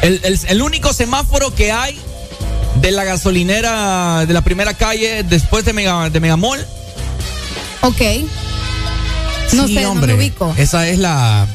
[0.02, 2.00] el, el- el único semáforo que hay
[2.76, 6.66] de la gasolinera de la primera calle después de, Mega, de Megamall.
[7.82, 8.02] Ok.
[9.54, 10.54] No Sí, sé, hombre, no me ubico.
[10.58, 11.46] Esa es la.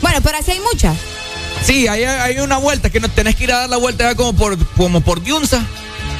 [0.00, 0.96] Bueno, pero así hay muchas.
[1.64, 4.14] Sí, hay, hay una vuelta que no tenés que ir a dar la vuelta ya
[4.14, 5.64] como por, como por Diunza.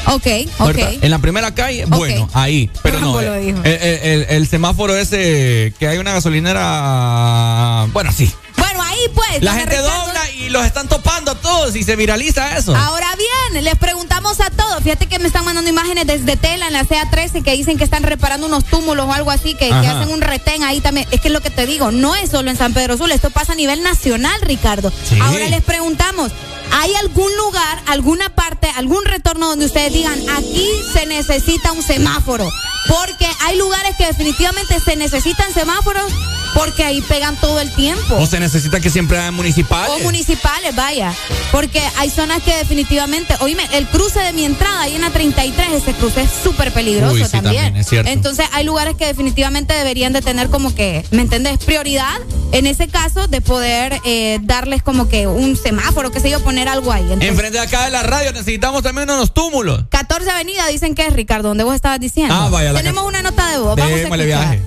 [0.07, 0.27] Ok,
[0.59, 0.79] ok.
[1.01, 2.69] En la primera calle, bueno, ahí.
[2.83, 3.59] Pero no, el, dijo.
[3.65, 7.87] el- el- el semáforo ese que hay una gasolinera.
[7.93, 8.31] Bueno, sí.
[8.74, 9.43] Bueno, ahí pues.
[9.43, 12.74] La gente Ricardo- dobla y los están topando todos y se viraliza eso.
[12.74, 14.82] Ahora bien, les preguntamos a todos.
[14.82, 18.03] Fíjate que me están mandando imágenes desde Tela en la CA13 que dicen que están
[18.03, 21.07] reparando unos túmulos o algo así, que, hacen un retén ahí también.
[21.11, 23.31] Es que es lo que te digo, no es solo en San Pedro Sula, esto
[23.31, 24.90] pasa a nivel nacional, Ricardo.
[25.09, 25.19] Sí.
[25.20, 26.32] Ahora les preguntamos.
[26.74, 32.49] ¿Hay algún lugar, alguna parte, algún retorno donde ustedes digan, aquí se necesita un semáforo?
[32.89, 36.11] Porque hay lugares que definitivamente se necesitan semáforos
[36.55, 38.16] porque ahí pegan todo el tiempo.
[38.16, 39.91] O se necesita que siempre haya municipales.
[39.91, 41.12] O municipales, vaya.
[41.51, 45.73] Porque hay zonas que definitivamente, oíme, el cruce de mi entrada ahí en la 33,
[45.73, 47.55] ese cruce es súper peligroso Uy, sí, también.
[47.65, 48.11] también, es cierto.
[48.11, 51.59] Entonces hay lugares que definitivamente deberían de tener como que, ¿me entendés?
[51.65, 52.19] Prioridad
[52.53, 56.69] en ese caso de poder eh, darles como que un semáforo, qué sé yo, poner
[56.69, 57.03] algo ahí.
[57.03, 59.85] Entonces, Enfrente de acá de la radio necesitamos también unos túmulos.
[59.89, 62.35] 14 Avenida dicen que es, Ricardo, donde vos estabas diciendo.
[62.37, 63.77] Ah, vaya, Tenemos una nota de voz.
[63.77, 64.27] Vamos a escuchar.
[64.27, 64.62] viaje.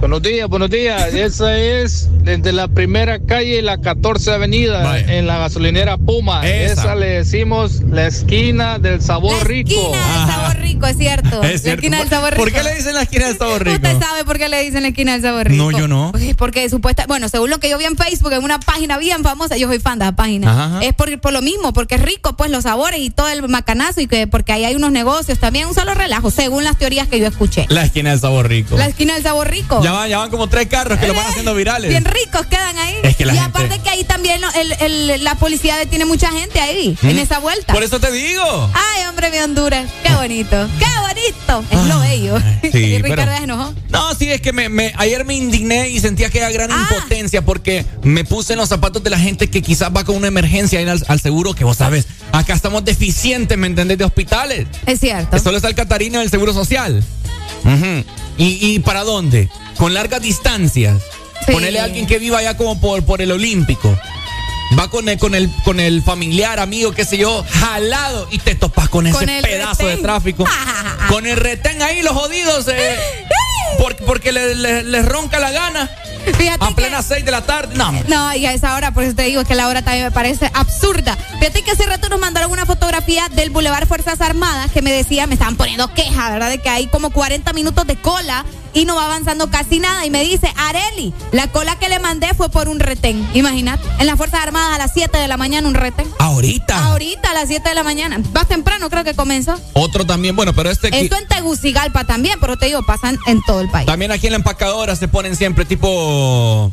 [0.00, 1.12] Buenos días, buenos días.
[1.12, 5.14] Esa es desde la primera calle y la 14 avenida Vaya.
[5.18, 6.40] en la gasolinera Puma.
[6.48, 6.72] Esa.
[6.72, 9.70] Esa, le decimos la esquina del sabor rico.
[9.70, 11.42] Esquina del sabor rico, es cierto.
[11.42, 11.68] Es La cierto.
[11.80, 12.42] esquina del sabor rico.
[12.42, 13.76] ¿Por qué le dicen la esquina del sabor rico?
[13.76, 15.70] Usted sabe por qué le dicen la esquina del sabor rico.
[15.70, 16.08] No, yo no.
[16.12, 19.22] Pues Porque supuesta, bueno, según lo que yo vi en Facebook, en una página bien
[19.22, 20.50] famosa, yo soy fan de la página.
[20.50, 20.80] Ajá, ajá.
[20.86, 24.00] Es por, por lo mismo, porque es rico, pues los sabores y todo el macanazo
[24.00, 27.20] y que porque ahí hay unos negocios también, un solo relajo, según las teorías que
[27.20, 27.66] yo escuché.
[27.68, 28.78] La esquina del sabor rico.
[28.78, 29.82] La esquina del sabor rico.
[29.84, 31.90] Ya van, ya van como tres carros que lo van haciendo virales.
[31.90, 32.96] Bien ricos quedan ahí.
[33.02, 34.72] Es que la y gente- aparte que ahí también lo- el-
[35.10, 37.72] el- la policía detiene mucha gente ahí, en esa vuelta.
[37.72, 38.70] Por eso te digo.
[38.74, 39.86] Ay, hombre, mi Honduras.
[40.04, 40.68] Qué bonito.
[40.78, 41.64] Qué bonito.
[41.70, 42.38] Es lo bello.
[42.72, 43.74] sí, y Ricardo pero- enojó.
[43.88, 46.86] No, sí, es que me, me- ayer me indigné y sentía aquella gran Ah.
[46.90, 50.28] impotencia porque me puse en los zapatos de la gente que quizás va con una
[50.28, 53.98] emergencia ahí al, al seguro, que vos sabes, acá estamos deficientes, ¿me entendés?
[53.98, 54.66] De hospitales.
[54.86, 55.30] Es cierto.
[55.30, 57.02] Que solo está el Catarino del Seguro Social.
[57.64, 58.04] Ujú.
[58.40, 59.50] ¿Y, ¿Y para dónde?
[59.76, 61.02] Con largas distancias.
[61.44, 61.52] Sí.
[61.52, 63.94] Ponerle a alguien que viva allá como por, por el Olímpico.
[64.78, 68.54] Va con el, con, el, con el familiar, amigo, qué sé yo, jalado y te
[68.54, 70.44] topas con ese Con pedazo de tráfico.
[71.08, 72.96] con el retén ahí, los jodidos, eh,
[73.78, 75.90] por- porque le- le- les ronca la gana.
[76.36, 77.74] Fíjate A plena 6 de la tarde.
[77.76, 77.92] No.
[78.08, 80.50] No, y a esa hora, por eso te digo que la hora también me parece
[80.52, 81.16] absurda.
[81.38, 85.26] Fíjate que hace rato nos mandaron una fotografía del Boulevard Fuerzas Armadas que me decía,
[85.26, 86.50] me estaban poniendo queja, ¿verdad?
[86.50, 90.04] De que hay como 40 minutos de cola y no va avanzando casi nada.
[90.04, 93.26] Y me dice, Areli, la cola que le mandé fue por un retén.
[93.32, 96.06] Imagínate, en las Fuerzas Armadas a las 7 de la mañana un retén.
[96.18, 96.84] Ahorita.
[96.84, 98.20] Ahorita a las 7 de la mañana.
[98.34, 99.58] Más temprano creo que comenzó.
[99.72, 100.88] Otro también, bueno, pero este...
[101.00, 103.84] Esto en Tegucigalpa también, pero te digo, pasan en todo el país.
[103.86, 106.72] También aquí en la empacadora se ponen siempre tipo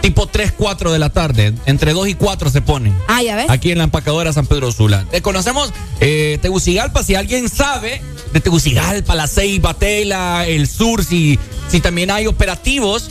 [0.00, 1.52] tipo 3, 4 de la tarde.
[1.66, 2.96] Entre 2 y 4 se ponen.
[3.06, 3.50] Ah, ya ves.
[3.50, 5.04] Aquí en la empacadora San Pedro Sula.
[5.12, 8.00] Eh, conocemos eh, Tegucigalpa, si alguien sabe
[8.32, 11.38] de Tegucigalpa, La Ceiba, Tela, el Sur, si,
[11.68, 13.10] si también hay operativos,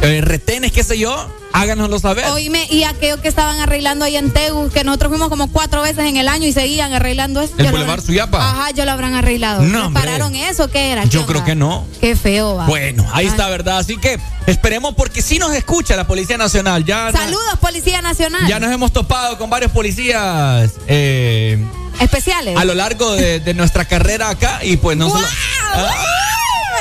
[0.00, 2.24] eh, retenes, qué sé yo, háganoslo saber.
[2.26, 6.04] Oíme, y aquello que estaban arreglando ahí en Tegu, que nosotros fuimos como cuatro veces
[6.06, 7.54] en el año y seguían arreglando eso.
[7.58, 8.38] ¿El Boulevard Suyapa?
[8.50, 9.62] Ajá, yo lo habrán arreglado.
[9.62, 9.88] No.
[9.88, 10.68] ¿Repararon eso?
[10.68, 11.04] ¿Qué era?
[11.04, 11.86] Yo ¿Qué creo que no.
[12.00, 12.66] Qué feo, va.
[12.66, 13.30] Bueno, ahí Ay.
[13.30, 13.78] está, ¿verdad?
[13.78, 16.84] Así que esperemos porque sí nos escucha la Policía Nacional.
[16.84, 18.46] Ya, Saludos, Policía Nacional.
[18.46, 21.58] ya nos hemos topado con varios policías eh,
[22.00, 22.56] Especiales.
[22.56, 25.26] a lo largo de, de nuestra carrera acá y pues no solo...
[25.74, 25.90] Ah,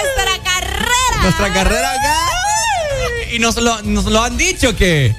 [0.02, 1.22] Nuestra carrera.
[1.24, 2.16] nuestra carrera acá.
[3.32, 5.16] Y nos lo, nos lo han dicho que,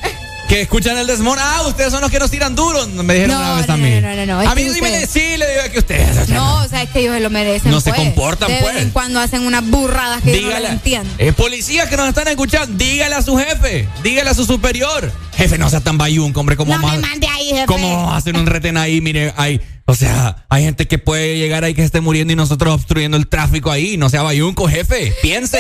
[0.49, 1.39] que escuchan el desmón.
[1.41, 2.89] Ah, ustedes son los que nos tiran duros.
[2.89, 4.01] Me dijeron No, una vez no, a mí.
[4.01, 6.29] no, no, no, A mí sí me ustedes- sí le digo que ustedes.
[6.29, 7.71] No, o sea, es que ellos se lo merecen.
[7.71, 8.01] No se pues.
[8.03, 8.75] comportan, de pues.
[8.75, 11.09] vez en cuando hacen unas burradas que yo no las entiendo.
[11.19, 15.13] eh, policías que nos están escuchando, dígale a su jefe, dígale a su superior.
[15.41, 17.65] Jefe, no sea tan bayunco, hombre, como No me mande ahí, jefe.
[17.65, 19.01] ¿Cómo hacen un retén ahí?
[19.01, 22.37] Mire, hay, o sea, hay gente que puede llegar ahí que se esté muriendo y
[22.37, 23.97] nosotros obstruyendo el tráfico ahí.
[23.97, 25.59] No sea bayunco, jefe, piense.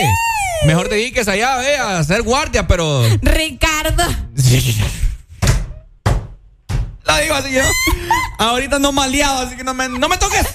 [0.66, 3.02] Mejor dedíquese allá, ve, a ser guardia, pero...
[3.23, 4.05] Ricardo.
[7.07, 7.62] La digo así yo.
[8.39, 10.47] Ahorita no maleado, así que no me, no me toques.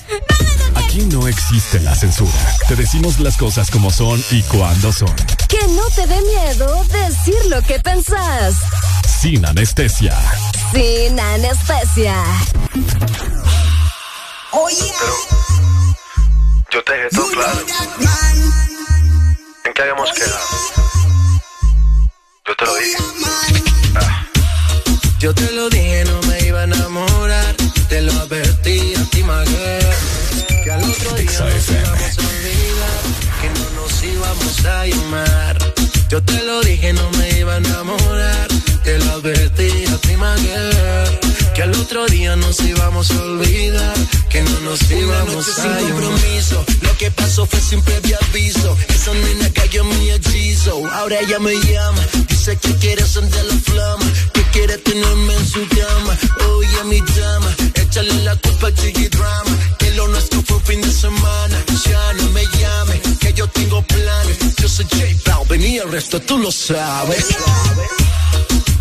[0.76, 2.32] Aquí no existe la censura.
[2.68, 5.16] Te decimos las cosas como son y cuando son.
[5.48, 8.58] Que no te dé miedo decir lo que pensás.
[9.26, 10.16] Sin anestesia.
[10.72, 12.24] Sin anestesia.
[16.70, 17.60] Yo te dejé todo claro.
[19.64, 20.46] ¿En qué habíamos quedado?
[22.46, 22.98] Yo te lo dije.
[25.18, 27.56] Yo te lo dije, no me iba a enamorar.
[27.90, 29.90] Te lo advertí a ti, Maguire.
[30.64, 33.02] Que al otro día nos íbamos a olvidar.
[33.42, 35.58] Que no nos íbamos a llamar.
[36.10, 38.56] Yo te lo dije, no me iba a enamorar.
[38.86, 41.20] Te lo advertí a ti, Maguire.
[41.56, 43.96] Que al otro día nos íbamos a olvidar.
[44.30, 46.64] Que no nos íbamos a sin compromiso.
[46.82, 48.78] Lo que pasó fue sin previo aviso.
[48.90, 50.86] Esa nena cayó en mi hechizo.
[50.94, 52.02] Ahora ella me llama.
[52.30, 54.06] Dice que quiere encender la flama.
[54.34, 56.18] Que quiere tenerme en su cama.
[56.52, 57.56] Oye, mi dama.
[57.74, 59.58] Échale la culpa al Chigi Drama.
[59.80, 61.58] Que lo nuestro fue un fin de semana.
[61.90, 63.02] Ya no me llame.
[63.20, 64.38] Que yo tengo planes.
[64.58, 67.26] Yo soy J Balvin y el resto tú lo sabes.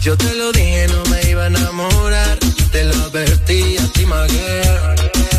[0.04, 2.38] Yo te lo dije, no me iba a enamorar.
[2.70, 4.60] Te lo advertí a ti, Maguire.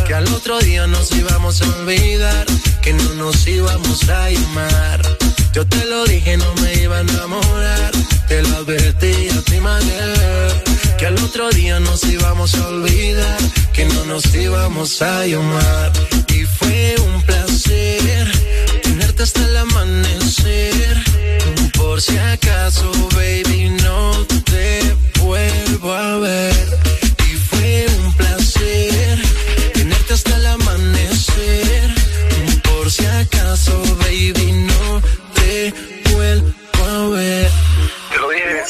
[0.08, 2.48] Que al otro día nos íbamos a olvidar.
[2.82, 5.02] Que no nos íbamos a llamar.
[5.54, 7.92] Yo te lo dije, no me iba a enamorar.
[8.28, 10.64] Te lo advertí a ti, Maguire.
[10.98, 13.38] Que al otro día nos íbamos a olvidar.
[13.72, 15.92] Que no nos íbamos a llamar.
[16.30, 18.32] Y fue un placer
[18.98, 21.04] tenerte hasta el amanecer.
[21.78, 26.56] Por si acaso, baby, no te vuelvo a ver.
[27.30, 29.20] Y fue un placer
[29.74, 31.94] tenerte hasta el amanecer.
[32.64, 35.02] Por si acaso, baby, no
[35.34, 35.74] te
[36.14, 37.52] vuelvo a ver.
[38.12, 38.64] Te lo dije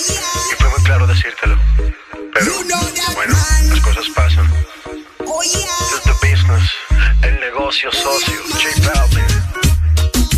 [0.51, 1.55] y fue muy claro decírtelo.
[2.33, 2.51] Pero
[3.13, 3.35] bueno,
[3.69, 4.51] las cosas pasan.
[5.43, 6.63] It's the business,
[7.21, 9.64] el negocio socio, J Balvin.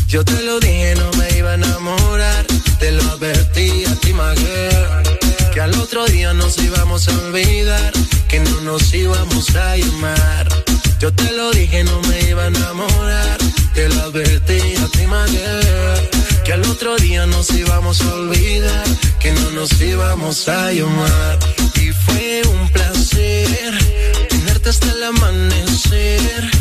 [0.08, 2.46] Yo te lo dije, no me iba a enamorar.
[2.80, 4.88] Te lo advertí a ti, Maguire.
[5.54, 7.92] Que al otro día nos íbamos a olvidar.
[8.30, 10.48] Que no nos íbamos a llamar.
[11.00, 13.38] Yo te lo dije, no me iba a enamorar.
[13.74, 16.10] Te lo advertí a ti, Maguire.
[16.46, 18.88] Que al otro día nos íbamos a olvidar.
[19.20, 21.38] Que no nos íbamos a llamar.
[21.76, 23.78] Y fue un placer
[24.70, 26.52] hasta el amanecer.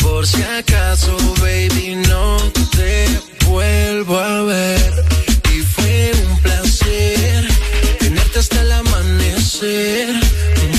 [0.00, 2.38] Por si acaso, baby, no
[2.76, 3.06] te
[3.46, 5.04] vuelvo a ver.
[5.54, 7.48] Y fue un placer
[8.00, 10.14] tenerte hasta el amanecer.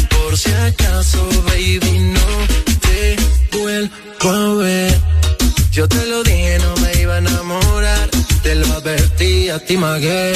[0.09, 2.29] Por si acaso, baby, no
[2.81, 3.15] te
[3.57, 4.99] vuelvo a ver.
[5.71, 8.09] Yo te lo dije, no me iba a enamorar.
[8.43, 10.33] Te lo advertí a ti, Maguire.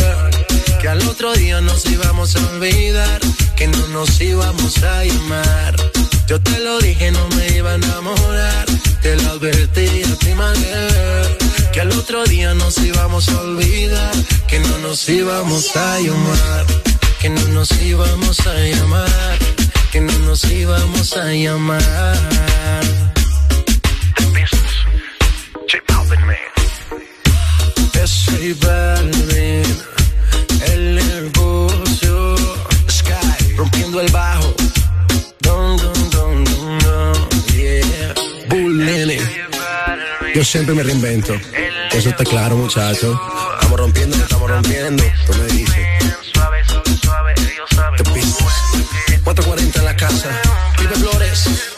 [0.79, 3.19] Que al otro día nos íbamos a olvidar.
[3.57, 6.00] Que no nos íbamos a llamar.
[6.31, 8.65] Yo te lo dije, no me iba a enamorar.
[9.01, 10.29] Te lo advertí a ti.
[11.73, 14.15] Que al otro día nos íbamos a olvidar.
[14.47, 16.65] Que no nos íbamos a llamar.
[17.19, 19.39] Que no nos íbamos a llamar.
[19.91, 22.17] Que no nos íbamos a llamar.
[24.15, 24.75] The business,
[25.69, 26.37] J Balvin, man.
[27.91, 29.65] J Balvin,
[30.71, 32.37] el negocio.
[32.87, 34.60] Sky, rompiendo el bajo.
[40.35, 41.33] Yo siempre me reinvento.
[41.93, 43.19] Eso está claro, muchacho.
[43.53, 45.03] Estamos rompiendo, estamos rompiendo.
[45.25, 45.87] Tú me dices.
[47.97, 49.21] The business.
[49.23, 50.29] 440 en la casa.
[50.77, 51.70] Pipe Flores.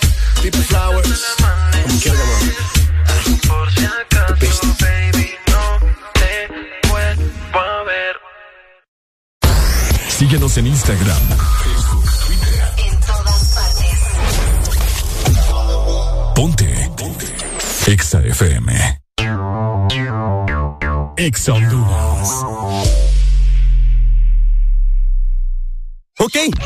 [21.23, 22.02] Exa Honduras.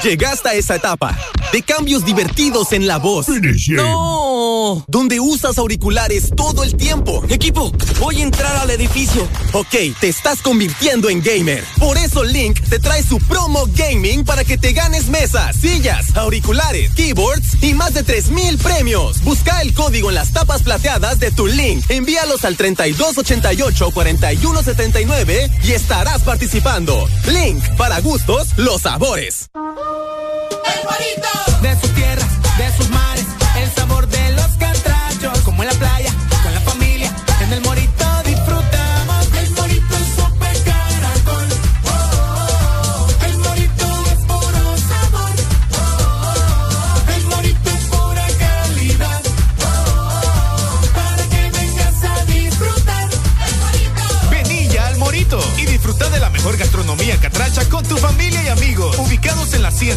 [0.04, 1.18] Llegaste a esa etapa
[1.52, 3.28] de cambios divertidos en la voz.
[3.70, 7.24] No, donde usas auriculares todo el tiempo.
[7.30, 9.28] Equipo, voy a entrar al edificio.
[9.54, 11.64] Ok, te estás convirtiendo en gamer.
[11.80, 16.94] Por eso Link te trae su promo gaming para que te ganes mesas, sillas, auriculares,
[16.94, 19.24] keyboards y más de 3000 premios.
[19.24, 21.84] Busca el código en las tapas plateadas de tu Link.
[21.90, 27.08] Envíalos al 3288 4179 y estarás participando.
[27.28, 29.50] Link, para gustos, los sabores.
[29.68, 31.28] El morito
[31.62, 32.26] de su tierra,
[32.58, 33.26] de sus mares,
[33.58, 38.06] el sabor de los catrachos, como en la playa, con la familia, en el morito
[38.24, 39.28] disfrutamos.
[39.38, 41.48] El morito es sopa caracol,
[41.84, 43.26] oh, oh, oh.
[43.26, 45.36] el morito es puro sabor,
[45.82, 49.22] oh, el morito es pura calidad,
[49.66, 53.10] oh, para que vengas a disfrutar.
[53.48, 54.30] El morito.
[54.32, 58.37] Vení ya al Morito y disfruta de la mejor gastronomía catracha con tu familia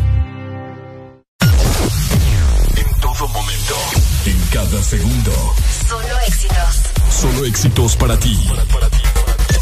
[2.76, 3.74] En todo momento.
[4.26, 5.54] En cada segundo.
[5.88, 6.82] Solo éxitos.
[7.10, 8.36] Solo éxitos para ti.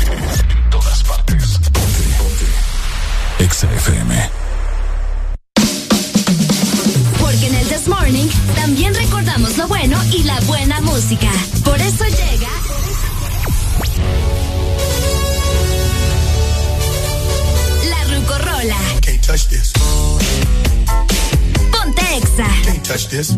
[0.09, 1.59] En todas partes.
[1.73, 2.03] Ponte.
[2.19, 2.47] Ponte.
[3.45, 4.52] Exa FM.
[7.83, 11.29] This Morning también recordamos lo bueno y la buena música.
[11.65, 12.49] Por eso llega.
[17.89, 18.77] La Rucorola.
[19.01, 19.73] Can't touch this.
[21.73, 22.47] Ponte Exa.
[22.63, 23.37] Can't touch this.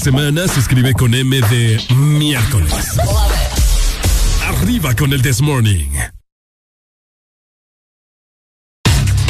[0.00, 2.96] Semana se escribe con M de miércoles.
[4.46, 5.90] Arriba con el This Morning.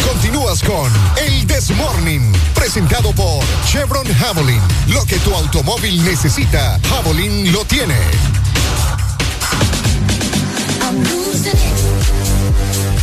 [0.06, 2.20] Continúas con El This Morning,
[2.54, 4.62] presentado por Chevron Javelin.
[4.88, 7.96] Lo que tu automóvil necesita, Javelin lo tiene.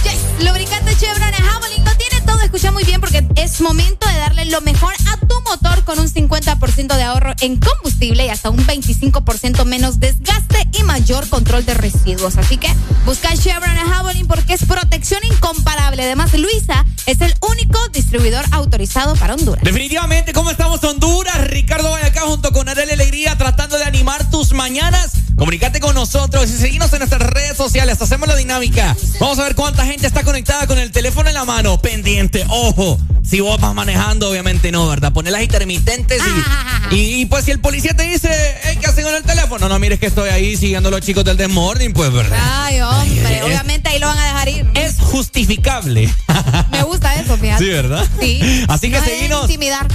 [0.03, 2.41] Yes, lubricante Chevron Javelin lo tiene todo.
[2.41, 3.96] Escucha muy bien porque es momento
[4.49, 8.65] lo mejor a tu motor con un 50% de ahorro en combustible y hasta un
[8.65, 12.37] 25% menos desgaste y mayor control de residuos.
[12.37, 12.73] Así que
[13.05, 16.03] busca Chevron Javelin porque es protección incomparable.
[16.03, 19.63] Además, Luisa es el único distribuidor autorizado para Honduras.
[19.63, 21.47] Definitivamente, ¿cómo estamos Honduras?
[21.47, 25.11] Ricardo acá junto con Arely Alegría tratando de animar tus mañanas.
[25.37, 28.01] Comunicate con nosotros y seguimos en nuestras redes sociales.
[28.01, 28.95] Hacemos la dinámica.
[29.19, 31.79] Vamos a ver cuánta gente está conectada con el teléfono en la mano.
[31.79, 32.99] Pendiente, ojo.
[33.29, 35.11] Si vos vas manejando, obviamente no, ¿verdad?
[35.11, 36.21] Poner las intermitentes
[36.91, 38.29] y, y, y, pues si el policía te dice,
[38.63, 39.67] hey, ¿qué hacen con el teléfono?
[39.67, 42.37] No, mires que estoy ahí siguiendo a los chicos del Desmorning, pues, ¿verdad?
[42.41, 44.65] Ay, hombre, Ay, obviamente ahí lo van a dejar ir.
[44.75, 46.09] Es justificable.
[46.71, 47.63] Me gusta eso, fíjate.
[47.63, 48.07] Sí, ¿verdad?
[48.19, 48.65] Sí.
[48.67, 49.47] Así que No seguimos.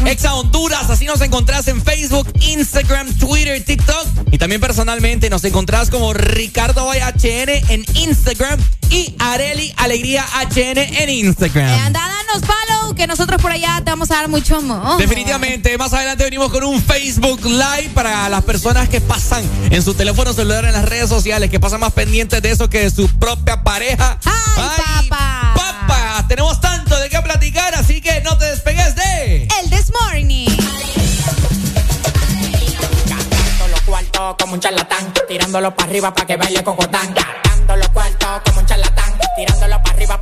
[0.07, 4.07] Exa Honduras, así nos encontrás en Facebook, Instagram, Twitter, TikTok.
[4.31, 8.61] Y también personalmente nos encontrás como Ricardo Valle HN en Instagram
[8.91, 11.69] y Areli Alegría HN en Instagram.
[11.69, 12.43] Eh, anda, danos
[12.95, 14.99] que nosotros por allá te vamos a dar mucho amor.
[14.99, 19.95] Definitivamente, más adelante venimos con un Facebook Live para las personas que pasan en su
[19.95, 23.09] teléfono celular en las redes sociales, que pasan más pendientes de eso que de su
[23.19, 24.19] propia pareja.
[24.25, 25.55] ¡Ay, papá!
[25.55, 26.25] ¡Papá!
[26.29, 29.49] Tenemos tanto de qué platicar, así que no te despegues de...
[29.63, 30.49] El This Morning.
[33.85, 37.13] Cuartos como un charlatán, tirándolo para arriba para que baile cocotán.
[37.13, 40.22] Gastando los cuartos como un charlatán, tirándolo para arriba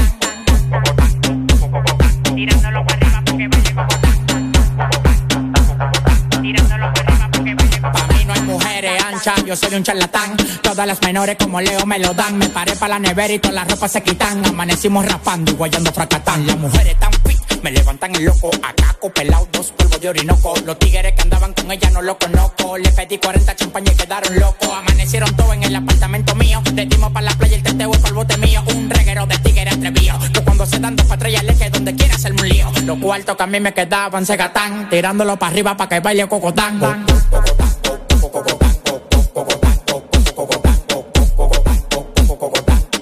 [9.45, 10.35] Yo soy un charlatán.
[10.63, 12.37] Todas las menores como Leo me lo dan.
[12.37, 14.43] Me paré para la nevera y todas las ropas se quitan.
[14.45, 16.47] Amanecimos rapando y guayando fracatán.
[16.47, 18.49] Las mujeres tan fit, me levantan el loco.
[18.63, 20.53] Acaco, pelado, dos polvos de orinoco.
[20.65, 22.77] Los tigres que andaban con ella no lo conozco.
[22.77, 24.69] Le pedí 40 champañas y quedaron locos.
[24.73, 26.61] Amanecieron todos en el apartamento mío.
[26.73, 28.63] Le dimos para la playa el teteo y el bote mío.
[28.75, 30.17] Un reguero de tigres atrevido.
[30.33, 32.71] Que cuando se dan dos patrullas le donde quiera hacerme un lío.
[32.85, 34.89] Los cuartos que a mí me quedaban se gatán.
[34.89, 37.05] Tirándolo para arriba para que baile cocotán.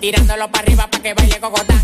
[0.02, 1.78] Tirándolo para arriba para que baile cocotán.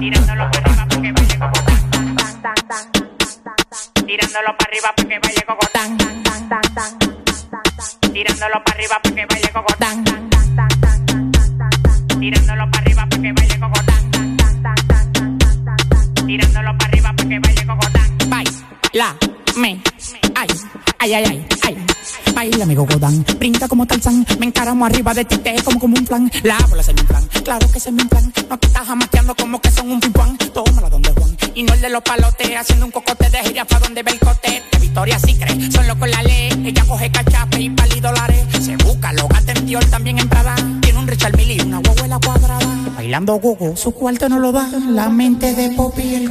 [0.00, 1.88] Tirándolo para arriba para que baile cocotán.
[4.06, 5.98] Tirándolo para arriba para que baile cocotán.
[8.12, 10.04] Tirándolo para arriba para que baile cocotán.
[12.18, 14.02] Tirándolo para arriba para que baile cocotán.
[16.26, 17.40] Tirándolo para arriba para que.
[18.28, 19.16] Baila,
[19.56, 19.80] me,
[20.34, 20.48] ay,
[20.98, 21.43] ay, ay, ay.
[22.54, 26.04] Baila mi cocotán, brinca como Tarzán, me encaramo arriba de ti, te como como un
[26.04, 26.30] plan.
[26.44, 28.32] La bola es mi plan, claro que es mi plan.
[28.48, 30.38] No te estás jamateando como que son un pimpán.
[30.38, 33.80] Tómala donde Juan, y no el de los palotes, haciendo un cocote de gira pa'
[33.80, 34.62] donde ve el cote.
[34.70, 36.50] De Victoria sí cree, son locos la ley.
[36.64, 38.46] Ella coge cachape y pali dólares.
[38.60, 40.54] Se busca, lo gata en también en Prada.
[40.80, 42.68] Tiene un Richard Mille y una huevuela cuadrada.
[42.94, 44.68] Bailando gogo, su cuarto no lo da.
[44.90, 46.30] La mente de Poppy el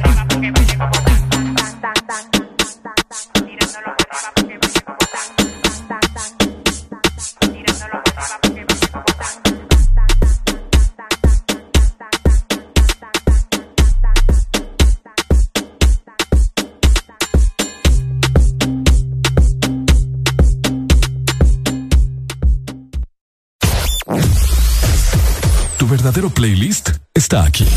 [25.91, 27.67] verdadero playlist está aquí.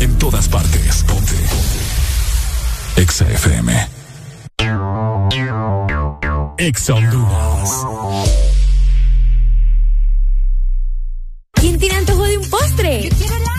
[0.00, 1.04] En todas partes.
[1.04, 1.36] Ponte.
[2.96, 3.88] Exa FM.
[6.58, 6.94] Exa
[11.52, 13.08] ¿Quién tiene antojo de un postre?
[13.08, 13.41] Yo quiero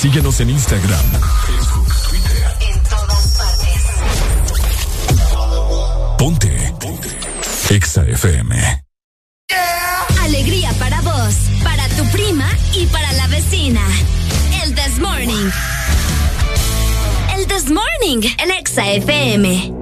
[0.00, 1.04] Síguenos en Instagram,
[1.46, 2.54] Facebook, Twitter.
[2.60, 3.82] En todas partes.
[6.18, 6.74] Ponte.
[6.78, 7.08] Ponte.
[7.70, 8.84] Exa FM.
[10.22, 13.80] Alegría para vos, para tu prima y para la vecina.
[14.62, 15.50] El This Morning.
[17.34, 19.72] El This Morning, el Exa FM.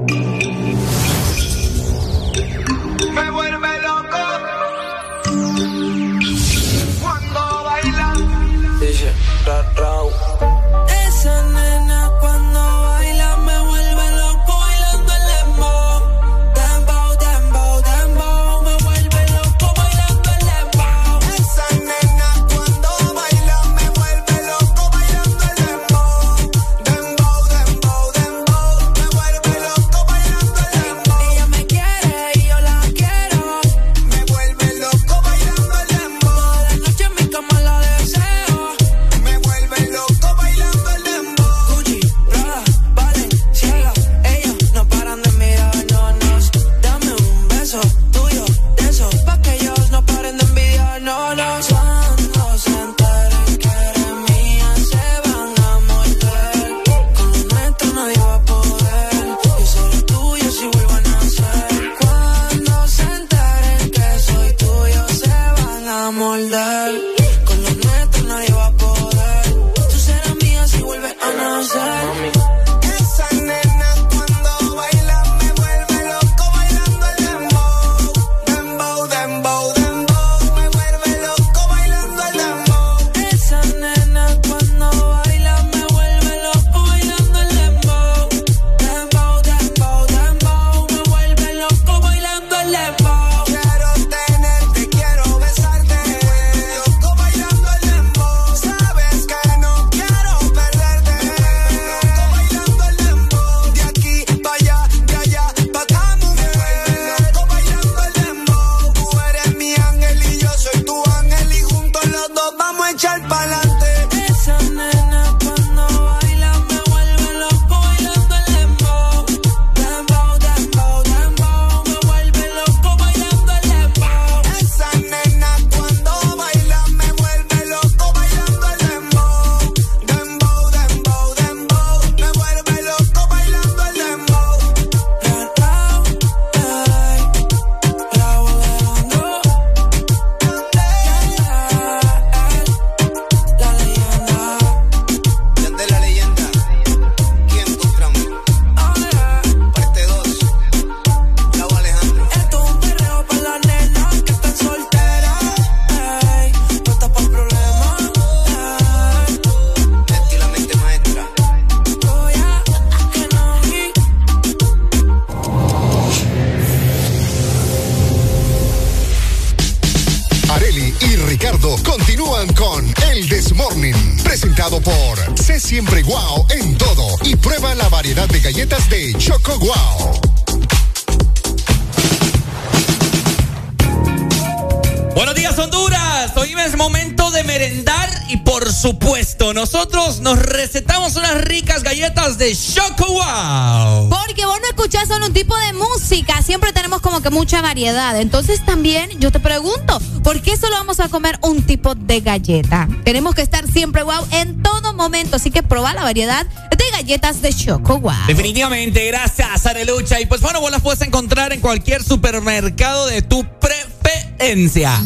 [192.45, 194.11] De Choco Wow.
[194.11, 198.21] Porque vos no escuchás solo un tipo de música, siempre tenemos como que mucha variedad.
[198.21, 202.87] Entonces también yo te pregunto, ¿por qué solo vamos a comer un tipo de galleta?
[203.03, 207.41] Tenemos que estar siempre wow en todo momento, así que prueba la variedad de galletas
[207.41, 208.13] de Choco Wow.
[208.27, 210.21] Definitivamente, gracias Arelucha.
[210.21, 215.01] Y pues bueno, vos las puedes encontrar en cualquier supermercado de tu preferencia.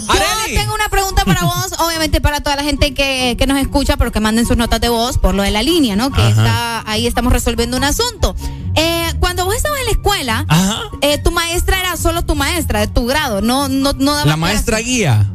[0.00, 3.58] Ricardo, yo tengo una pregunta para vos, obviamente para toda la gente que, que, nos
[3.58, 6.10] escucha, pero que manden sus notas de voz por lo de la línea, ¿no?
[6.10, 8.34] Que está, ahí estamos resolviendo un asunto.
[8.74, 10.46] Eh, cuando vos estabas en la escuela,
[11.00, 14.36] eh, tu maestra era solo tu maestra de tu grado, no, no, no daba La
[14.36, 15.26] maestra guía.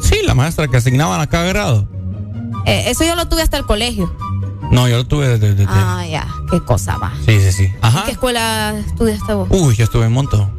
[0.00, 1.88] Sí, la maestra que asignaban a cada grado.
[2.66, 4.14] Eh, eso yo lo tuve hasta el colegio.
[4.70, 5.66] No, yo lo tuve desde.
[5.68, 7.12] Ah, ya, qué cosa va.
[7.26, 7.64] Sí, sí, sí.
[7.64, 9.48] ¿En qué escuela estudiaste vos?
[9.50, 10.52] Uy, yo estuve en montón.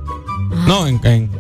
[0.52, 0.65] Ah.
[0.68, 1.32] No, en, en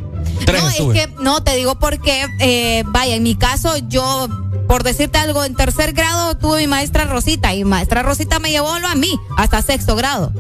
[0.45, 0.99] tres No, estuve.
[0.99, 4.27] es que no, te digo porque, eh, vaya, en mi caso, yo,
[4.67, 8.71] por decirte algo, en tercer grado tuve mi maestra Rosita y maestra Rosita me llevó
[8.71, 10.31] a mí hasta sexto grado.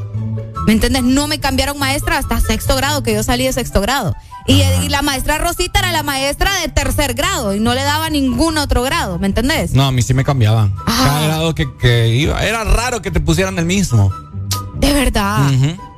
[0.65, 1.03] ¿Me entiendes?
[1.03, 4.15] No me cambiaron maestra hasta sexto grado, que yo salí de sexto grado.
[4.47, 8.09] Y, y, la maestra Rosita era la maestra de tercer grado y no le daba
[8.09, 9.73] ningún otro grado, ¿me entendés?
[9.73, 10.73] No, a mí sí me cambiaban.
[10.87, 11.03] Ah.
[11.05, 12.43] Cada grado que, que, iba.
[12.43, 14.11] Era raro que te pusieran el mismo.
[14.75, 15.47] De verdad.
[15.47, 15.90] Uh -huh.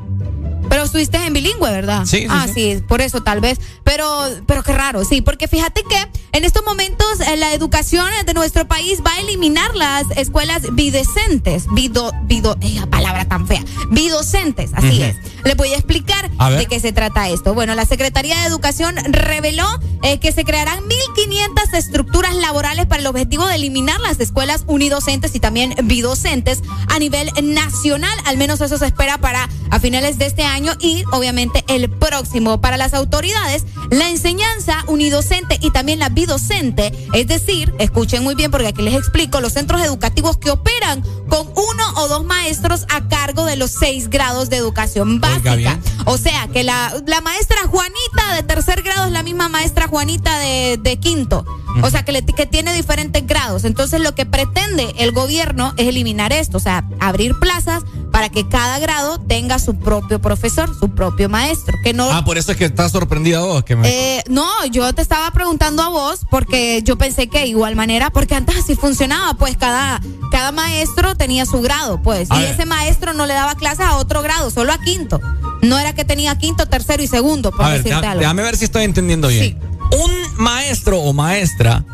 [0.70, 2.06] Pero estuviste en bilingüe, ¿verdad?
[2.06, 2.76] Sí, sí Ah, sí.
[2.76, 2.84] sí.
[2.88, 3.60] por eso tal vez.
[3.84, 4.08] Pero,
[4.48, 8.68] pero qué raro, sí, porque fíjate que en estos momentos eh, la educación de nuestro
[8.68, 11.66] país va a eliminar las escuelas bidecentes.
[11.74, 13.64] Bido, bido, eh, palabra tan fea.
[13.90, 15.04] Bidocentes, así uh -huh.
[15.10, 15.16] es.
[15.44, 17.54] Les voy a explicar a de qué se trata esto.
[17.54, 19.68] Bueno, la Secretaría de Educación reveló
[20.02, 20.80] eh, que se crearán
[21.16, 27.00] 1.500 estructuras laborales para el objetivo de eliminar las escuelas unidocentes y también bidocentes a
[27.00, 28.18] nivel nacional.
[28.26, 32.62] Al menos eso se espera para a finales de este año y obviamente el próximo.
[32.62, 38.52] Para las autoridades, la enseñanza unidocente y también la bidocente, es decir, escuchen muy bien
[38.52, 43.08] porque aquí les explico, los centros educativos que operan con uno o dos maestros a
[43.08, 45.80] cargo de los seis grados de educación básica.
[46.06, 50.38] O sea, que la, la, maestra Juanita de tercer grado es la misma maestra Juanita
[50.40, 51.46] de, de quinto.
[51.82, 53.64] O sea, que, le, que tiene diferentes grados.
[53.64, 58.48] Entonces, lo que pretende el gobierno es eliminar esto, o sea, abrir plazas para que
[58.48, 61.78] cada grado tenga su propio profesor, su propio maestro.
[61.84, 63.64] Que no, ah, por eso es que estás sorprendida vos.
[63.64, 63.88] Que me...
[63.90, 68.10] eh, no, yo te estaba preguntando a vos porque yo pensé que de igual manera,
[68.10, 70.02] porque antes así funcionaba, pues cada,
[70.32, 72.30] cada maestro tenía su grado, pues.
[72.32, 72.52] A y ver.
[72.52, 75.20] ese maestro no le daba clases a otro grado, solo a quinto.
[75.62, 78.20] No era que tenía quinto, tercero y segundo, por a ver, decirte déjame, algo.
[78.20, 79.44] déjame ver si estoy entendiendo bien.
[79.44, 79.98] Sí.
[79.98, 80.12] Un
[80.44, 81.86] maestro o maestra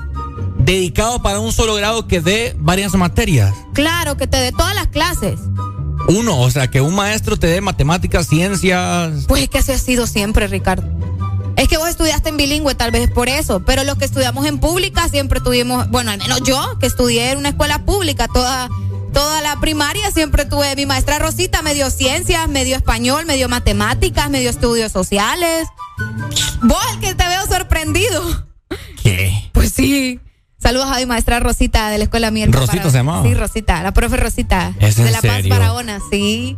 [0.58, 3.54] dedicado para un solo grado que dé varias materias.
[3.74, 5.40] Claro, que te dé todas las clases.
[6.10, 9.26] Uno, o sea, que un maestro te dé matemáticas, ciencias.
[9.28, 10.84] Pues es que así ha sido siempre, Ricardo.
[11.56, 14.60] Es que vos estudiaste en bilingüe, tal vez por eso, pero los que estudiamos en
[14.60, 18.70] pública siempre tuvimos, bueno, al menos yo, que estudié en una escuela pública toda,
[19.14, 24.50] toda la primaria, siempre tuve mi maestra Rosita, medio ciencias, medio español, medio matemáticas, medio
[24.50, 25.68] estudios sociales.
[26.64, 28.48] Vos, el que te veo sorprendido.
[29.04, 29.50] ¿Qué?
[29.52, 30.20] Pues sí.
[30.62, 32.52] Saludos a mi maestra Rosita de la escuela Miel.
[32.52, 33.24] ¿Rosita para, se llamaba?
[33.24, 34.74] Sí, Rosita, la profe Rosita.
[34.80, 35.50] ¿Es en de La Paz serio?
[35.56, 36.58] Barahona, sí.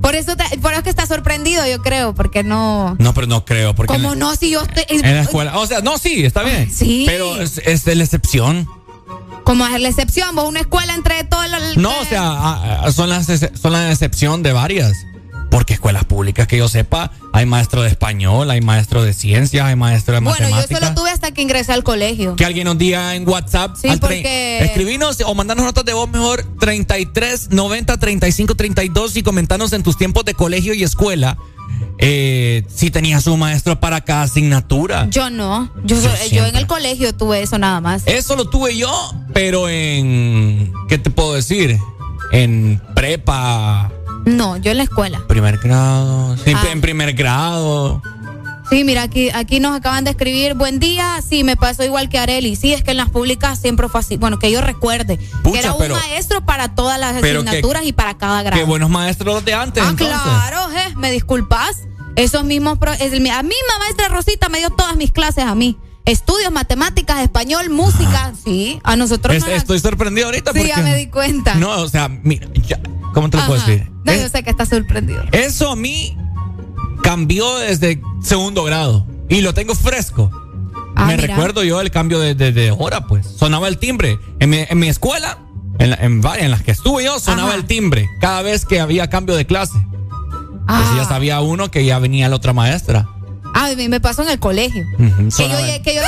[0.00, 2.96] Por eso, te, por eso que está sorprendido, yo creo, porque no.
[2.98, 3.74] No, pero no creo.
[3.74, 4.34] Porque ¿Cómo en, no?
[4.36, 4.84] Si yo estoy.
[4.88, 5.58] En la escuela.
[5.58, 6.70] O sea, no, sí, está bien.
[6.72, 7.04] Sí.
[7.06, 8.68] Pero es, es la excepción.
[9.44, 11.76] Como es la excepción, vos una escuela entre todos los.
[11.76, 14.92] No, o sea, a- a- son las, son la excepción de varias.
[15.50, 19.76] Porque escuelas públicas, que yo sepa, hay maestro de español, hay maestro de ciencias, hay
[19.76, 20.80] maestro de Bueno, yo matemáticas.
[20.80, 22.36] solo tuve hasta que ingresé al colegio.
[22.36, 23.76] Que alguien nos diga en WhatsApp.
[23.80, 29.72] Sí, porque- Escribinos o mandanos notas de voz mejor 33 90 35 32 y comentanos
[29.72, 31.36] en tus tiempos de colegio y escuela
[31.98, 35.06] eh, si tenías un maestro para cada asignatura.
[35.10, 35.70] Yo no.
[35.84, 36.48] Yo, Yo yo, siempre.
[36.50, 38.02] en el colegio tuve eso nada más.
[38.06, 38.90] Eso lo tuve yo,
[39.32, 40.72] pero en.
[40.88, 41.78] ¿Qué te puedo decir?
[42.32, 43.90] En prepa,
[44.26, 45.22] No, yo en la escuela.
[45.28, 46.36] primer grado.
[46.36, 46.64] Sí, Ah.
[46.70, 48.02] en primer grado.
[48.68, 52.18] Sí, mira, aquí, aquí nos acaban de escribir, buen día, sí, me pasó igual que
[52.18, 52.56] Areli.
[52.56, 54.16] Sí, es que en las públicas siempre fue así.
[54.16, 55.18] Bueno, que yo recuerde.
[55.44, 58.60] Pucha, que era un pero- maestro para todas las que- asignaturas y para cada grado.
[58.60, 59.84] Qué buenos maestros de antes.
[59.84, 60.18] Ah, entonces.
[60.20, 61.82] claro, je, me disculpas.
[62.16, 62.78] Esos mismos.
[62.98, 65.78] el- la misma maestra Rosita me dio todas mis clases a mí.
[66.06, 68.32] Estudios, matemáticas, español, música.
[68.44, 70.68] Sí, a nosotros Es- estoy sorprendido ahorita Sí, porque.
[70.74, 71.54] ya me di cuenta.
[71.56, 72.78] No, o sea, mira, ya,
[73.12, 73.90] ¿cómo te lo puedo decir?
[74.04, 75.22] No, Es- yo sé que estás sorprendido.
[75.32, 76.16] Eso a mí
[77.02, 80.30] cambió desde segundo grado y lo tengo fresco.
[80.94, 81.26] Ah, Me mira.
[81.34, 83.26] recuerdo yo el cambio de, de- de hora, pues.
[83.26, 84.18] Sonaba el timbre.
[84.38, 85.38] En mi, en mi escuela,
[85.78, 87.58] en, la- en varias en las que estuve yo, sonaba Ajá.
[87.58, 89.74] el timbre cada vez que había cambio de clase.
[89.74, 90.94] Pues Ah.
[90.96, 93.08] ya sabía uno que ya venía la otra maestra.
[93.58, 94.84] Ah, A mí me pasó en el colegio.
[94.96, 96.02] que, yo, que yo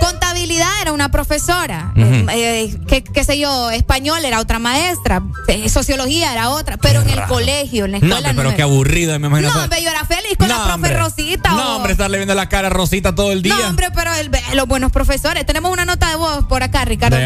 [0.00, 1.92] contabilidad, era una profesora.
[1.96, 5.22] Eh, que, qué sé yo, español era otra maestra.
[5.48, 6.76] eh, sociología era otra.
[6.76, 9.52] Pero en el colegio, en la No, escuela hombre, pero me- qué aburrido, me imagino.
[9.54, 10.96] No, hombre, yo era feliz con la profe hombre.
[10.98, 11.50] Rosita.
[11.52, 13.54] No, o- hombre, estarle viendo la cara a Rosita todo el día.
[13.56, 15.46] No, hombre, pero el- los buenos profesores.
[15.46, 17.16] Tenemos una nota de voz por acá, Ricardo.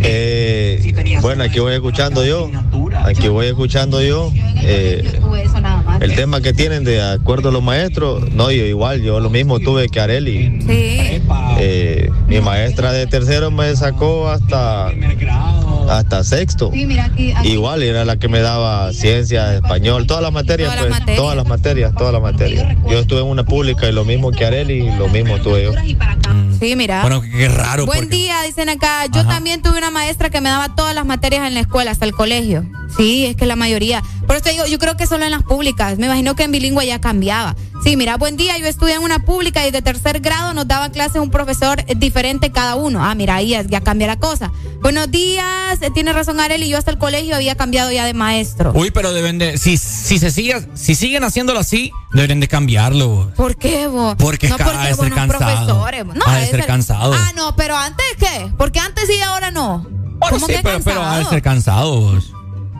[0.00, 2.48] Eh, bueno, aquí voy escuchando yo.
[3.08, 4.30] Aquí voy escuchando yo.
[4.62, 5.20] eh,
[6.00, 9.58] el tema que tienen de acuerdo a los maestros, no, yo igual, yo lo mismo
[9.60, 10.60] tuve que Areli.
[11.58, 14.90] Eh, mi maestra de tercero me sacó hasta
[15.90, 16.70] hasta sexto.
[17.44, 21.16] Igual era la que me daba ciencia, español, todas las materias, Todas las pues, materias.
[21.18, 22.76] todas las materias, todas las materias.
[22.90, 25.72] Yo estuve en una pública y lo mismo que Areli, lo mismo tuve yo.
[26.60, 27.00] Sí, mira.
[27.02, 27.86] Bueno, qué, raro.
[27.86, 29.06] Buen porque- día, dicen acá.
[29.06, 32.04] Yo también tuve una maestra que me daba todas las materias en la escuela, hasta
[32.04, 32.64] el colegio.
[32.98, 34.02] Sí, es que la mayoría.
[34.26, 35.96] Por eso te digo, yo creo que solo en las públicas.
[35.98, 37.54] Me imagino que en bilingüe ya cambiaba.
[37.84, 38.58] Sí, mira, buen día.
[38.58, 42.50] Yo estudié en una pública y de tercer grado nos daba clases un profesor diferente
[42.50, 43.04] cada uno.
[43.04, 44.50] Ah, mira, ahí ya, ya cambia la cosa.
[44.82, 45.78] Buenos días.
[45.80, 46.68] eh, Tiene razón Areli.
[46.68, 48.72] Yo hasta el colegio había cambiado ya de maestro.
[48.74, 49.58] Uy, pero deben de.
[49.58, 53.08] Si, si se sigue, si siguen haciéndolo así, deben de cambiarlo.
[53.08, 53.26] vos.
[53.36, 54.16] ¿Por qué vos?
[54.18, 55.86] Porque no porque ha de ser cansado.
[56.16, 57.12] No, Ha de ser cansado.
[57.14, 58.50] Ah, no, pero antes qué?
[58.58, 59.86] Porque antes sí y ahora no.
[60.18, 61.30] ¿Cómo Sí, que pero, pero ha de cansado?
[61.30, 62.37] ser cansado.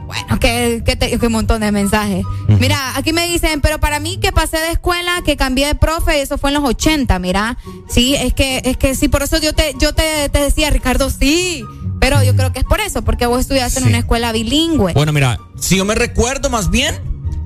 [0.09, 2.25] Bueno, que, que, te- que montón de mensajes.
[2.59, 6.23] Mira, aquí me dicen, pero para mí que pasé de escuela, que cambié de profe,
[6.23, 7.59] eso fue en los 80, mira.
[7.91, 11.11] Sí, es que, es que sí, por eso yo te, yo te, te decía, Ricardo,
[11.11, 11.63] sí.
[12.01, 14.95] Pero yo creo que es por eso, porque vos estudiaste en una escuela bilingüe.
[14.95, 16.95] Bueno, mira, si yo me recuerdo más bien,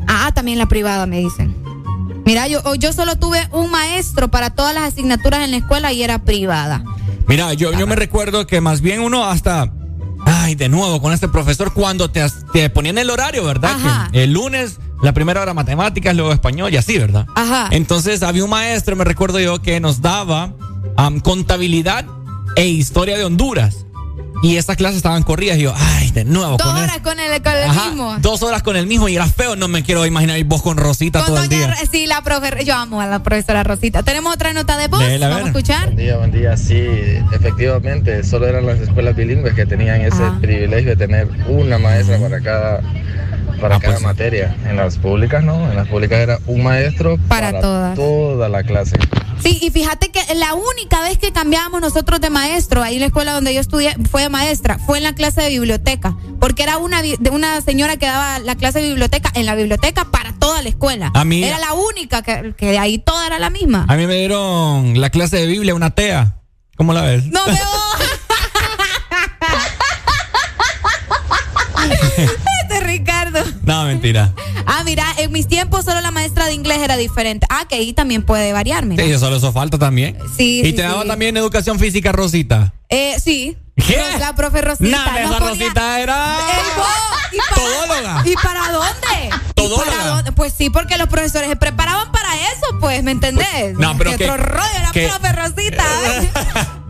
[0.07, 1.57] Ah, también la privada, me dicen.
[2.25, 6.03] Mira, yo, yo solo tuve un maestro para todas las asignaturas en la escuela y
[6.05, 6.85] era privada.
[7.27, 9.73] mira, yo, yo me recuerdo que más bien uno hasta.
[10.43, 13.77] Ay, de nuevo, con este profesor, cuando te, te ponían el horario, ¿verdad?
[13.77, 14.09] Ajá.
[14.11, 17.27] Que el lunes, la primera hora matemáticas, luego español y así, ¿verdad?
[17.37, 17.69] Ajá.
[17.71, 20.53] Entonces había un maestro, me recuerdo yo, que nos daba
[20.97, 22.07] am, contabilidad
[22.57, 23.87] e historia de Honduras.
[24.43, 27.21] Y estas clases estaban corridas y yo, ay, de nuevo Dos con horas el- con
[27.21, 28.17] el, con el Ajá, mismo.
[28.21, 30.77] Dos horas con el mismo y era feo, no me quiero imaginar ir vos con
[30.77, 31.75] Rosita Con todo el día.
[31.91, 34.03] Sí, la profe, yo amo a la profesora Rosita.
[34.03, 35.01] Tenemos otra nota de voz.
[35.21, 35.85] Vamos a escuchar.
[35.87, 36.57] Buen día, buen día.
[36.57, 36.85] Sí,
[37.33, 40.39] efectivamente, solo eran las escuelas bilingües que tenían ese Ah.
[40.41, 42.81] privilegio de tener una maestra para cada
[43.63, 44.05] para Ah, cada pues.
[44.05, 44.55] materia.
[44.69, 47.95] En las públicas no, en las públicas era un maestro Para todas.
[47.97, 48.99] toda la clase.
[49.43, 53.07] Sí, y fíjate que la única vez que cambiábamos nosotros de maestro, ahí en la
[53.07, 56.77] escuela donde yo estudié, fue de maestra, fue en la clase de biblioteca, porque era
[56.79, 60.61] una, de una señora que daba la clase de biblioteca en la biblioteca para toda
[60.63, 61.11] la escuela.
[61.15, 63.85] A mí- Era la única que, que de ahí toda era la misma.
[63.89, 66.37] A mí me dieron la clase de Biblia, una tea.
[66.77, 67.27] ¿Cómo la ves?
[67.27, 67.57] No veo.
[73.65, 74.33] No, mentira.
[74.67, 77.47] Ah, mira, en mis tiempos solo la maestra de inglés era diferente.
[77.51, 79.05] Ah, que ahí también puede variar, mira.
[79.05, 80.17] Sí, solo eso falta también.
[80.37, 81.09] Sí, Y sí, te daba sí.
[81.09, 82.73] también educación física, Rosita.
[82.89, 83.57] Eh, sí.
[83.77, 84.01] ¿Qué?
[84.19, 84.87] La profe Rosita.
[85.19, 86.37] Esa ponía- Rosita era
[86.77, 86.87] vos,
[87.33, 88.23] ¿y para, todóloga.
[88.27, 89.37] ¿Y para dónde?
[89.51, 89.85] ¿Y Todóloga.
[89.91, 90.33] para dónde?
[90.33, 93.75] Pues sí, porque los profesores se preparaban para eso, pues, ¿me entendés?
[93.79, 95.85] no, pero ¿Qué que- rollo la que- profe Rosita.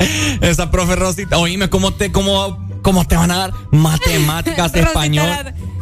[0.01, 0.39] ¿eh?
[0.41, 1.39] Esa profe Rosita.
[1.39, 5.28] Oíme, ¿cómo te, cómo, cómo te van a dar matemáticas, español,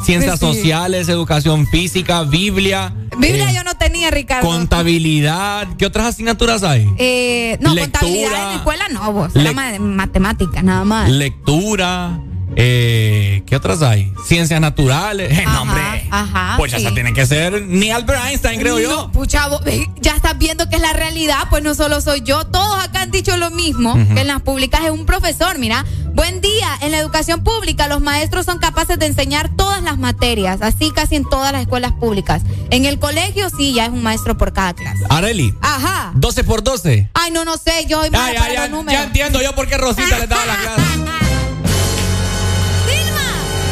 [0.04, 0.46] ciencias Sí.
[0.46, 2.94] sociales, educación física, Biblia?
[3.18, 4.46] Biblia eh, yo no tenía, Ricardo.
[4.48, 5.66] Contabilidad.
[5.76, 6.88] ¿Qué otras asignaturas hay?
[6.98, 8.00] Eh, no, Lectura.
[8.00, 9.34] contabilidad en la escuela no, vos.
[9.36, 11.10] Era matemática, nada más.
[11.10, 12.20] Lectura.
[12.56, 14.12] Eh, ¿Qué otras hay?
[14.26, 15.30] Ciencias naturales.
[15.38, 16.08] Eh, no, hombre.
[16.10, 16.54] Ajá.
[16.56, 16.78] Pues sí.
[16.78, 18.90] esa tiene que ser ni Albert Einstein, creo yo.
[18.90, 22.22] No, pucha, vos, eh, ya estás viendo que es la realidad, pues no solo soy
[22.22, 25.84] yo, todos acá han dicho lo mismo, que en las públicas es un profesor, mira,
[26.12, 30.58] buen día, en la educación pública los maestros son capaces de enseñar todas las materias,
[30.62, 32.42] así casi en todas las escuelas públicas.
[32.70, 35.04] En el colegio sí, ya es un maestro por cada clase.
[35.08, 35.54] Areli.
[35.60, 36.12] Ajá.
[36.14, 37.08] 12 por 12.
[37.14, 38.92] Ay, no, no sé, yo mala Ah, ya, ya, los números.
[38.92, 41.29] ya entiendo yo por qué Rosita le daba la clase.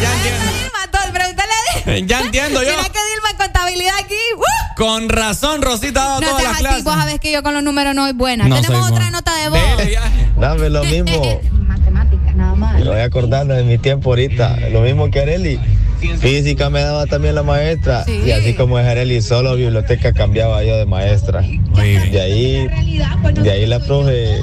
[0.01, 0.45] Ya entiendo.
[0.53, 1.93] Dilma, todo, pregúntale a Dilma.
[1.99, 2.71] Eh, Ya entiendo yo.
[2.71, 4.15] Mira que Dilma en contabilidad aquí.
[4.37, 4.43] ¡uh!
[4.77, 6.83] Con razón, Rosita ha dado No toda la seas así, clase.
[6.83, 8.47] vos sabés que yo con los números no soy buena.
[8.49, 9.11] No Tenemos soy otra buena.
[9.11, 9.61] nota de voz.
[10.39, 11.41] Dame lo mismo.
[11.67, 12.75] Matemática, nada más.
[12.75, 14.57] Me voy acordando de mi tiempo ahorita.
[14.71, 15.59] Lo mismo que Areli.
[16.21, 18.05] Física me daba también la maestra.
[18.09, 21.43] Y así como es Areli, solo biblioteca cambiaba yo de maestra.
[21.43, 22.69] De ahí,
[23.35, 24.41] de ahí la profe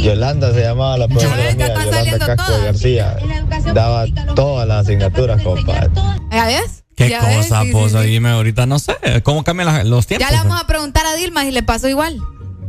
[0.00, 3.16] Yolanda se llamaba la profe mía, Yolanda Casco García.
[3.72, 4.04] Daba
[4.34, 5.90] todas las asignaturas, compadre.
[6.30, 6.84] ¿Ya ves?
[6.96, 7.98] ¿Qué Ya ves, cosa, sí, sí.
[8.06, 8.94] Dime ahorita, no sé.
[9.22, 10.28] ¿Cómo cambian los tiempos?
[10.28, 12.20] Ya le vamos a preguntar a Dilma si le pasó igual.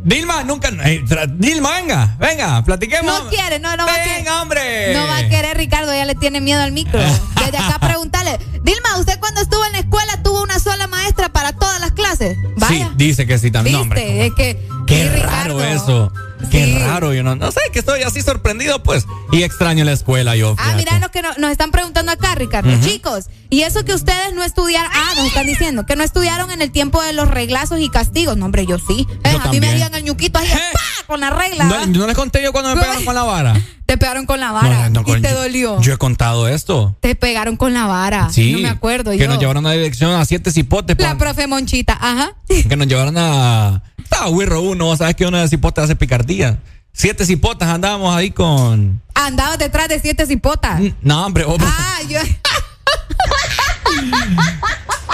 [0.06, 0.70] Dilma, nunca.
[0.86, 1.04] eh,
[1.34, 3.24] Dilma, venga, venga, platiquemos.
[3.24, 4.18] No quiere, no, no va a querer.
[4.20, 4.94] Venga, hombre.
[4.94, 7.00] No va a querer, Ricardo, ya le tiene miedo al micro.
[7.44, 11.54] Desde acá preguntarle, Dilma, ¿usted cuando estuvo en la escuela tuvo una sola maestra para
[11.54, 12.38] todas las clases?
[12.58, 12.86] Vaya.
[12.90, 13.78] Sí, Dice que sí también.
[13.78, 13.96] ¿Viste?
[13.96, 14.68] No, hombre, es que.
[14.86, 15.64] Qué raro Ricardo.
[15.64, 16.14] eso.
[16.52, 19.06] Qué raro, yo no, no sé, que estoy así sorprendido, pues.
[19.32, 20.56] Y extraño la escuela, yo.
[20.60, 22.70] Ah, mira lo que no- nos están preguntando acá, Ricardo.
[22.82, 24.92] Chicos, y eso que ustedes no estudiaron.
[24.94, 28.38] Ah, nos están diciendo que no estudiaron en el tiempo de los reglazos y castigos.
[28.38, 29.08] No, hombre, yo sí.
[29.24, 30.80] Eh, Yo a mí me harían el ñuquito ahí, ¡pa!
[31.08, 31.64] con la regla.
[31.66, 33.54] No, no les conté yo cuando me pegaron con la vara.
[33.86, 34.90] Te pegaron con la vara.
[34.90, 35.80] No, no, y te yo- dolió.
[35.82, 36.98] Yo he contado esto.
[37.02, 38.30] Te pegaron con la vara.
[38.32, 38.54] Sí.
[38.54, 39.28] No me acuerdo Que yo.
[39.28, 40.98] nos llevaron a dirección a siete cipotes.
[41.00, 42.32] La profe Monchita, ajá.
[42.48, 43.84] que nos llevaron a.
[44.04, 45.96] Estaba Wirro uno, sabes que uno de cipotes hace
[46.26, 46.60] picardía.
[46.94, 49.02] Siete cipotas andábamos ahí con.
[49.14, 50.80] Andabas detrás de siete cipotas.
[51.02, 52.20] No, hombre, oh, Ah, yo.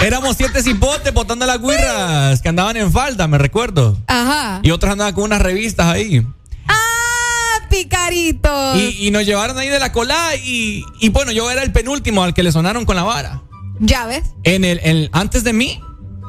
[0.00, 3.98] éramos siete cipotes botando las guirras que andaban en falda, me recuerdo.
[4.06, 4.60] Ajá.
[4.62, 6.24] Y otros andaban con unas revistas ahí.
[6.68, 8.76] Ah, picarito.
[8.76, 12.22] Y, y nos llevaron ahí de la cola y, y bueno, yo era el penúltimo
[12.22, 13.42] al que le sonaron con la vara.
[13.80, 14.22] Ya ves.
[14.44, 15.80] En el, el- antes de mí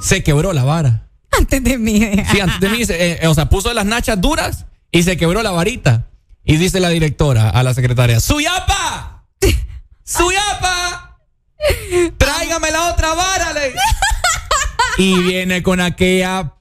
[0.01, 1.07] se quebró la vara.
[1.37, 1.99] Antes de mí.
[2.31, 5.43] Sí, antes de mí, se- eh, o sea, puso las nachas duras y se quebró
[5.43, 6.05] la varita.
[6.45, 9.25] Y dice la directora a la secretaria, ¡Suyapa!
[10.05, 11.17] ¡Suyapa!
[12.17, 13.53] ¡Tráigame la otra vara!
[13.53, 13.73] le-
[14.97, 16.53] Y viene con aquella,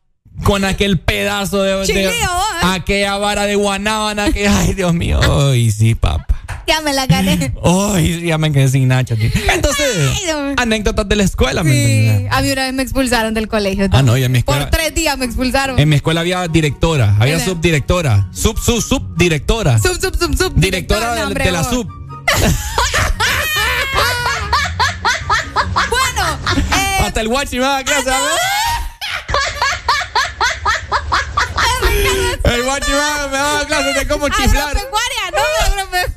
[0.44, 1.72] con aquel pedazo de,
[2.08, 2.14] ¿eh?
[2.62, 6.40] aquella vara de guanábana que, ay, Dios mío, ay, sí, papá.
[6.66, 7.52] Ya me la gané.
[7.64, 9.18] Ay, sí, ya me quedé sin nachas.
[9.18, 9.30] tío.
[9.52, 11.78] Entonces, Ay, anécdotas de la escuela, ¿me Sí.
[11.80, 12.32] entiendes?
[12.32, 13.88] A mí una vez me expulsaron del colegio.
[13.92, 15.78] Ah, no, y en mi Por escuela, tres días me expulsaron.
[15.78, 19.78] en mi escuela había directora, había subdirectora, sub, sub, subdirectora.
[19.78, 20.52] Sub, sub, sub, sub.
[20.54, 21.86] Directora No, de, hombre, de la sub.
[25.90, 26.38] Bueno,
[26.76, 28.10] eh, Hasta el guachi me daba clase.
[32.44, 34.68] El guachi me me daba clases de cómo chiflar.
[34.68, 36.11] agropecuaria, no, agropecuaria.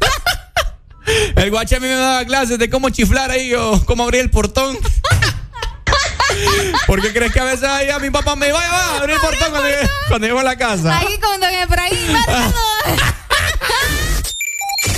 [1.35, 4.29] El guachi a mí me daba clases de cómo chiflar ahí o cómo abrir el
[4.29, 4.77] portón.
[6.87, 9.21] ¿Por qué crees que a veces ahí a mi papá me iba a abrir el
[9.21, 9.49] portón
[10.09, 10.97] cuando, llego a la casa?
[10.99, 12.17] Aquí con Don Efraín.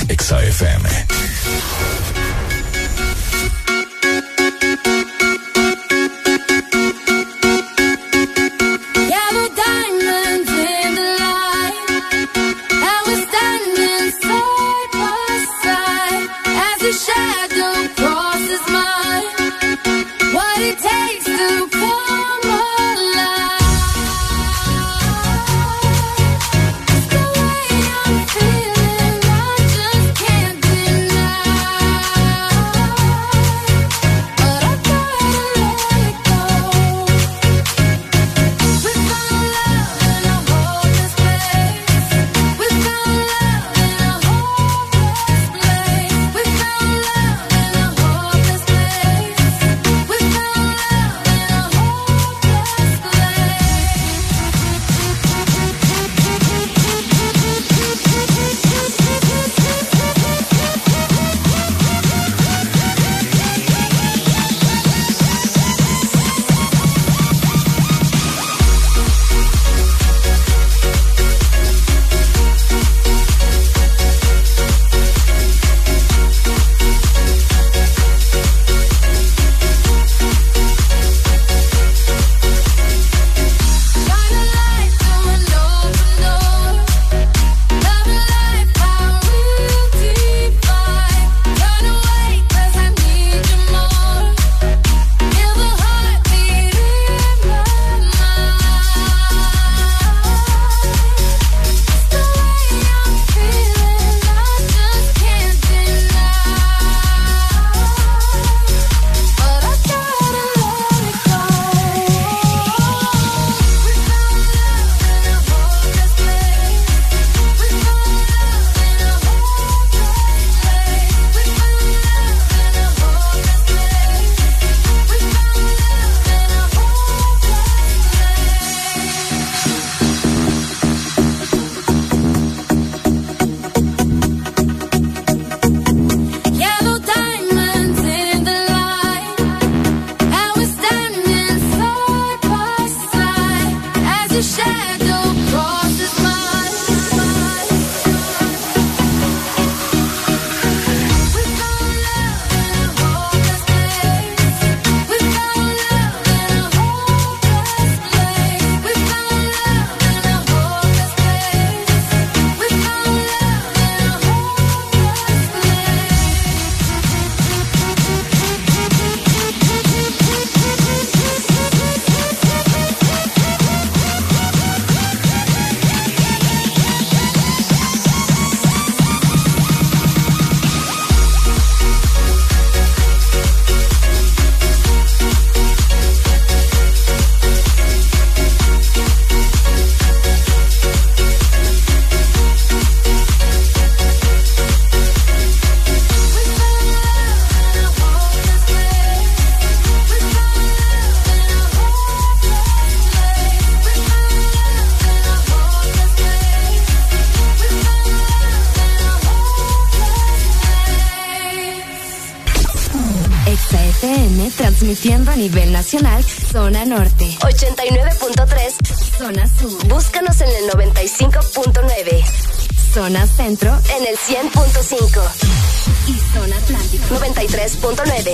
[0.09, 0.89] Exa FM.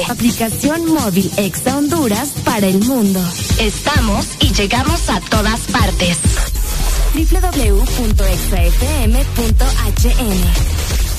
[0.09, 3.19] Aplicación móvil Exa Honduras para el mundo.
[3.59, 6.17] Estamos y llegamos a todas partes.
[7.13, 8.07] www.exafm.hn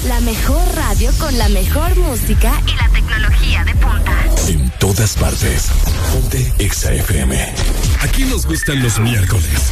[0.09, 4.25] La mejor radio con la mejor música y la tecnología de punta.
[4.49, 5.69] En todas partes.
[6.13, 7.55] Ponte Exa FM.
[8.01, 9.71] Aquí nos gustan los miércoles.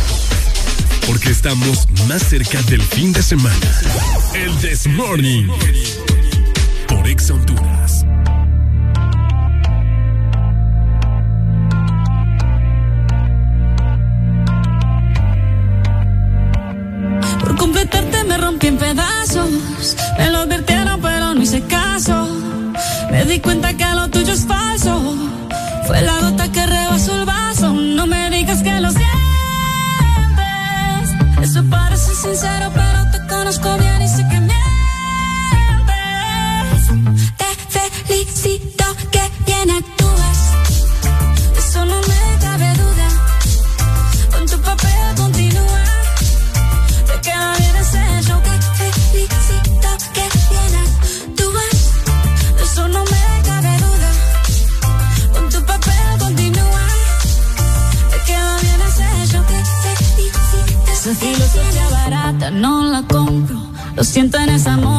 [1.07, 3.57] Porque estamos más cerca del fin de semana.
[4.35, 5.49] El This Morning.
[6.89, 7.72] Por Exa Honduras.
[25.93, 27.71] Fue la gota que rebasó el vaso.
[27.75, 29.11] No me digas que lo sientes.
[31.43, 32.62] Eso parece sincero,
[64.13, 64.92] Lo siento en esa moto,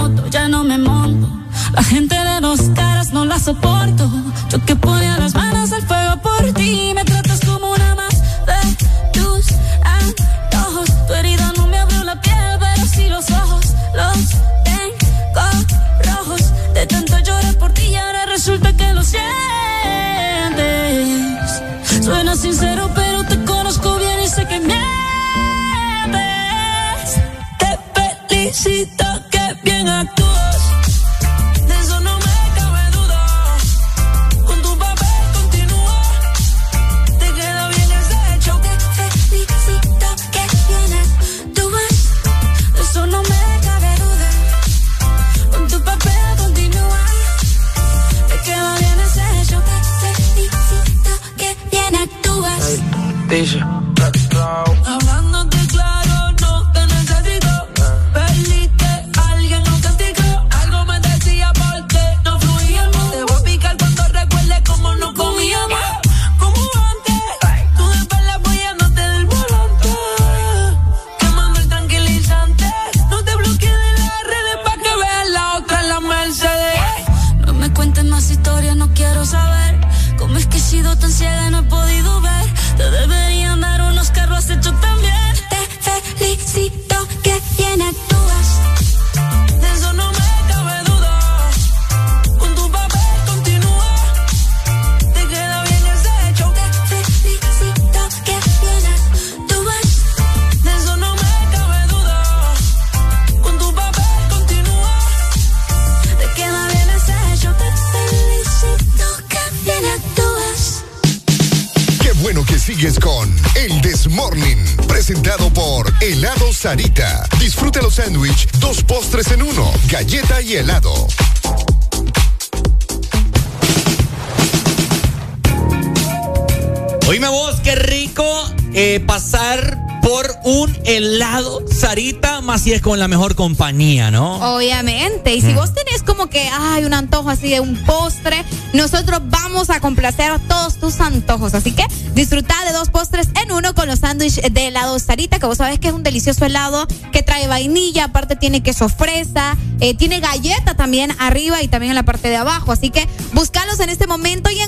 [132.64, 134.56] Si es con la mejor compañía, ¿no?
[134.56, 135.36] Obviamente.
[135.36, 139.70] Y si vos tenés como que hay un antojo así de un postre, nosotros vamos
[139.70, 141.56] a complacer todos tus antojos.
[141.56, 141.86] Así que
[142.16, 145.78] disfruta de dos postres en uno con los sándwiches de helado Sarita, que vos sabés
[145.80, 150.74] que es un delicioso helado que trae vainilla, aparte tiene queso fresa, eh, tiene galleta
[150.76, 152.72] también arriba y también en la parte de abajo.
[152.72, 154.62] Así que búscalos en este momento y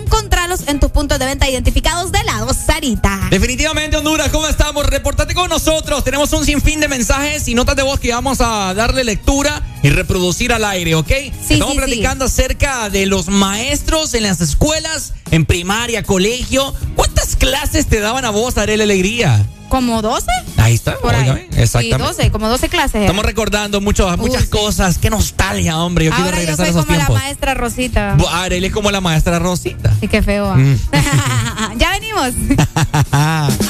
[0.96, 3.28] puntos de venta identificados de helado Sarita.
[3.30, 4.86] Definitivamente, Honduras, ¿cómo estamos?
[4.86, 6.06] Repórtate con nosotros.
[6.06, 9.90] Tenemos un sinfín de mensajes y notas de voz que vamos a darle lectura y
[9.90, 11.12] reproducir al aire, ¿ok?
[11.12, 16.74] Estamos sí, platicando acerca de los maestros en las escuelas, en primaria, colegio.
[16.96, 19.46] ¿Cuántas clases te daban a vos, Arela Alegría?
[19.68, 20.28] ¿Como 12?
[20.66, 21.22] Ahí está, Por ahí.
[21.22, 21.98] óigame, exactamente.
[21.98, 22.96] Sí, 12, como 12 clases.
[22.96, 23.04] era.
[23.06, 24.98] Estamos recordando mucho, muchas cosas.
[24.98, 26.06] Qué nostalgia, hombre.
[26.06, 27.16] Yo quiero Ahora yo regresar soy a esos como tiempos.
[27.16, 28.16] la maestra Rosita.
[28.18, 29.94] Bu- Arely es como la maestra Rosita.
[30.00, 30.50] Sí, qué feo.
[30.50, 30.56] ah.
[30.56, 30.78] Mm.
[31.78, 32.32] ya venimos.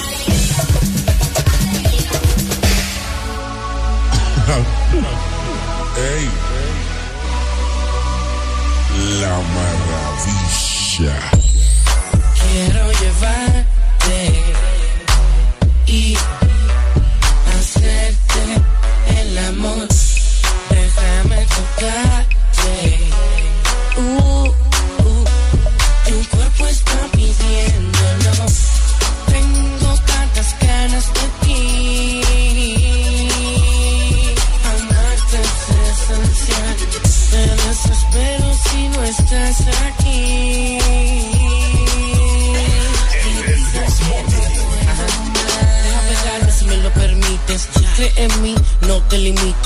[5.98, 6.30] Ey.
[9.22, 11.18] La maravilla.
[12.52, 13.55] Quiero llevarte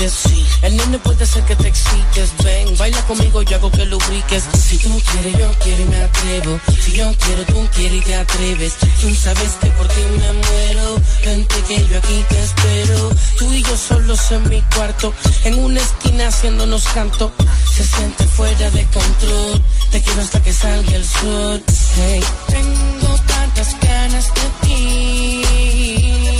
[0.00, 2.30] El nene puede ser que te excites.
[2.42, 4.44] Ven, baila conmigo, yo hago que lubriques.
[4.58, 6.60] Si tú quieres, yo quiero y me atrevo.
[6.82, 8.76] Si yo quiero, tú quieres y te atreves.
[8.98, 10.96] Tú sabes que por ti me muero.
[11.22, 13.10] Vente que yo aquí te espero.
[13.38, 15.12] Tú y yo solos en mi cuarto.
[15.44, 17.30] En una esquina haciéndonos canto.
[17.70, 19.62] Se siente fuera de control.
[19.90, 21.62] Te quiero hasta que salga el sol.
[21.96, 26.39] Hey, tengo tantas ganas de ti.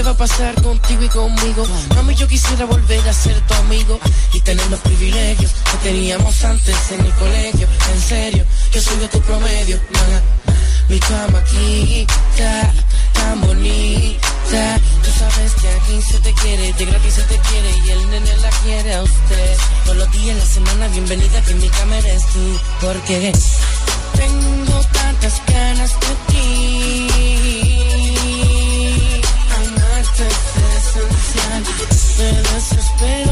[0.00, 1.66] ¿Qué va a pasar contigo y conmigo?
[1.94, 4.00] Mami, yo quisiera volver a ser tu amigo
[4.32, 7.68] y tener los privilegios que teníamos antes en el colegio.
[7.92, 9.78] En serio, yo soy de tu promedio.
[10.88, 12.72] Mi cama quita,
[13.12, 14.80] tan bonita.
[15.04, 18.36] Tú sabes que aquí se te quiere, de gratis se te quiere y el nene
[18.38, 19.56] la quiere a usted.
[19.84, 22.60] Todos los días la semana, bienvenida que en mi cama eres tú.
[22.80, 23.32] Porque
[24.16, 27.39] tengo tantas ganas de ti.
[32.20, 33.29] Me desespero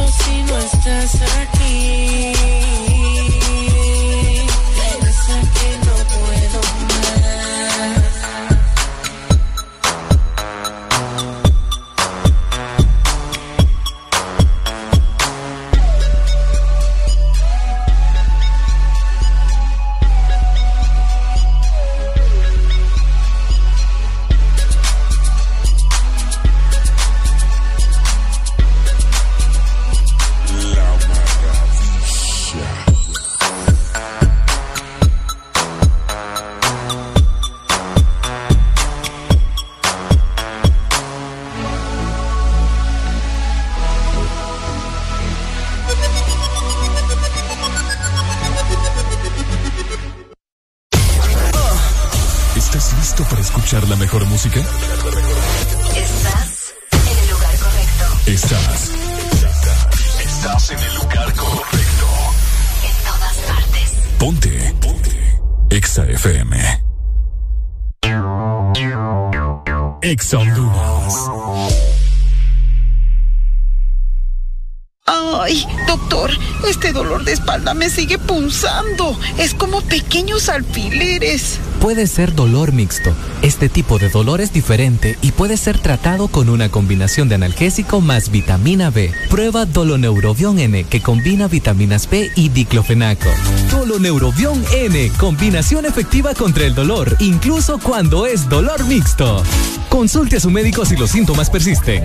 [77.75, 79.19] me sigue punzando.
[79.39, 81.59] Es como pequeños alfileres.
[81.81, 83.15] Puede ser dolor mixto.
[83.43, 88.01] Este tipo de dolor es diferente y puede ser tratado con una combinación de analgésico
[88.01, 89.13] más vitamina B.
[89.31, 93.31] Prueba Doloneurobion N que combina vitaminas B y diclofenaco.
[93.71, 99.43] Doloneurobion N, combinación efectiva contra el dolor, incluso cuando es dolor mixto.
[99.89, 102.05] Consulte a su médico si los síntomas persisten.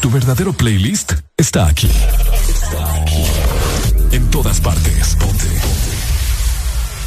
[0.00, 1.90] Tu verdadero playlist está aquí.
[4.10, 5.16] En todas partes.
[5.16, 5.48] Ponte.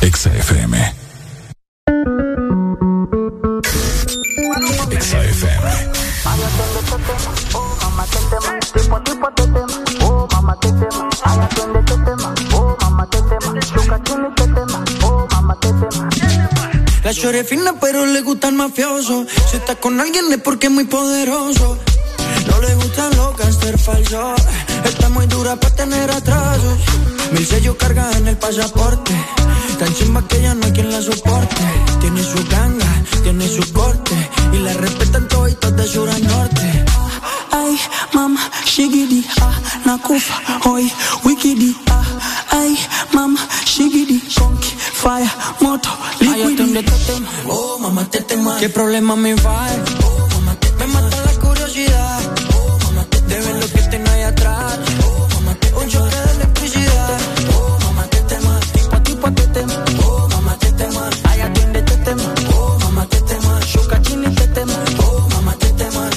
[0.01, 0.93] Exa FM.
[4.91, 5.95] Exa FM.
[17.06, 19.27] La chore fina pero le gusta el mafioso.
[19.51, 21.77] Si está con alguien es porque es muy poderoso.
[22.48, 24.42] No le gustan los gangster falsos.
[24.84, 26.80] Está muy dura para tener atrasos.
[27.32, 29.14] Mil sellos carga en el pasaporte.
[29.77, 31.61] Tan chimba que ya no hay quien la soporte.
[32.01, 34.16] Tiene su ganga, tiene su corte.
[34.51, 36.85] Y la respetan toditos de sur a norte.
[37.51, 37.80] Ay,
[38.14, 39.53] mama, shigidi, ah,
[39.85, 40.92] nakufa, hoy,
[41.24, 41.95] wikidi, ah.
[45.06, 45.30] Fire,
[45.61, 46.59] moto, liquid.
[47.48, 48.58] Oh, mamá, te tema.
[48.59, 49.67] ¿Qué problema me va?
[50.03, 52.19] Oh, mamá, te Me mata la curiosidad.
[52.58, 54.80] Oh, mamá, te De ver lo que tengo ahí atrás.
[55.06, 57.17] Oh, mamá, te Un choque de electricidad.
[57.56, 58.59] Oh, mamá, te tema.
[58.74, 59.85] Tipo a tipo te tema.
[60.08, 61.09] Oh, mamá, te tema.
[61.30, 62.30] Ay, atiende, te tema.
[62.58, 63.59] Oh, mamá, te tema.
[63.61, 64.74] Shuka chini, te tema.
[65.06, 66.09] Oh, mamá, te tema.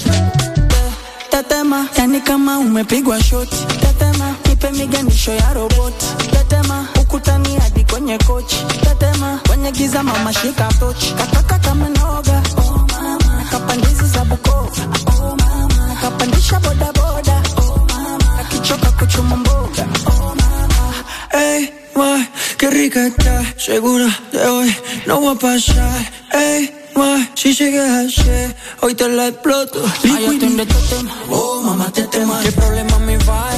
[1.30, 1.88] Te tema.
[1.96, 3.60] Yani kama umepigwa shoti.
[3.82, 4.34] Te tema.
[4.46, 6.06] Nipe miganisho ya roboti.
[6.32, 6.87] Te tema.
[7.18, 8.56] Ukutani hadi kwenye kochi.
[8.80, 9.40] Te tema.
[9.48, 11.14] Kwenye giza mama shika tochi.
[11.14, 12.42] Kataka kama noga.
[12.56, 13.44] Oh mama.
[13.50, 14.82] Kapandizi za Bukova.
[15.06, 15.96] Oh mama.
[16.00, 17.42] Kapandisha boda boda.
[17.56, 18.38] Oh mama.
[18.40, 19.86] Akichoka kuchuma mboga.
[20.06, 20.94] Oh mama.
[21.32, 22.24] Ey, ma,
[22.56, 23.44] qué rica está.
[23.56, 26.06] Segura de hoy no va a pasar.
[26.32, 27.90] Ey, ma, si llegas
[28.20, 29.80] ayer, hoy te la exploto.
[30.04, 31.12] Ay, atiende, te tema.
[31.30, 32.40] Oh, mamá, te tema.
[32.44, 33.50] ¿Qué problema me va?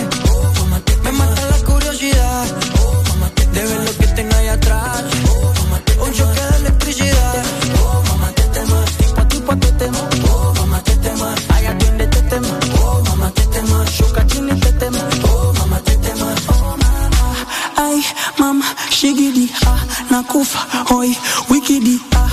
[20.90, 21.16] Oi,
[21.48, 22.30] wikidi, ah,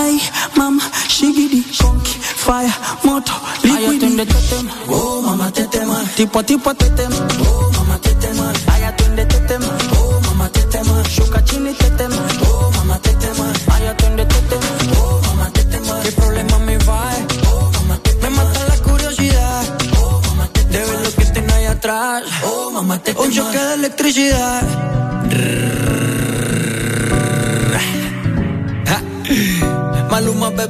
[0.00, 0.20] ay,
[0.56, 2.72] mama, shigidi, konki, fire,
[3.04, 4.16] moto, liquidi.
[4.16, 8.84] te tema, oh, mama, te tema, tipo tipo te tema, oh, mama, te tema, ay,
[8.84, 9.66] atiende, te tema,
[10.00, 12.16] oh, mama, te tema, shuka chini, te tema,
[12.50, 16.78] oh, mama, te tema, ay, atiende, te tema, oh, mama, te tema, qué problema me
[16.78, 17.10] va,
[17.52, 19.64] oh, mama, te Me mata la curiosidad,
[20.00, 23.58] oh, mama, te De ver lo que tengo ahí atrás, oh, mamá, te Un choque
[23.58, 24.87] de electricidad.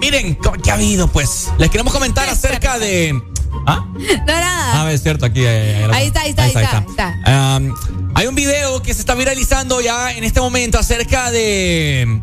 [0.00, 1.08] Miren, ¿qué ha habido?
[1.08, 3.20] Pues les queremos comentar acerca de.
[3.66, 3.84] ¿Ah?
[3.94, 4.80] No, nada.
[4.80, 5.42] A ver, es cierto, aquí.
[5.44, 6.78] eh, Ahí está, ahí está, ahí está.
[6.78, 7.56] ahí está.
[7.56, 7.74] Um,
[8.14, 12.22] hay un video que se está viralizando ya en este momento acerca de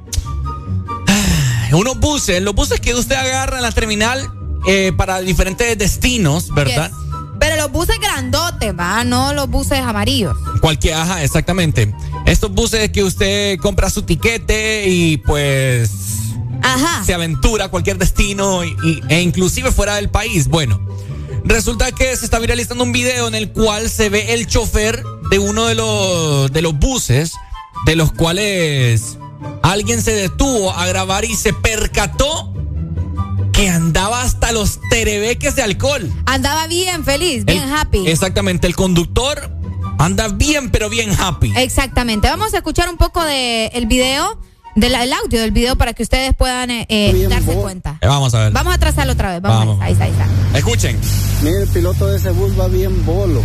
[1.08, 4.30] ah, unos buses, los buses que usted agarra en la terminal
[4.68, 6.90] eh, para diferentes destinos, ¿verdad?
[6.90, 6.98] Yes.
[7.40, 10.36] Pero los buses grandotes, va, no los buses amarillos.
[10.60, 11.94] Cualquier, ajá, exactamente.
[12.26, 15.90] Estos buses que usted compra su tiquete y pues
[16.76, 17.04] Ajá.
[17.06, 20.48] se aventura a cualquier destino y- y- e inclusive fuera del país.
[20.48, 20.80] Bueno,
[21.44, 25.40] resulta que se está viralizando un video en el cual se ve el chofer de
[25.40, 27.34] uno de los, de los buses,
[27.86, 29.18] de los cuales
[29.64, 32.54] alguien se detuvo a grabar y se percató
[33.54, 36.12] que andaba hasta los terebeques de alcohol.
[36.26, 38.08] Andaba bien feliz, bien El- happy.
[38.08, 39.52] Exactamente, el conductor
[40.00, 41.54] anda bien, pero bien happy.
[41.58, 42.28] Exactamente.
[42.30, 44.40] Vamos a escuchar un poco del el video,
[44.78, 47.98] del el audio del video para que ustedes puedan eh, eh, darse cuenta.
[48.00, 48.54] Eh, vamos a ver.
[48.54, 49.42] Vamos a trazarlo otra vez.
[49.42, 49.84] Vamos, Vamos.
[49.84, 50.58] Ahí está, ahí está.
[50.58, 50.98] Escuchen.
[51.42, 53.42] Mire, el piloto de ese bus va bien bolo.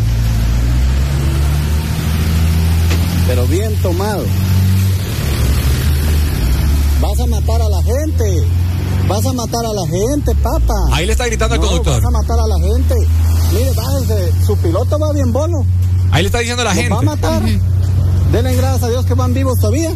[3.26, 4.24] Pero bien tomado.
[7.00, 8.44] Vas a matar a la gente.
[9.08, 10.74] Vas a matar a la gente, papá.
[10.92, 11.94] Ahí le está gritando al No, conductor.
[12.02, 12.94] Vas a matar a la gente.
[13.54, 14.32] Mire, bájese.
[14.44, 15.64] Su piloto va bien bolo.
[16.10, 16.92] Ahí le está diciendo a la gente.
[16.92, 17.42] va a matar.
[18.32, 19.92] Denle gracias a Dios que van vivos todavía.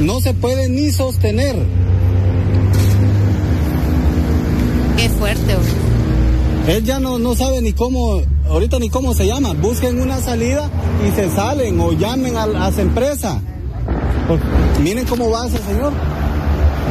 [0.00, 1.56] No se puede ni sostener.
[4.96, 5.54] Qué fuerte.
[5.54, 6.76] güey.
[6.76, 9.52] Él ya no, no sabe ni cómo, ahorita ni cómo se llama.
[9.54, 10.70] Busquen una salida
[11.06, 13.40] y se salen o llamen a, a esa empresa.
[14.28, 14.44] Porque
[14.80, 15.92] miren cómo va ese señor.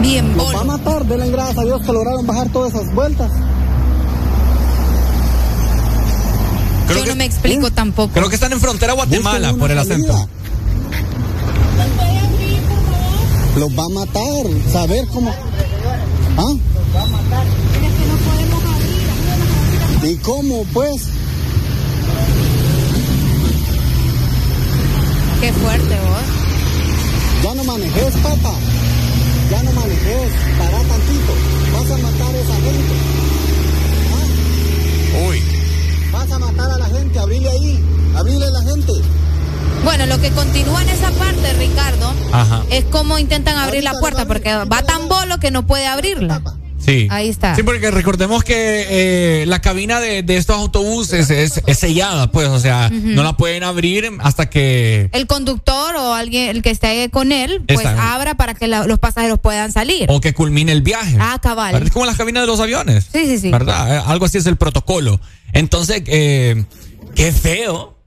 [0.01, 3.31] Bien Nos va a matar, denle gracias a Dios que lograron bajar todas esas vueltas.
[6.89, 8.13] Yo no me explico tampoco.
[8.13, 10.13] Creo que están en frontera Guatemala por el acento.
[10.13, 10.29] salida.
[13.57, 15.31] Los va a matar, saber cómo.
[16.37, 16.53] ¿Ah?
[20.03, 21.07] ¿Y cómo, pues?
[25.41, 27.43] Qué fuerte, vos.
[27.43, 28.53] Ya no manejes, papá.
[29.49, 31.33] Ya ya no manejes, para tantito,
[31.73, 32.93] vas a matar a esa gente.
[34.13, 35.27] ¿Ah?
[35.27, 35.41] Uy.
[36.11, 37.83] Vas a matar a la gente, abrile ahí,
[38.15, 38.93] abrile a la gente.
[39.83, 42.63] Bueno, lo que continúa en esa parte, Ricardo, Ajá.
[42.69, 46.41] es cómo intentan abrir la puerta, porque va tan bolo que no puede abrirla.
[46.77, 47.07] Sí.
[47.11, 47.55] Ahí está.
[47.55, 48.85] Sí, porque recordemos que
[49.41, 53.33] eh, la cabina de, de estos autobuses es, es sellada, pues, o sea, no la
[53.35, 58.13] pueden abrir hasta que El conductor o alguien, el que esté con él, pues Está.
[58.15, 60.05] abra para que la- los pasajeros puedan salir.
[60.09, 61.17] o que culmine el viaje.
[61.19, 61.83] Ah, cabal.
[61.83, 63.07] Es como las cabinas de los aviones.
[63.11, 63.51] Sí, sí, sí.
[63.51, 63.97] ¿Verdad?
[63.97, 65.19] Eh, Algo así es el protocolo.
[65.53, 66.63] Entonces, eh,
[67.15, 67.98] qué feo.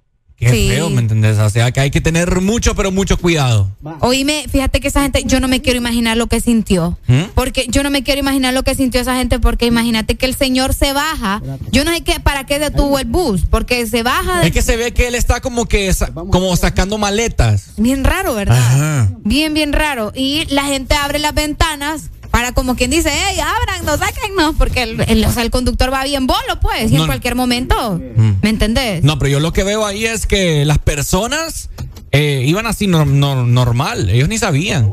[0.43, 0.69] Qué Sí.
[0.71, 1.39] feo, ¿me entendés?
[1.39, 3.71] O sea, que hay que tener mucho, pero mucho cuidado.
[4.01, 6.99] Oíme, fíjate que esa gente, yo no me quiero imaginar lo que sintió.
[7.07, 7.31] ¿Mm?
[7.37, 10.35] Porque yo no me quiero imaginar lo que sintió esa gente, porque imagínate que el
[10.35, 11.41] señor se baja.
[11.71, 14.41] Yo no sé qué, para qué detuvo el bus, porque se baja.
[14.41, 15.95] de- Es que se ve que él está como que
[16.31, 17.75] como sacando maletas.
[17.77, 18.59] Bien raro, ¿verdad?
[18.59, 19.11] Ajá.
[19.23, 20.11] Bien, bien raro.
[20.15, 24.83] Y la gente abre las ventanas para como quien dice, hey, abran, no sáquennos, porque
[24.83, 28.01] el, el- o sea, el conductor va bien bolo, pues, y No, en cualquier momento,
[28.43, 29.05] ¿me entendés?
[29.05, 31.69] No, pero yo lo que veo ahí es que las personas
[32.11, 34.09] eh, iban así nor- nor- normal.
[34.11, 34.91] Ellos ni sabían.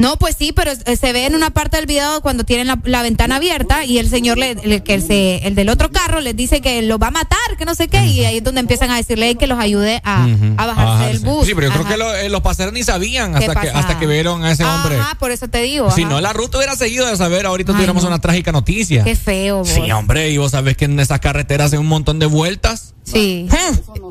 [0.00, 2.78] No, pues sí, pero eh, se ve en una parte del video cuando tienen la,
[2.84, 6.34] la ventana abierta y el señor, le, le- que se, el del otro carro, les
[6.34, 8.90] dice que lo va a matar, que no sé qué, y ahí es donde empiezan
[8.90, 11.46] a decirle que los ayude a, a bajarse del bus.
[11.46, 13.98] Sí, pero yo creo que lo- eh, los pasajeros ni sabían ¿Qué hasta que, hasta
[13.98, 14.98] que vieron a ese hombre.
[14.98, 15.90] Ajá, por eso te digo.
[15.90, 18.08] Si no, la ruta hubiera seguido de saber, ahorita Ay, tuviéramos no.
[18.08, 19.04] una trágica noticia.
[19.04, 19.68] Qué feo, vos.
[19.68, 22.94] Sí, hombre, y vos sabés que en esas carreteras hacen un montón de vueltas.
[23.04, 23.48] Sí.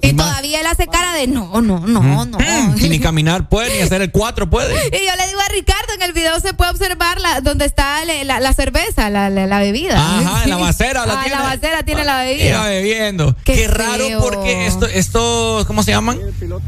[0.01, 2.37] Y todavía él hace cara de no, no, no, no.
[2.77, 4.73] Y ni caminar puede, ni hacer el 4 puede.
[4.87, 8.03] Y yo le digo a Ricardo, en el video se puede observar la, donde está
[8.05, 9.95] la, la cerveza, la, bebida.
[9.97, 11.35] Ajá, en la vasera la Ah, en tiene.
[11.37, 12.63] la vasera tiene la Iba bebida.
[12.67, 13.35] bebiendo.
[13.43, 16.19] Qué Qué, raro porque esto, estos, ¿cómo se llaman?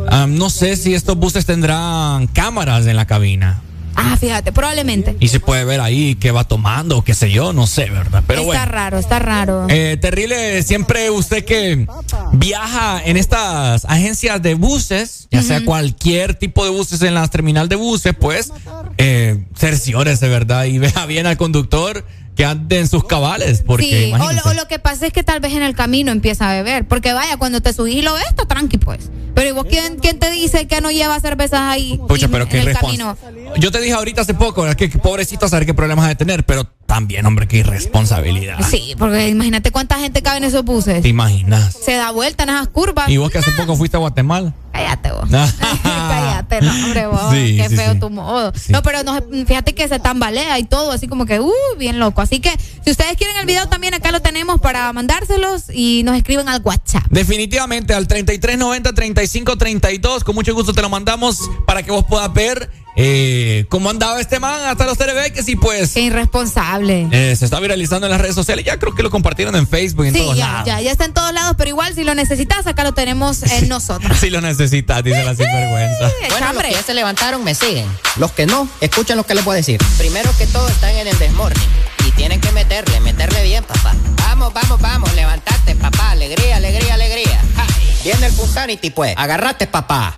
[0.10, 3.62] Ah, no sé si estos buses tendrán cámaras en la cabina.
[3.96, 5.16] Ah, fíjate, probablemente.
[5.20, 8.24] Y se puede ver ahí qué va tomando, o qué sé yo, no sé, ¿verdad?
[8.28, 8.66] Pero está bueno.
[8.66, 9.66] raro, está raro.
[9.70, 11.88] Eh, terrible, siempre usted que
[12.34, 17.70] viaja en estas agencias de buses, ya sea cualquier tipo de buses en la terminal
[17.70, 18.52] de buses, pues,
[18.98, 20.66] eh, cerciórese, ¿verdad?
[20.66, 22.06] Y vea bien al conductor
[22.42, 25.22] que ande en sus cabales, porque sí, o lo, o lo que pasa es que
[25.22, 26.88] tal vez en el camino empieza a beber.
[26.88, 29.12] Porque vaya, cuando te subís y lo ves, está tranqui, pues.
[29.36, 32.46] Pero ¿y vos quién, quién te dice que no lleva cervezas ahí Pucha, y- pero
[32.46, 33.16] en qué el camino?
[33.60, 36.44] Yo te dije ahorita hace poco, que, que pobrecito saber qué problemas ha de tener,
[36.44, 38.58] pero también, hombre, qué irresponsabilidad.
[38.70, 41.02] Sí, porque imagínate cuánta gente cabe en esos buses.
[41.02, 41.74] ¿Te imaginas?
[41.74, 43.08] Se da vuelta en esas curvas.
[43.08, 44.54] Y vos que hace poco fuiste a Guatemala.
[44.74, 45.30] Cállate vos.
[45.84, 47.32] Cállate, no, hombre, vos.
[47.32, 48.00] Sí, qué sí, feo sí.
[48.00, 48.52] tu modo.
[48.68, 52.20] No, pero no, fíjate que se tambalea y todo, así como que, uh, bien loco.
[52.20, 52.52] Así que,
[52.84, 56.62] si ustedes quieren el video, también acá lo tenemos para mandárselos y nos escriben al
[56.62, 57.06] WhatsApp.
[57.10, 63.66] Definitivamente al 3390-3532, con mucho gusto te lo mandamos para que vos puedas ver eh,
[63.70, 67.08] cómo andaba este man hasta los Terebeques y pues Qué irresponsable.
[67.12, 68.66] eh, se está viralizando en las redes sociales.
[68.66, 70.66] Ya creo que lo compartieron en Facebook y en Sí, todos ya, lados.
[70.68, 73.68] ya, ya está en todos lados, pero igual si lo necesitas, acá lo tenemos en
[73.70, 74.18] nosotros.
[74.22, 76.12] Si lo necesitas, dice la sinvergüenza.
[76.30, 77.88] Bueno, los que ya se levantaron me siguen.
[78.18, 79.80] Los que no, escuchen lo que les voy a decir.
[79.98, 81.68] Primero que todo están en el desmorning
[82.08, 83.96] y tienen que meterle, meterle bien, papá.
[84.18, 86.12] Vamos, vamos, vamos, levantate, papá.
[86.12, 87.42] Alegría, alegría, alegría.
[87.56, 87.66] Ja,
[88.04, 89.14] Viene el Punsanity, pues.
[89.18, 90.18] Agarrate, papá.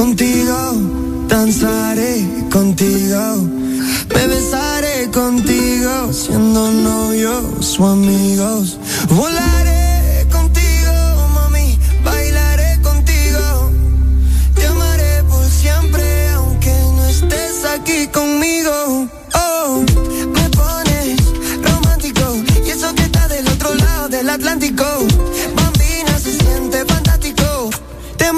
[0.00, 0.56] Contigo,
[1.28, 3.36] danzaré contigo,
[4.14, 8.78] me besaré contigo, siendo novios o amigos.
[9.10, 10.92] Volaré contigo,
[11.34, 13.70] mami, bailaré contigo,
[14.54, 19.06] te amaré por siempre, aunque no estés aquí conmigo.
[19.34, 19.84] Oh,
[20.34, 21.20] me pones
[21.62, 22.24] romántico,
[22.66, 25.09] y eso que está del otro lado del Atlántico.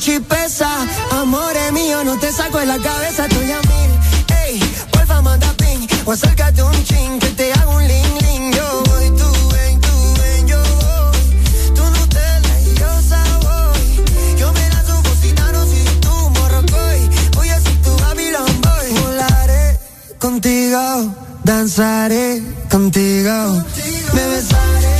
[0.00, 0.68] chipesa.
[1.12, 3.90] Amores mío, no te saco de la cabeza, estoy a mil.
[4.44, 4.58] Ey,
[4.90, 8.52] porfa, manda ping o acércate un ching que te hago un ling ling.
[8.52, 11.74] Yo voy, tú ven, tú ven, yo voy.
[11.74, 14.38] Tú Nutella y yo Savoy.
[14.38, 17.00] Yo me lanzo un positano si tú morrocoy.
[17.36, 19.02] Voy a ser tu Babylon Boy.
[19.02, 19.78] Volaré
[20.18, 21.14] contigo,
[21.44, 24.14] danzaré contigo, contigo.
[24.14, 24.99] me besaré.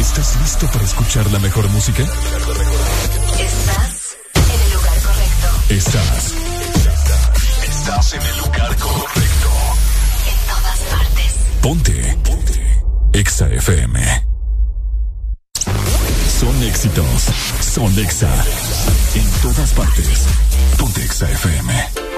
[0.00, 2.02] ¿Estás listo para escuchar la mejor música?
[2.02, 2.16] Estás
[4.34, 5.48] en el lugar correcto.
[5.68, 6.34] Estás.
[7.68, 9.50] Estás en el lugar correcto.
[10.26, 11.34] En todas partes.
[11.60, 12.18] Ponte.
[12.24, 12.82] Ponte.
[13.12, 14.26] Exa FM.
[16.40, 17.26] Son éxitos.
[17.60, 18.44] Son Exa.
[19.16, 20.24] En todas partes.
[20.78, 22.09] Ponte Exa FM.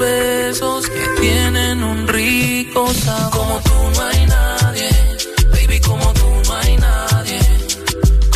[0.00, 3.30] Besos que tienen un rico sabor.
[3.30, 4.90] Como tú no hay nadie,
[5.52, 7.40] baby, como tú no hay nadie.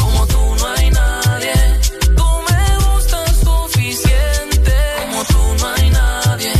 [0.00, 1.54] Como tú no hay nadie.
[2.18, 4.74] Tú me gustas suficiente.
[5.00, 6.52] Como tú no hay nadie,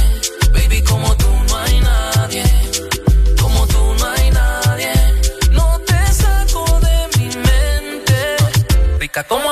[0.53, 2.45] baby, como tú no hay nadie.
[3.41, 4.93] Como tú no hay nadie.
[5.51, 8.37] No te saco de mi mente.
[8.99, 9.51] Rica como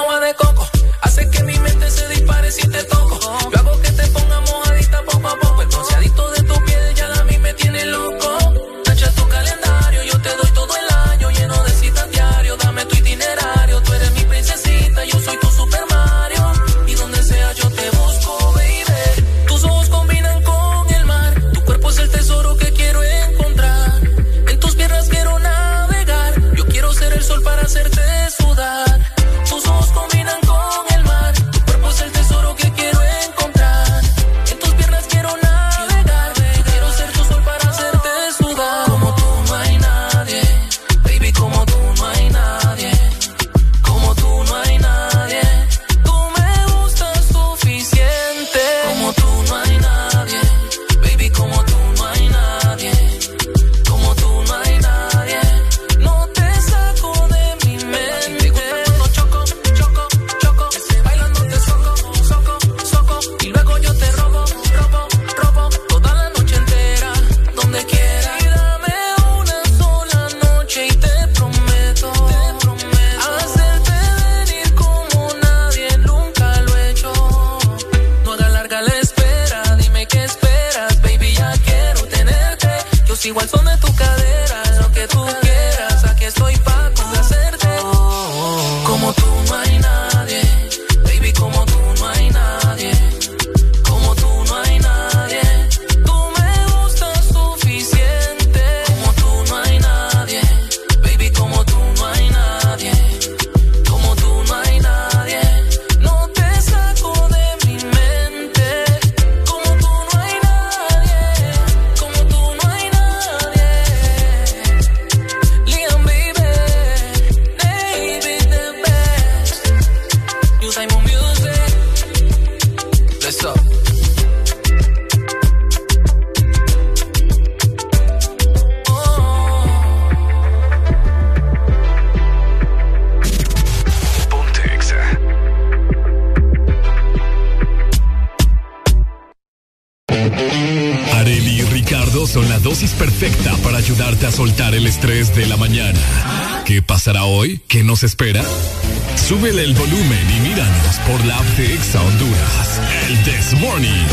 [151.56, 154.06] de Exa Honduras, el This Morning.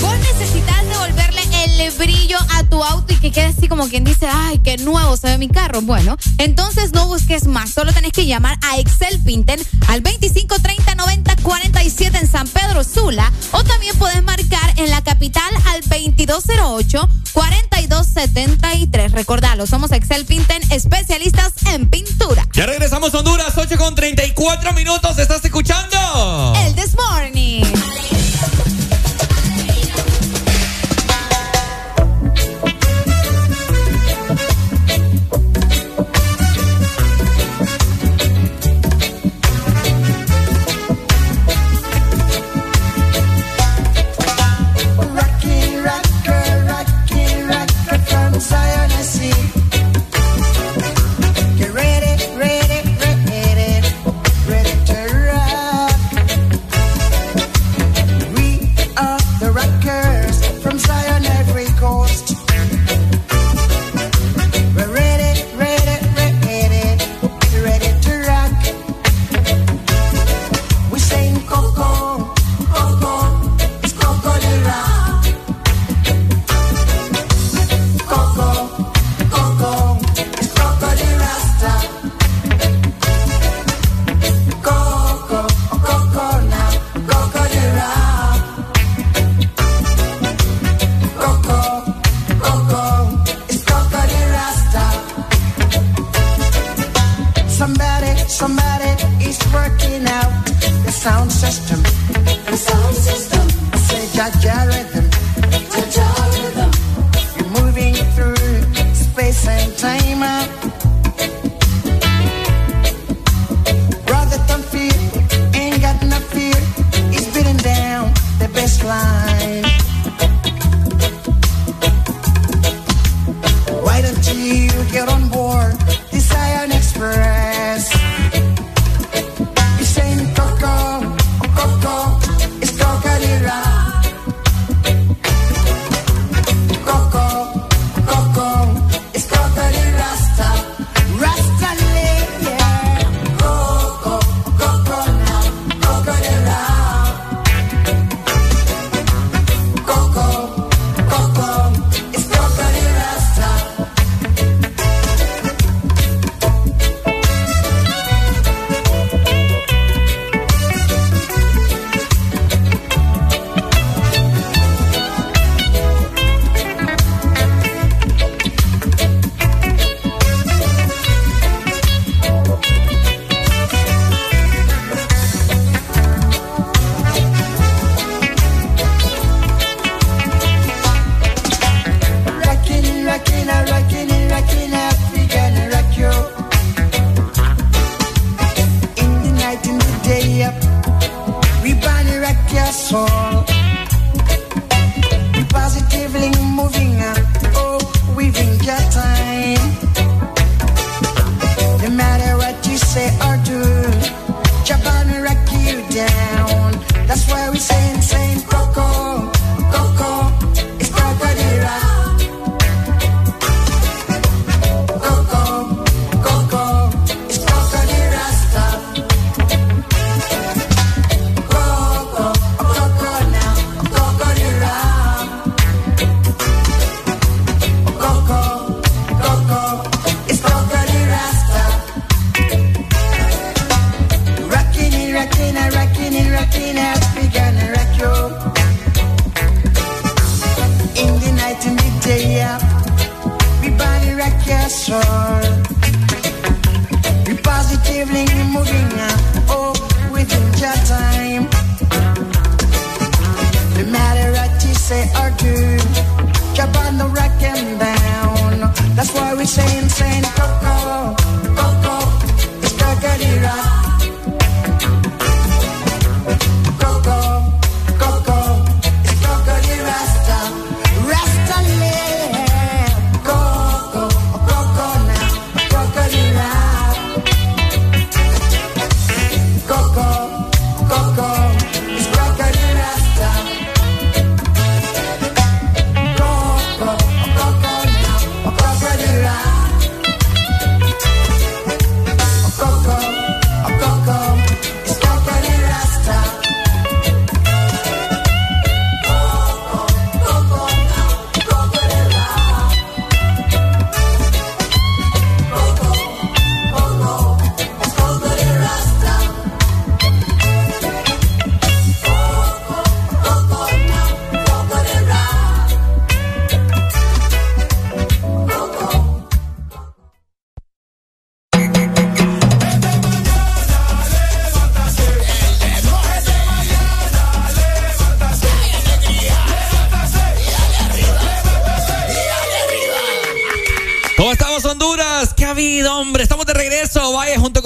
[0.00, 1.42] Vos necesitas devolverle
[1.84, 5.16] el brillo a tu auto y que quede así como quien dice, ay, qué nuevo
[5.16, 5.80] se ve mi carro.
[5.80, 11.36] Bueno, entonces no busques más, solo tenés que llamar a Excel Pinten al 2530 90
[11.42, 19.12] 47 en San Pedro Sula o también podés marcar en la capital al 2208 4273.
[19.12, 21.49] Recordalo, somos Excel Pinten, especialistas
[24.40, 25.69] cuatro minutos estás escuchando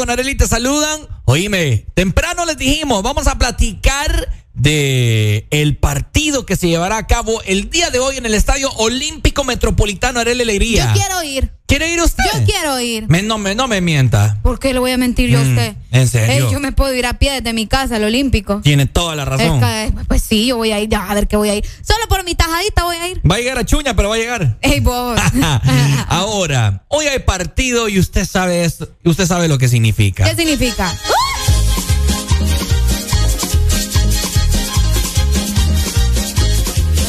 [0.05, 1.00] con Areli te saludan.
[1.24, 7.41] Oíme, temprano les dijimos, vamos a platicar de el partido que se llevará a cabo
[7.47, 10.92] el día de hoy en el Estadio Olímpico Metropolitano Areli Alegría.
[10.94, 11.50] Yo quiero ir.
[11.66, 12.23] ¿Quiere ir usted?
[12.34, 13.08] Yo quiero ir.
[13.08, 14.39] Me- no, me, no me mienta.
[14.42, 15.74] ¿Por qué le voy a mentir yo a Mm, usted?
[15.91, 16.47] ¿en serio?
[16.49, 18.60] Ey, yo me puedo ir a pie desde mi casa al Olímpico.
[18.60, 19.65] Tiene toda la razón.
[19.65, 21.65] Es que, pues sí, yo voy a ir, ya, a ver qué voy a ir.
[21.83, 23.23] Solo por mi tajadita voy a ir.
[23.28, 24.58] Va a llegar a Chuña, pero va a llegar.
[24.60, 25.18] Ey, vos.
[26.08, 30.24] Ahora, hoy hay partido y usted sabe esto, y usted sabe lo que significa.
[30.24, 30.92] ¿Qué significa?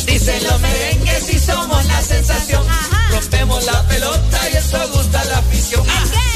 [0.06, 2.64] Dicen los merengues y somos la sensación.
[3.12, 5.84] Rompemos la pelota y eso gusta a la afición.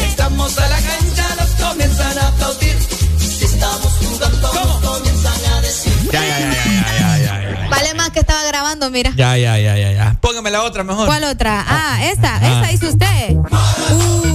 [0.07, 2.75] Estamos a la cancha, nos comienzan a aplaudir.
[3.19, 5.93] Si estamos jugando, nos comienzan a decir.
[6.11, 7.69] Ya, ya, ya, ya, ya, ya, ya.
[7.69, 9.11] Vale más que estaba grabando, mira.
[9.15, 10.17] Ya, ya, ya, ya, ya.
[10.19, 11.05] Póngame la otra mejor.
[11.05, 11.63] ¿Cuál otra?
[11.67, 12.47] Ah, esta, Ah.
[12.61, 13.35] esta dice usted.
[13.35, 14.28] Uh.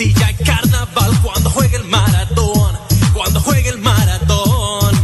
[0.00, 2.78] y en silla y carnaval cuando juegue el maratón,
[3.12, 4.96] cuando juegue el maratón.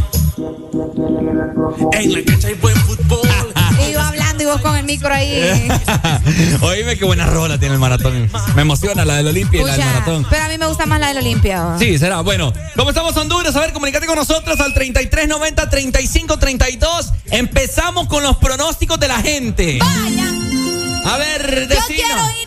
[1.93, 3.29] En la cancha hay buen fútbol.
[3.89, 5.39] Iba hablando y vos con el micro ahí.
[6.61, 8.27] Oíme qué buena rola tiene el maratón.
[8.55, 10.25] Me emociona la del Olimpia y la del maratón.
[10.29, 11.75] pero a mí me gusta más la del Olimpia.
[11.79, 12.21] Sí, será.
[12.21, 13.55] Bueno, ¿cómo estamos Honduras?
[13.55, 17.11] A ver, comunícate con nosotros al 3390-3532.
[17.31, 19.77] Empezamos con los pronósticos de la gente.
[19.79, 20.23] Vaya.
[21.05, 21.85] A ver, Yo decinos.
[21.87, 22.46] quiero ir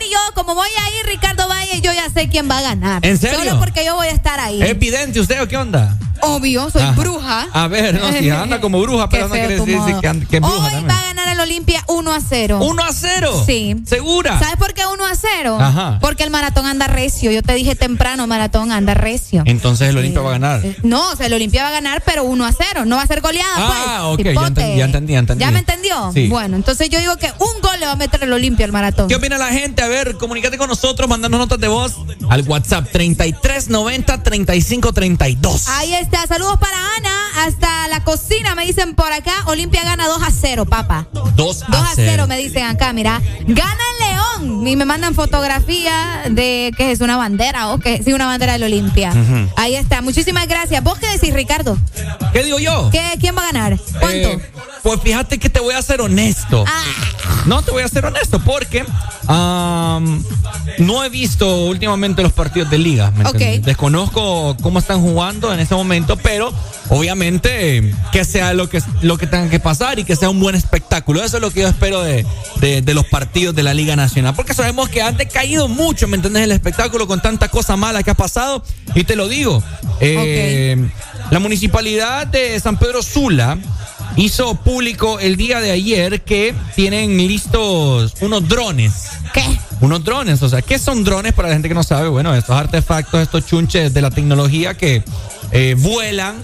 [0.61, 3.03] voy a ir Ricardo Valle, yo ya sé quién va a ganar.
[3.05, 3.39] ¿En serio?
[3.39, 4.61] Solo porque yo voy a estar ahí.
[4.61, 5.97] ¿Es vidente usted o qué onda?
[6.23, 6.91] Obvio, soy Ajá.
[6.91, 7.47] bruja.
[7.51, 10.55] A ver, no, si anda como bruja, pero no quiere decir que, and- que bruja
[10.55, 10.87] Hoy también.
[10.89, 12.59] va a ganar el Olimpia 1 a 0.
[12.61, 13.43] 1 a 0.
[13.47, 13.75] Sí.
[13.87, 14.37] ¿Segura?
[14.37, 15.57] ¿Sabes por qué 1 a 0?
[15.59, 15.97] Ajá.
[15.99, 17.31] Porque el maratón anda recio.
[17.31, 19.41] Yo te dije temprano, maratón anda recio.
[19.47, 20.61] Entonces el Olimpia va a ganar.
[20.83, 22.85] No, o sea, el Olimpia va a ganar, pero 1 a 0.
[22.85, 24.27] No va a ser goleada, Ah, pues.
[24.27, 25.43] ok, ya entendí, ya entendí, ya entendí.
[25.43, 26.11] ¿Ya me entendió?
[26.13, 26.27] Sí.
[26.27, 29.09] Bueno, entonces yo digo que un le va a meter el Olimpia al maratón.
[29.09, 29.81] ¿Qué opina la gente?
[29.81, 31.95] A ver, comunícate con nosotros, mandanos notas de voz
[32.29, 35.65] al WhatsApp 3390-3532.
[35.67, 36.25] Ahí está.
[36.27, 37.45] Saludos para Ana.
[37.45, 39.33] Hasta la cocina me dicen por acá.
[39.47, 41.07] Olimpia gana 2 a 0, papá.
[41.11, 43.19] 2 2 a 0 me dicen acá, mira.
[43.47, 43.83] Gana
[44.41, 48.63] Y me mandan fotografía de que es una bandera o que sí, una bandera del
[48.63, 49.09] Olimpia.
[49.11, 49.49] Ujú.
[49.55, 50.01] Ahí está.
[50.01, 50.83] Muchísimas gracias.
[50.83, 51.77] ¿Vos qué decís, Ricardo?
[52.33, 52.89] ¿Qué digo yo?
[52.91, 53.79] ¿Qué, ¿Quién va a ganar?
[53.99, 54.29] ¿Cuánto?
[54.29, 54.41] Eh,
[54.83, 56.65] pues fíjate que te voy a ser honesto.
[56.67, 56.83] Ah.
[57.45, 58.85] No te voy a ser honesto porque
[60.79, 63.11] no he visto últimamente los partidos de liga.
[63.11, 63.33] ¿me Ok.
[63.33, 63.65] entiendes?
[63.65, 66.51] Desconozco cómo están jugando en este momento, pero
[66.89, 70.55] obviamente que sea lo que, lo que tenga que pasar y que sea un buen
[70.55, 71.23] espectáculo.
[71.23, 72.25] Eso es lo que yo espero de,
[72.59, 74.35] de- de los partidos de la Liga Nacional.
[74.35, 76.43] Porque sabemos que han decaído mucho, ¿me entiendes?
[76.43, 78.63] El espectáculo con tanta cosa mala que ha pasado.
[78.95, 79.63] Y te lo digo.
[79.99, 80.89] eh,
[81.31, 83.57] La municipalidad de San Pedro Sula
[84.17, 88.93] hizo público el día de ayer que tienen listos unos drones.
[89.33, 89.45] ¿Qué?
[89.81, 92.07] Unos drones, o sea, ¿qué son drones para la gente que no sabe?
[92.07, 95.03] Bueno, estos artefactos, estos chunches de la tecnología que
[95.51, 96.35] eh, vuelan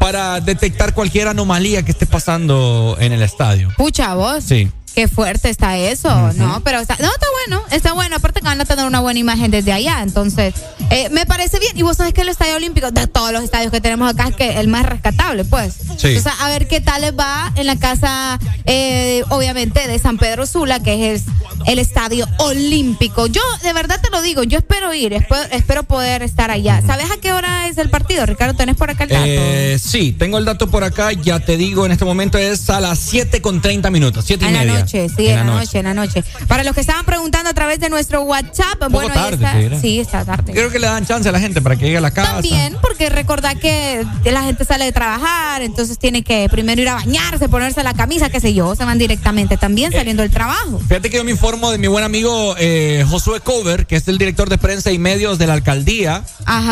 [0.00, 3.70] para detectar cualquier anomalía que esté pasando en el estadio.
[3.76, 4.42] Pucha, vos.
[4.42, 4.70] Sí.
[4.94, 6.62] Qué fuerte está eso, ¿no?
[6.62, 8.16] Pero está, no, está bueno, está bueno.
[8.16, 10.02] Aparte que van a tener una buena imagen desde allá.
[10.02, 10.54] Entonces,
[10.90, 11.76] eh, me parece bien.
[11.76, 14.36] Y vos sabés que el Estadio Olímpico, de todos los estadios que tenemos acá, es
[14.36, 15.74] que el más rescatable, pues.
[15.96, 16.16] Sí.
[16.16, 20.16] O sea, a ver qué tal les va en la casa, eh, obviamente, de San
[20.16, 21.24] Pedro Sula, que es
[21.66, 23.26] el Estadio Olímpico.
[23.26, 26.82] Yo, de verdad te lo digo, yo espero ir, espero, espero poder estar allá.
[26.86, 28.54] ¿Sabes a qué hora es el partido, Ricardo?
[28.54, 29.24] ¿Tenés por acá el dato?
[29.26, 32.80] Eh, sí, tengo el dato por acá, ya te digo, en este momento es a
[32.80, 34.83] las 7 con 30 minutos, 7 y la media.
[34.84, 35.78] Noche, sí, en, la noche.
[35.78, 36.24] en la noche.
[36.46, 39.80] Para los que estaban preguntando a través de nuestro WhatsApp, bueno, ahí tarde, está.
[39.80, 40.52] Sí, está tarde.
[40.52, 42.34] Creo que le dan chance a la gente para que llegue a la casa.
[42.34, 46.94] También, porque recordad que la gente sale de trabajar, entonces tiene que primero ir a
[46.94, 50.80] bañarse, ponerse la camisa, qué sé yo, se van directamente también saliendo del trabajo.
[50.88, 54.18] Fíjate que yo me informo de mi buen amigo eh, Josué Cover, que es el
[54.18, 56.22] director de prensa y medios de la alcaldía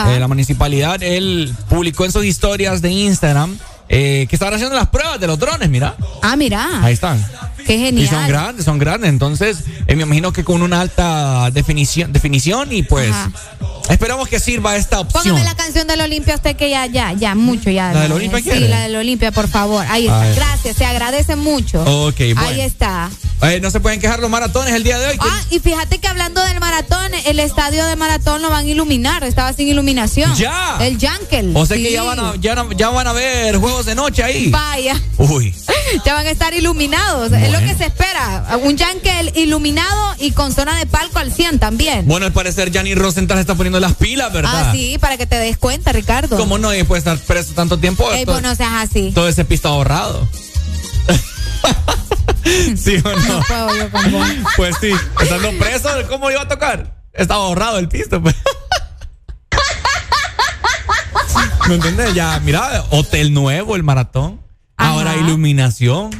[0.06, 1.02] de la municipalidad.
[1.02, 3.58] Él publicó en sus historias de Instagram
[3.88, 5.94] eh, que estaban haciendo las pruebas de los drones, mira.
[6.22, 6.82] Ah, mira.
[6.82, 7.22] Ahí están.
[7.66, 8.04] Qué genial.
[8.04, 9.10] Y son grandes, son grandes.
[9.10, 13.32] Entonces, eh, me imagino que con una alta definición, definición y pues Ajá.
[13.88, 15.22] Esperamos que sirva esta opción.
[15.24, 17.92] Póngame la canción del Olimpia, usted que ya, ya, ya, mucho ya.
[17.92, 18.68] ¿La del Olimpia Sí, quiere?
[18.68, 19.84] la del Olimpia, por favor.
[19.88, 20.34] Ahí está.
[20.34, 21.82] Gracias, se agradece mucho.
[21.82, 22.40] Ok, bueno.
[22.40, 23.10] Ahí está.
[23.42, 25.16] Eh, no se pueden quejar los maratones el día de hoy.
[25.20, 29.24] Ah, y fíjate que hablando del maratón, el estadio de maratón lo van a iluminar,
[29.24, 30.32] estaba sin iluminación.
[30.36, 30.76] Ya.
[30.80, 31.50] El Yankel.
[31.56, 32.54] O sea que ya van, a, ya,
[32.90, 34.50] van a ver juegos de noche ahí.
[34.50, 35.00] Vaya.
[35.18, 35.54] Uy.
[36.06, 37.32] Ya van a estar iluminados.
[37.32, 38.58] Es lo que se espera.
[38.62, 42.06] Un Yankel iluminado y con zona de palco al 100 también.
[42.06, 44.68] Bueno, al parecer Gianni Rosenthal está poniendo las pilas, ¿verdad?
[44.68, 46.36] Ah, sí, para que te des cuenta, Ricardo.
[46.36, 46.74] ¿Cómo no?
[46.74, 48.10] Y puede estar preso tanto tiempo.
[48.12, 49.12] Ey, todo, no seas así.
[49.14, 50.28] todo ese pisto ahorrado.
[52.76, 53.42] ¿Sí o no?
[53.46, 54.26] puedo yo con vos.
[54.56, 57.02] Pues sí, estando preso, ¿cómo iba a tocar?
[57.12, 58.22] Estaba ahorrado el pisto.
[58.22, 58.34] Pues.
[61.68, 62.14] ¿Me entiendes?
[62.14, 64.40] Ya, mira, hotel nuevo, el maratón.
[64.76, 66.10] Ahora iluminación,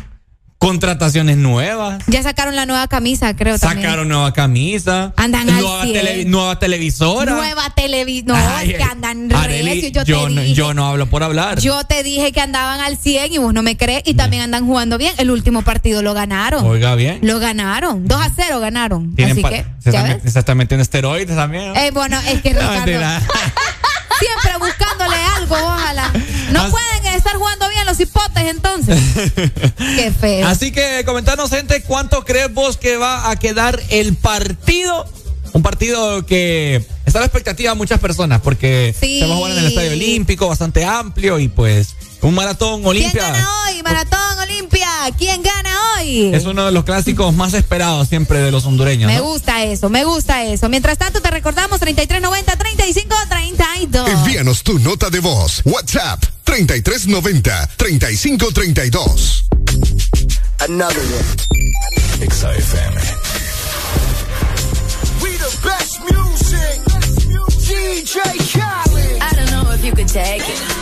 [0.67, 2.03] contrataciones nuevas.
[2.07, 3.83] Ya sacaron la nueva camisa, creo también.
[3.89, 5.13] Sacaron nueva camisa.
[5.17, 5.95] Andan al nueva, 100.
[6.07, 7.35] televi- nueva televisora.
[7.35, 8.29] Nueva televisión.
[8.29, 9.89] No, Ay, es que andan Arely, recio.
[9.89, 10.55] Yo, yo, te no, dije.
[10.55, 11.59] yo no hablo por hablar.
[11.61, 14.03] Yo te dije que andaban al 100 y vos no me crees.
[14.07, 15.13] Y también andan jugando bien.
[15.19, 16.65] El último partido lo ganaron.
[16.65, 17.19] Oiga bien.
[17.23, 18.07] Lo ganaron.
[18.07, 19.15] 2 a 0 ganaron.
[19.19, 20.33] Así que, se, ¿ya están, ves?
[20.33, 21.75] se están metiendo esteroides también.
[21.77, 23.27] Eh, bueno, es que No, Ricardo.
[24.21, 26.09] siempre buscándole algo, ojalá.
[26.53, 28.99] No As- pueden estar jugando bien los hipotes entonces.
[29.97, 30.47] Qué feo.
[30.47, 35.07] Así que comentanos, gente, ¿cuánto crees vos que va a quedar el partido?
[35.53, 39.21] Un partido que está a la expectativa de muchas personas porque Sí.
[39.21, 42.87] se va a jugar en el Estadio Olímpico, bastante amplio y pues un maratón ¿Quién
[42.87, 43.83] Olimpia gana hoy?
[43.83, 44.89] Maratón Olimpia.
[45.19, 46.35] ¿Quién gana hoy?
[46.35, 49.11] es uno de los clásicos más esperados siempre de los hondureños.
[49.11, 49.25] Me ¿no?
[49.25, 50.69] gusta eso, me gusta eso.
[50.69, 54.09] Mientras tanto, te recordamos 3390 3532.
[54.09, 55.63] Envíanos tu nota de voz.
[55.65, 59.45] WhatsApp 3390 3532.
[60.61, 62.29] Another one.
[62.29, 62.95] XAFM.
[65.23, 66.81] We the best music.
[67.67, 68.21] DJ
[68.53, 69.23] Khaled.
[69.23, 70.82] I don't know if you could take it.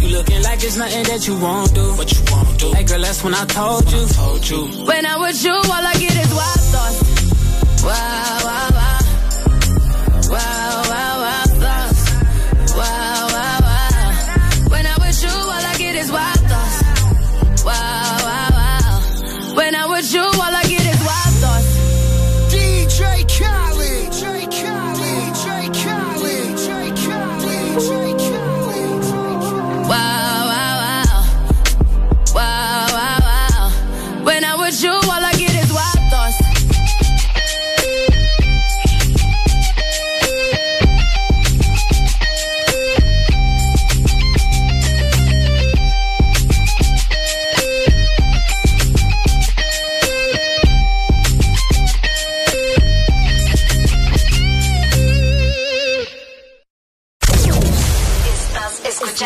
[0.00, 1.82] You looking like it's nothing that you won't do.
[1.94, 2.72] What you won't do.
[2.72, 4.06] Hey girl, that's when I told you.
[4.06, 4.84] Told you.
[4.84, 7.82] When I'm with you, all I get is wild thoughts.
[7.84, 8.67] Wow,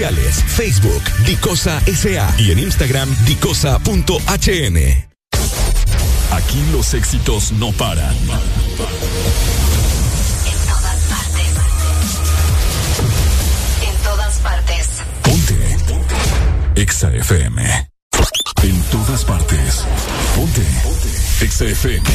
[0.00, 4.78] Facebook, Dicosa SA y en Instagram, dicosa.hn.
[6.32, 8.16] Aquí los éxitos no paran.
[8.16, 8.28] En
[10.66, 11.52] todas partes.
[13.86, 14.88] En todas partes.
[15.22, 15.76] Ponte.
[16.80, 17.90] Exa FM.
[18.62, 19.84] En todas partes.
[20.34, 20.62] Ponte.
[21.42, 22.08] Exa FM.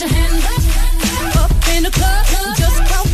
[0.00, 0.46] Your hands
[1.36, 2.24] up, up in the club,
[2.56, 3.09] just count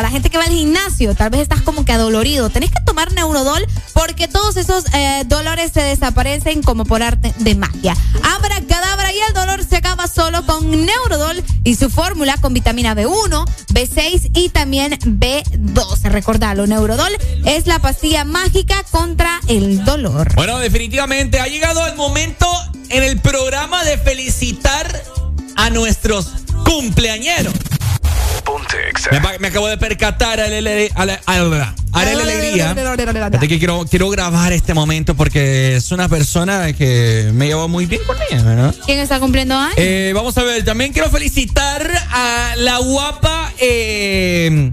[0.00, 2.48] La gente que va al gimnasio, tal vez estás como que adolorido.
[2.48, 7.54] Tenés que tomar Neurodol porque todos esos eh, dolores se desaparecen como por arte de
[7.54, 7.94] magia.
[8.22, 12.94] Abra cadabra y el dolor se acaba solo con Neurodol y su fórmula con vitamina
[12.94, 16.10] B1, B6 y también B12.
[16.10, 17.12] Recordalo, Neurodol
[17.44, 20.34] es la pastilla mágica contra el dolor.
[20.36, 22.46] Bueno, definitivamente ha llegado el momento
[22.88, 25.02] en el programa de felicitar
[25.56, 26.28] a nuestros
[26.64, 27.54] cumpleañeros.
[29.40, 32.74] Me, acabo de percatar a Arele Alegría.
[32.74, 37.86] Fíjate que quiero, quiero grabar este momento porque es una persona que me llevó muy
[37.86, 38.74] bien con ella, ¿verdad?
[38.86, 39.74] ¿Quién está cumpliendo años?
[39.76, 44.72] Eh, vamos a ver, también quiero felicitar a la guapa eh,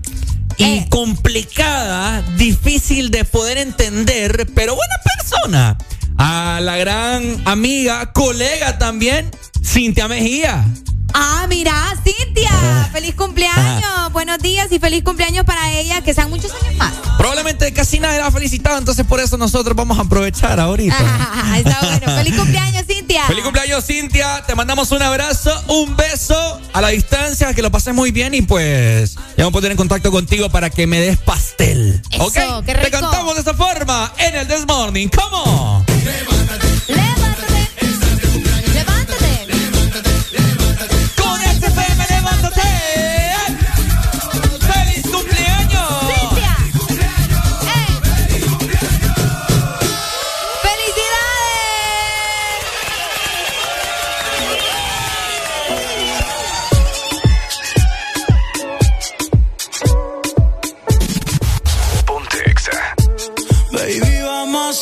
[0.58, 5.78] y complicada, difícil de poder entender, pero buena persona.
[6.18, 9.32] A la gran amiga, colega también,
[9.64, 10.66] Cintia Mejía.
[11.14, 11.74] Ah, mira,
[12.04, 16.94] Cintia, feliz cumpleaños, buenos días y feliz cumpleaños para ella, que sean muchos años más.
[17.18, 20.96] Probablemente casi nadie la ha felicitado, entonces por eso nosotros vamos a aprovechar ahorita.
[21.52, 23.24] Ah, está bueno, feliz cumpleaños, Cintia.
[23.26, 24.44] Feliz cumpleaños, Cintia.
[24.46, 28.44] Te mandamos un abrazo, un beso a la distancia, que lo pases muy bien y
[28.44, 32.02] pues ya vamos a poner en contacto contigo para que me des pastel.
[32.12, 32.66] Eso, ¿Ok?
[32.66, 33.00] qué Te rico.
[33.00, 35.08] cantamos de esta forma en el This Morning.
[35.08, 35.84] ¿Cómo?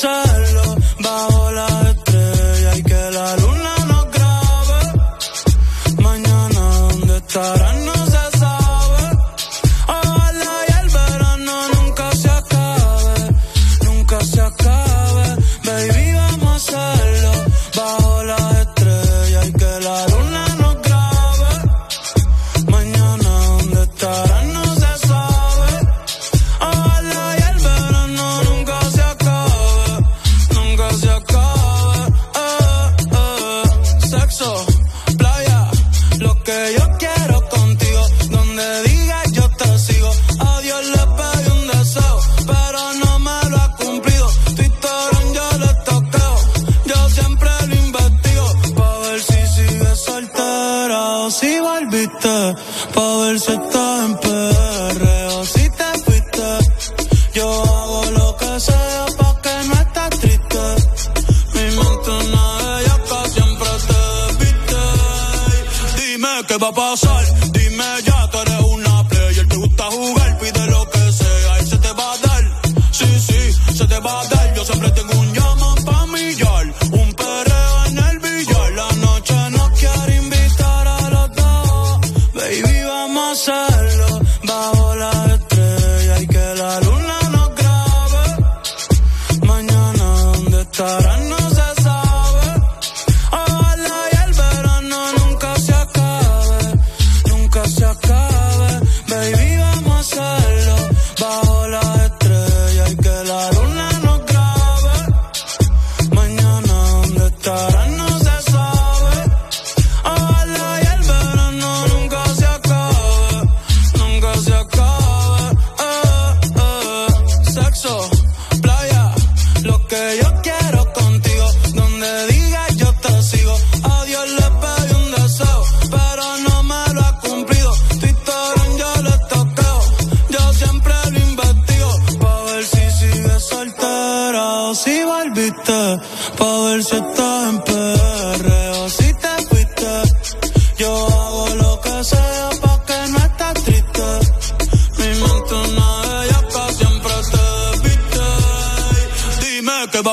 [0.04, 0.37] Vamos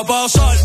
[0.09, 0.64] a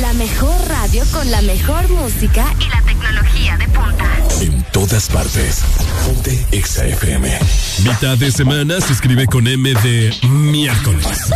[0.00, 4.04] La mejor radio con la mejor música y la tecnología de punta.
[4.40, 5.64] En todas partes.
[6.06, 7.28] Ponte Exa FM.
[7.82, 11.32] Mitad de semana se escribe con M de miércoles.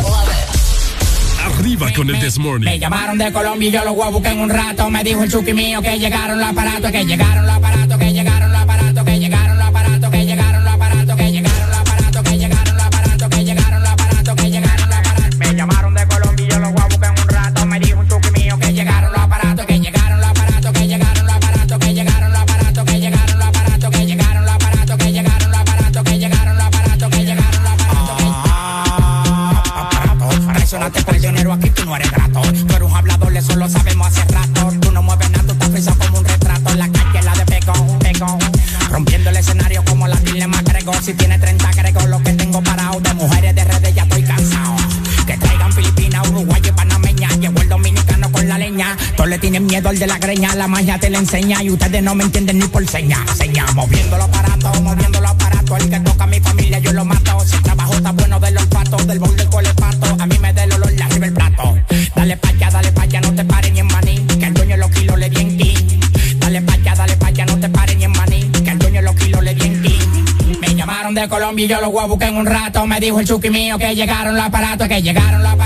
[1.45, 2.67] Arriba con el This Morning.
[2.67, 4.89] Me llamaron de Colombia y yo los voy a buscar en un rato.
[4.91, 8.42] Me dijo el chuki mío que llegaron los aparatos, que llegaron los aparatos, que llegaron
[49.53, 50.55] tienen miedo al de la greña.
[50.55, 53.19] La magia te la enseña y ustedes no me entienden ni por seña.
[53.37, 55.79] Seña, moviendo los aparatos, moviendo los aparatos.
[55.79, 57.39] El que toca a mi familia, yo lo mato.
[57.45, 60.17] Si el trabajo está bueno de los patos, del bol del colepato.
[60.19, 61.79] A mí me da el olor de arriba el plato.
[62.17, 64.15] Dale pa' allá, dale pa' allá, no te pares ni en maní.
[64.41, 66.01] Que el dueño los kilos le di en king.
[66.39, 68.51] Dale pa' allá, dale pa' allá, no te pares ni en maní.
[68.65, 70.59] Que el dueño los kilos le di en king.
[70.63, 72.87] Me llamaron de Colombia y yo los voy a buscar en un rato.
[72.87, 75.62] Me dijo el chuki mío que llegaron los aparatos, que llegaron los aparatos,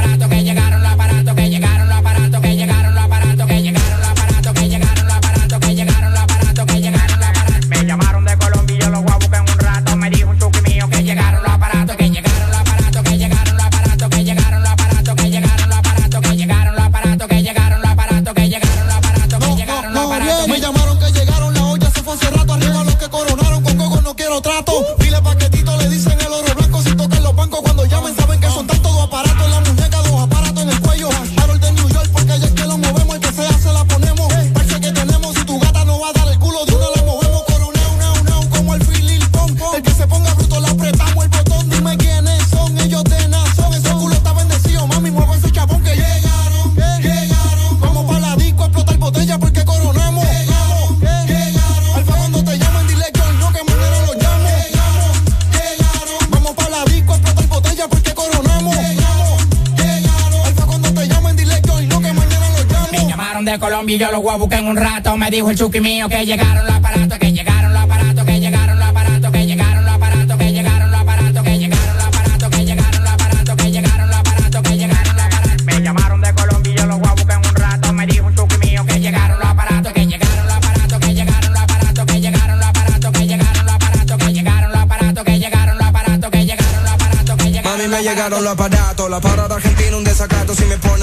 [63.99, 65.16] yo los voy a buscar en un rato.
[65.16, 68.78] Me dijo el chuki mío que llegaron los aparatos, que llegaron los aparatos, que llegaron
[68.78, 72.65] los aparatos, que llegaron los aparatos, que llegaron los aparatos, que llegaron los aparatos, que
[72.65, 75.65] llegaron los aparatos, que llegaron los aparatos, que llegaron los aparatos.
[75.65, 77.92] Me llamaron de Colombia y yo los voy a buscar en un rato.
[77.92, 81.52] Me dijo el chuki mío que llegaron los aparatos, que llegaron los aparatos, que llegaron
[81.52, 85.39] los aparatos, que llegaron los aparatos, que llegaron los aparatos, que llegaron los aparatos, que
[85.39, 89.20] llegaron los aparatos, que llegaron los aparatos, que llegaron Mami, me llegaron los aparatos, la
[89.20, 89.45] parada.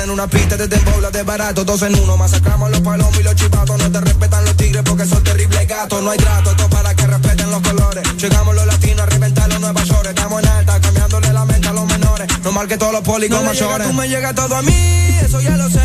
[0.04, 3.36] Ponen una pista desde bola de barato, dos en uno, masacramos los palomos y los
[3.36, 3.78] chivatos.
[3.78, 6.04] No te respetan los tigres porque son terribles gatos.
[6.04, 8.04] No hay trato, esto para que respeten los colores.
[8.18, 10.08] Llegamos los latinos a reventar los nuevos York.
[10.10, 12.28] Estamos en alta, cambiándole la mente a los menores.
[12.44, 13.88] No mal que todos los policos No llega, mayores.
[13.88, 15.80] tú me llega todo a mí, eso ya lo sé,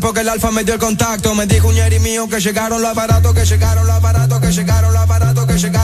[0.00, 1.34] porque el alfa me dio el contacto.
[1.34, 4.92] Me dijo un yeri mío que llegaron los aparatos, que llegaron los aparatos, que llegaron
[4.92, 5.83] los aparatos, que llegaron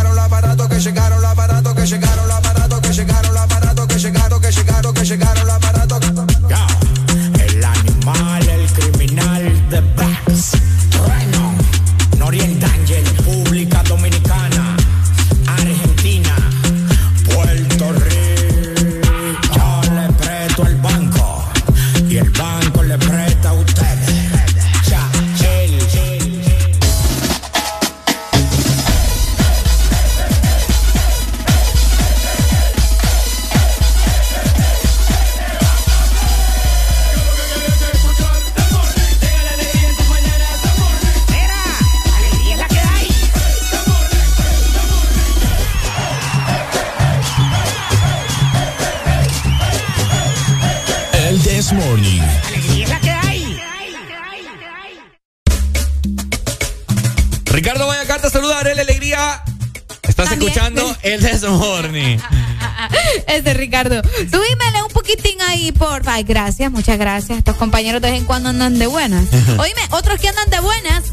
[66.21, 67.39] Ay, gracias, muchas gracias.
[67.39, 69.25] Estos compañeros de vez en cuando andan de buenas.
[69.59, 71.05] Oíme, otros que andan de buenas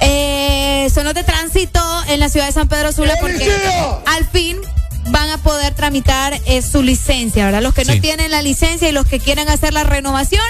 [0.00, 3.48] eh, son los de tránsito en la ciudad de San Pedro Sula porque
[4.06, 4.56] al fin
[5.10, 7.62] van a poder tramitar eh, su licencia, ¿verdad?
[7.62, 10.42] Los que no tienen la licencia y los que quieren hacer la renovación,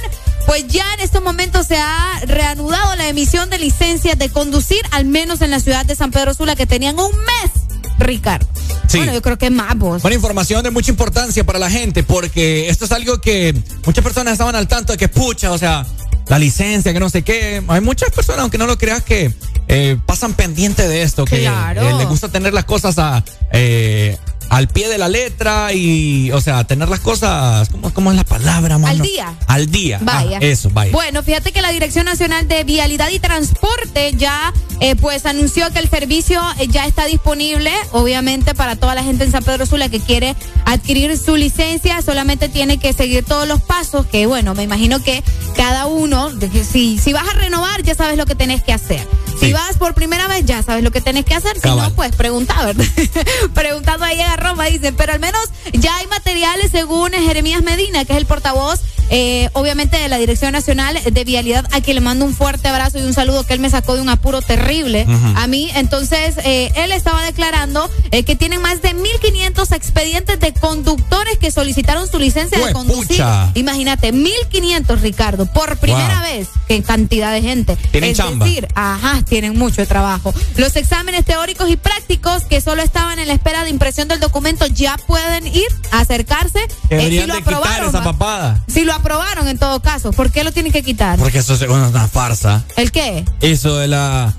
[0.47, 5.05] pues ya en estos momentos se ha reanudado la emisión de licencias de conducir, al
[5.05, 7.51] menos en la ciudad de San Pedro Sula, que tenían un mes,
[7.99, 8.49] Ricardo.
[8.91, 8.99] Sí.
[8.99, 10.03] Bueno, yo creo que más vos.
[10.03, 13.55] Buena información de mucha importancia para la gente porque esto es algo que
[13.85, 15.87] muchas personas estaban al tanto de que pucha, o sea,
[16.29, 17.63] la licencia, que no sé qué.
[17.69, 19.33] Hay muchas personas, aunque no lo creas, que
[19.69, 21.83] eh, pasan pendiente de esto, que Claro.
[21.83, 24.17] eh, les gusta tener las cosas a, eh,
[24.49, 28.25] al pie de la letra y, o sea, tener las cosas, ¿cómo, cómo es la
[28.25, 28.93] palabra, mano?
[28.95, 29.35] Al día.
[29.47, 29.99] Al día.
[30.03, 30.39] Vaya.
[30.41, 30.91] Ah, eso, vaya.
[30.93, 35.79] Bueno, fíjate que la Dirección Nacional de Vialidad y Transporte ya eh, pues anunció que
[35.79, 40.01] el servicio ya está disponible, obviamente para toda la gente en San Pedro Sula que
[40.01, 40.35] quiere
[40.73, 45.23] adquirir su licencia, solamente tiene que seguir todos los pasos, que bueno, me imagino que
[45.57, 46.31] cada uno,
[46.71, 49.07] si, si vas a renovar, ya sabes lo que tenés que hacer.
[49.41, 51.59] Si vas por primera vez, ya sabes lo que tenés que hacer.
[51.59, 52.85] Si no, pues pregunta, ¿verdad?
[53.55, 54.95] Preguntando ahí a Roma, dicen.
[54.97, 55.41] Pero al menos
[55.73, 60.53] ya hay materiales según Jeremías Medina, que es el portavoz, eh, obviamente, de la Dirección
[60.53, 63.61] Nacional de Vialidad, a quien le mando un fuerte abrazo y un saludo, que él
[63.61, 65.07] me sacó de un apuro terrible
[65.37, 65.71] a mí.
[65.75, 71.51] Entonces, eh, él estaba declarando eh, que tienen más de 1.500 expedientes de conductores que
[71.51, 73.17] solicitaron su licencia de conducir.
[73.23, 73.51] ¡Juepucha!
[73.55, 76.23] Imagínate, 1.500, Ricardo, por primera Wow.
[76.31, 76.49] vez.
[76.69, 77.77] Qué cantidad de gente.
[77.91, 78.47] Tienen es chamba.
[78.47, 80.33] decir, ajá, tienen mucho trabajo.
[80.57, 84.67] Los exámenes teóricos y prácticos que solo estaban en la espera de impresión del documento
[84.67, 86.61] ya pueden ir a acercarse.
[86.61, 88.05] Eh, Deberían si lo de quitar aprobaron, esa va.
[88.05, 88.65] papada.
[88.69, 91.19] Si lo aprobaron en todo caso, ¿por qué lo tienen que quitar?
[91.19, 92.65] Porque eso es una farsa.
[92.77, 93.25] ¿El qué?
[93.41, 94.35] Eso de la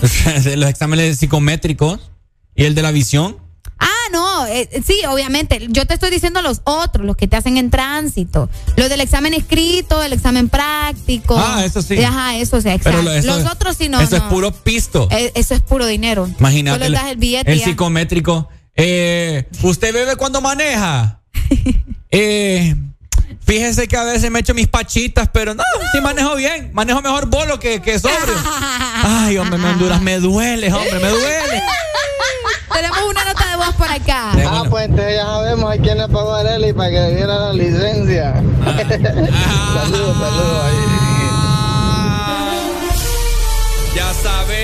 [0.44, 2.10] de los exámenes psicométricos
[2.54, 3.36] y el de la visión.
[3.78, 5.66] Ah, no, eh, sí, obviamente.
[5.70, 8.48] Yo te estoy diciendo los otros, los que te hacen en tránsito.
[8.76, 11.36] Los del examen escrito, el examen práctico.
[11.36, 12.00] Ah, eso sí.
[12.02, 13.26] Ajá, eso sí, Pero exacto.
[13.26, 14.00] lo- los otros sí no.
[14.00, 15.08] Eso es puro pisto.
[15.10, 16.28] Eh, eso es puro dinero.
[16.38, 16.84] Imagínate.
[16.84, 17.58] Solo das el billete.
[17.58, 17.64] ya.
[17.64, 18.48] psicométrico.
[18.76, 21.20] Eh, ¿Usted bebe cuando maneja?
[22.10, 22.76] eh,
[23.46, 25.62] fíjese que a veces me echo mis pachitas, pero no,
[25.92, 26.70] sí manejo bien.
[26.72, 28.34] Manejo mejor bolo que, que sobrio.
[29.04, 31.62] Ay, hombre, me Honduras, me duele, hombre, me duele.
[32.72, 34.32] Tenemos una nota de voz por acá.
[34.46, 37.38] Ah, pues entonces ya sabemos a quién le pagó a Arely para que le diera
[37.38, 38.32] la licencia.
[38.64, 41.11] saludos, saludos Ya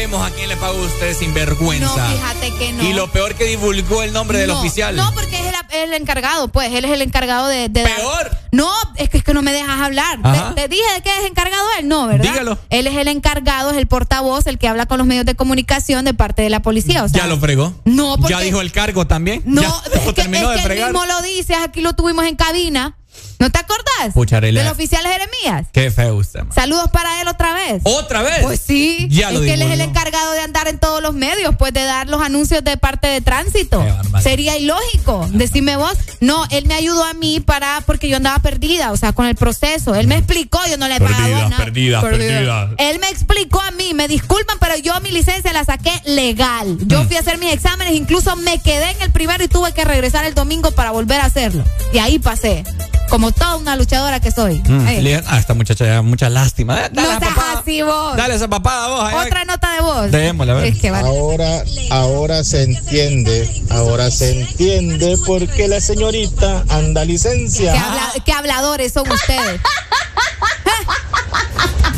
[0.08, 1.86] sabemos a quién le pagó usted sin vergüenza.
[2.08, 2.82] No, fíjate que no.
[2.82, 4.96] Y lo peor que divulgó el nombre del oficial.
[4.96, 5.54] No, porque es el,
[5.90, 6.72] el encargado, pues.
[6.72, 7.68] Él es el encargado de.
[7.68, 8.30] de Peor.
[8.52, 10.18] No, es que, es que no me dejas hablar.
[10.54, 12.30] Te, te dije de qué es encargado él, no, ¿verdad?
[12.30, 12.58] Dígalo.
[12.70, 16.04] Él es el encargado, es el portavoz, el que habla con los medios de comunicación
[16.04, 17.04] de parte de la policía.
[17.04, 17.74] O sea, ya lo fregó.
[17.84, 19.42] No, porque- Ya dijo el cargo también.
[19.44, 22.24] No, Ya es que, terminó es de que él mismo lo dices, aquí lo tuvimos
[22.24, 22.96] en cabina.
[23.38, 24.14] ¿No te acordás?
[24.14, 24.58] Pucha, Arely.
[24.58, 25.68] Del oficial Jeremías.
[25.72, 26.52] Qué feo usted, man.
[26.52, 27.82] Saludos para él otra vez.
[27.84, 28.40] ¿Otra vez?
[28.42, 29.06] Pues sí.
[29.10, 31.72] Ya es lo que él es el encargado de andar en todos los medios, pues
[31.72, 33.84] de dar los anuncios de parte de tránsito.
[34.22, 35.26] Sería ilógico.
[35.30, 35.94] Decime vos.
[36.20, 39.36] No, él me ayudó a mí para, porque yo andaba perdida, o sea, con el
[39.36, 39.94] proceso.
[39.94, 42.70] Él me explicó, yo no le he pagado Perdida, perdida, perdida.
[42.78, 46.76] Él me explicó a mí, me disculpan, pero yo mi licencia la saqué legal.
[46.86, 49.84] Yo fui a hacer mis exámenes, incluso me quedé en el primero y tuve que
[49.84, 51.64] regresar el domingo para volver a hacerlo.
[51.92, 52.64] Y ahí pasé.
[53.08, 54.62] Como toda una luchadora que soy.
[54.68, 55.22] Mm, Eh.
[55.26, 56.78] ah, esta muchacha ya mucha lástima.
[56.86, 57.60] Eh, No Dale, seas papá.
[57.60, 58.16] así vos.
[58.16, 59.04] Dale esa papada vos.
[59.04, 60.10] ahí, Otra nota de voz.
[60.10, 60.64] Démosle, a ver.
[60.64, 61.08] Es que vale.
[61.08, 67.72] Ahora, ahora se entiende, ahora se entiende por qué la señorita anda licencia.
[67.72, 69.60] ¿Qué, habla- qué habladores son ustedes?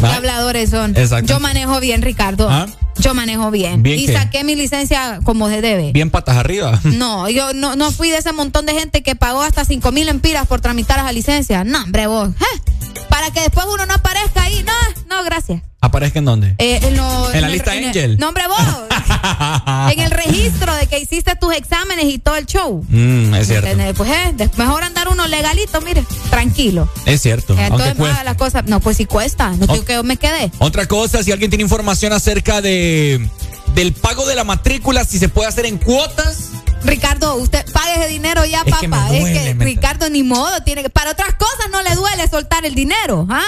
[0.01, 0.97] ¿Qué habladores son?
[0.97, 1.27] Exacto.
[1.33, 2.49] Yo manejo bien, Ricardo.
[2.51, 2.67] ¿Ah?
[2.97, 3.83] Yo manejo bien.
[3.83, 4.13] ¿Bien y qué?
[4.15, 5.93] saqué mi licencia como se debe.
[5.93, 6.79] Bien patas arriba.
[6.85, 10.09] No, yo no, no fui de ese montón de gente que pagó hasta cinco mil
[10.09, 11.65] empiras por tramitar esa licencia.
[11.65, 12.31] No, hombre, vos.
[12.31, 13.03] ¿eh?
[13.09, 14.65] Para que después uno no aparezca ahí.
[14.65, 15.63] No, no, gracias.
[15.83, 16.55] ¿Aparezca en dónde?
[16.59, 18.19] Eh, en, lo- ¿En la el- lista el- Angel?
[18.19, 18.59] No, hombre, vos.
[19.93, 22.85] en el registro de que hiciste tus exámenes y todo el show.
[22.89, 23.69] Mm, es cierto.
[23.97, 26.89] Pues eh, mejor andar uno legalito, mire, tranquilo.
[27.07, 27.55] Es cierto.
[27.55, 28.65] Eh, Entonces, más las cosas.
[28.67, 29.51] No, pues sí cuesta.
[29.51, 30.51] No digo que yo me quedé.
[30.59, 33.27] Otra cosa, si alguien tiene información acerca de
[33.75, 36.51] del pago de la matrícula, si se puede hacer en cuotas.
[36.85, 39.09] Ricardo, usted pague ese dinero ya, Es que me papá.
[39.09, 40.91] duele, es que Ricardo ni modo tiene que.
[40.91, 43.43] Para otras cosas no le duele soltar el dinero, ¿ah?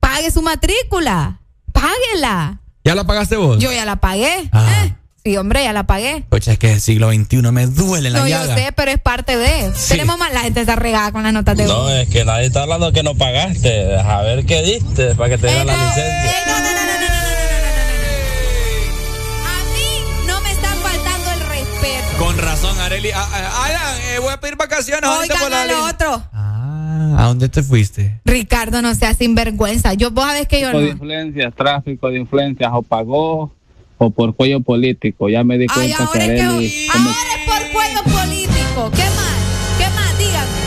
[0.00, 1.40] Pague su matrícula.
[1.72, 2.58] Páguela.
[2.84, 3.58] ¿Ya la pagaste vos?
[3.58, 4.48] Yo ya la pagué.
[4.52, 4.84] Ah.
[4.86, 4.94] ¿eh?
[5.24, 6.24] Sí, hombre, ya la pagué.
[6.30, 8.54] Pucha, es que el siglo XXI me duele la No, yo llaga.
[8.56, 9.72] sé, pero es parte de.
[9.74, 9.90] Sí.
[9.90, 10.32] Tenemos más.
[10.32, 13.02] La gente está regada con las notas de No, es que nadie está hablando que
[13.02, 13.96] no pagaste.
[13.96, 16.56] A ver qué diste para que te dieran la licencia.
[16.56, 16.68] A mí
[22.18, 23.10] Con razón, Areli.
[23.14, 26.22] Ah, ah, Alan, eh, voy a pedir vacaciones ahorita por Oigan la a lo otro.
[26.32, 28.20] Ah, ¿A dónde te fuiste?
[28.24, 29.94] Ricardo, no seas sinvergüenza.
[29.94, 30.92] Yo, vos sabés que yo Tráfico de no.
[30.94, 33.52] influencias, tráfico de influencias, o pagó
[33.98, 35.28] o por cuello político.
[35.28, 36.68] Ya me di Ay, cuenta que ahora es Areli.
[36.70, 36.88] que.
[36.90, 38.90] Ahora es por cuello político.
[38.96, 39.78] ¿Qué más?
[39.78, 40.18] ¿Qué más?
[40.18, 40.58] Díganme.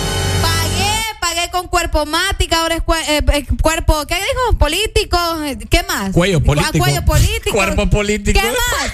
[0.42, 4.58] Pagué, pagué con cuerpo mática, ahora es cue- eh, eh, cuerpo, ¿qué dijo?
[4.58, 5.18] Político.
[5.44, 6.12] eh, ¿Qué más?
[6.14, 6.78] Cuello Ah, político.
[6.86, 7.52] cuello político.
[7.58, 8.40] Cuerpo político.
[8.40, 8.94] ¿Qué más?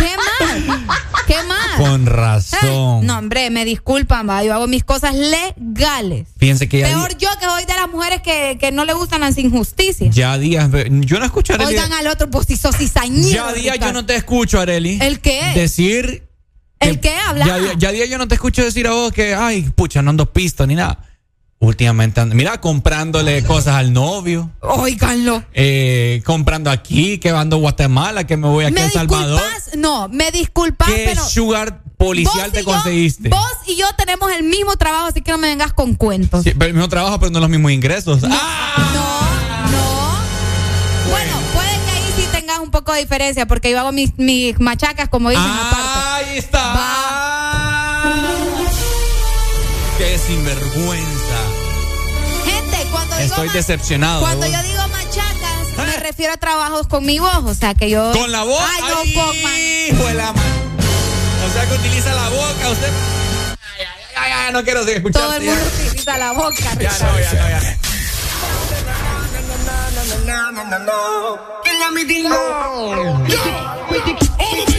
[0.00, 0.80] ¿Qué más?
[1.26, 1.76] ¿Qué más?
[1.76, 3.06] Con razón.
[3.06, 4.42] No, hombre, me disculpan, va.
[4.42, 6.26] Yo hago mis cosas legales.
[6.38, 9.20] Fíjense que ya, Peor yo que soy de las mujeres que, que no le gustan
[9.20, 10.14] las injusticias.
[10.14, 10.68] ya días.
[10.90, 11.70] Yo no escucho a Areli.
[11.70, 13.28] Oigan al otro, pues si sos cizañero.
[13.28, 14.98] ya días yo no te escucho, Areli.
[15.00, 15.52] ¿El qué?
[15.54, 16.28] Decir.
[16.80, 17.14] ¿El qué?
[17.14, 17.46] Habla.
[17.46, 20.10] Ya, ya, ya días yo no te escucho decir a vos que, ay, pucha, no
[20.10, 21.09] ando pisto ni nada.
[21.62, 24.50] Últimamente, mira, comprándole cosas al novio.
[24.60, 25.44] Óiganlo.
[25.52, 29.38] eh, comprando aquí, que ando a Guatemala, que me voy aquí ¿Me a El Salvador.
[29.42, 29.76] disculpas?
[29.76, 31.22] No, me disculpas, ¿Qué pero.
[31.22, 33.28] sugar policial te yo- conseguiste?
[33.28, 36.44] vos y yo tenemos el mismo trabajo, así que no me vengas con cuentos.
[36.44, 38.22] Sí, pero el mismo trabajo, pero no los mismos ingresos.
[38.22, 38.90] No, ¡Ah!
[38.94, 41.10] no, no.
[41.10, 44.58] Bueno, puede que ahí sí tengas un poco de diferencia, porque yo hago mis, mis
[44.60, 46.30] machacas, como dicen, aparte.
[46.30, 46.80] Ahí está.
[49.98, 51.19] Qué sinvergüenza.
[53.20, 54.20] Estoy decepcionado.
[54.20, 57.90] cuando de yo digo machacas, me refiero a trabajos con mi voz, o sea que
[57.90, 58.12] yo.
[58.12, 58.62] ¿Con la voz?
[58.62, 62.92] Ay, no, hijo de la O sea que utiliza la boca, usted.
[63.76, 65.28] Ay, ay, ay, ay, no quiero seguir escuchando.
[65.28, 66.54] Todo el mundo utiliza la boca.
[66.78, 67.78] Ya no, ya no, ya.
[74.50, 74.69] Mira,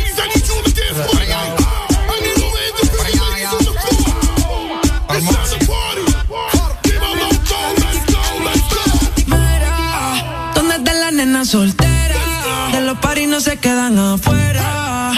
[11.51, 12.69] soltera?
[12.71, 15.11] De los paris no se quedan afuera.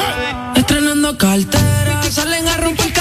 [0.56, 2.93] Estrenando cartera, salen a romper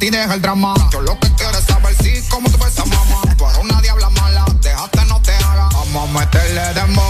[0.00, 0.74] y deja el drama.
[0.92, 3.20] Yo lo que quiero es saber si cómo tú ves mamá.
[3.36, 4.44] Tú eres una diabla mala.
[4.60, 5.68] Déjate, no te haga.
[5.72, 7.09] Vamos a meterle dembow.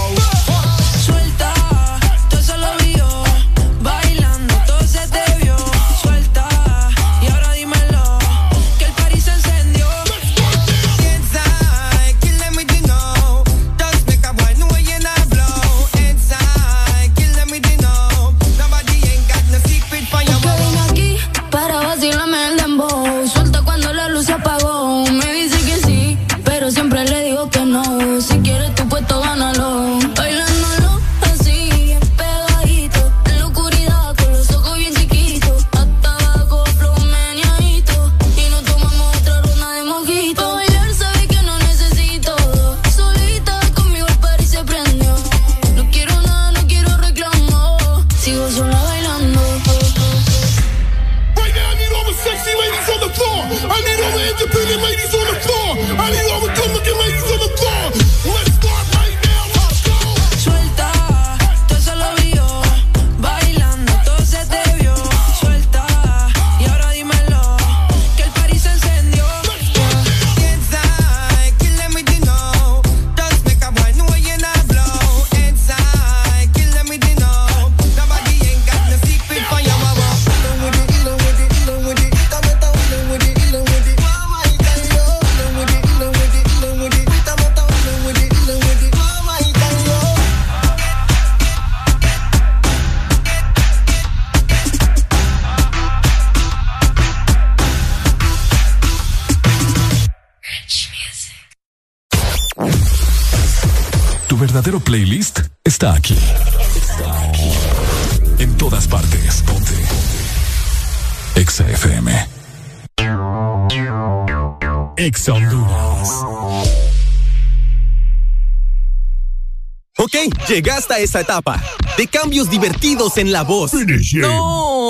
[120.51, 121.63] Llegaste a esa etapa
[121.97, 123.71] de cambios divertidos en la voz.
[124.15, 124.80] ¡No!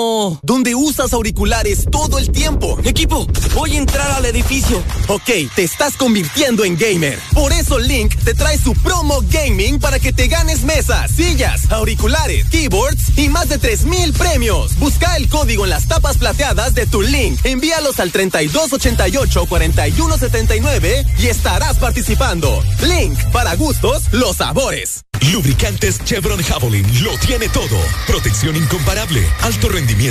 [0.44, 2.78] donde usas auriculares todo el tiempo.
[2.84, 4.84] Equipo, voy a entrar al edificio.
[5.08, 7.18] Ok, te estás convirtiendo en gamer.
[7.34, 12.48] Por eso Link te trae su promo gaming para que te ganes mesas, sillas, auriculares,
[12.50, 14.78] keyboards y más de 3000 premios.
[14.78, 17.40] Busca el código en las tapas plateadas de tu Link.
[17.44, 22.64] Envíalos al 3288 4179 y estarás participando.
[22.82, 25.04] Link para gustos, los sabores.
[25.32, 27.78] Lubricantes Chevron Javelin lo tiene todo.
[28.08, 30.11] Protección incomparable, alto rendimiento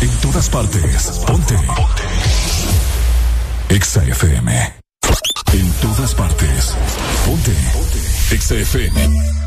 [0.00, 1.10] En todas partes.
[1.26, 1.54] Ponte.
[1.54, 2.02] Ponte.
[3.68, 4.72] Exa FM.
[5.52, 6.74] En todas partes.
[7.26, 7.52] Ponte.
[7.72, 8.34] Ponte.
[8.34, 9.39] Exa FM.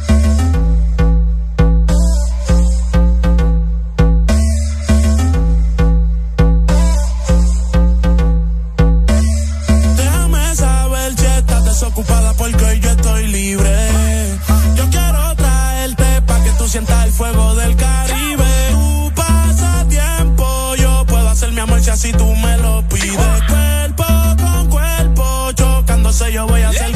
[21.96, 23.16] si tú me lo pides.
[23.48, 24.06] Cuerpo
[24.42, 26.93] con cuerpo, chocándose yo voy a hacer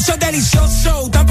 [0.00, 1.10] Sou show delicioso.
[1.10, 1.27] Tá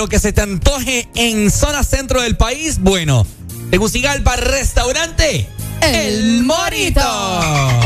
[0.00, 2.78] lo que se te antoje en zona centro del país.
[2.80, 3.26] Bueno,
[3.70, 5.46] Tegucigalpa, restaurante.
[5.82, 7.02] El Morito.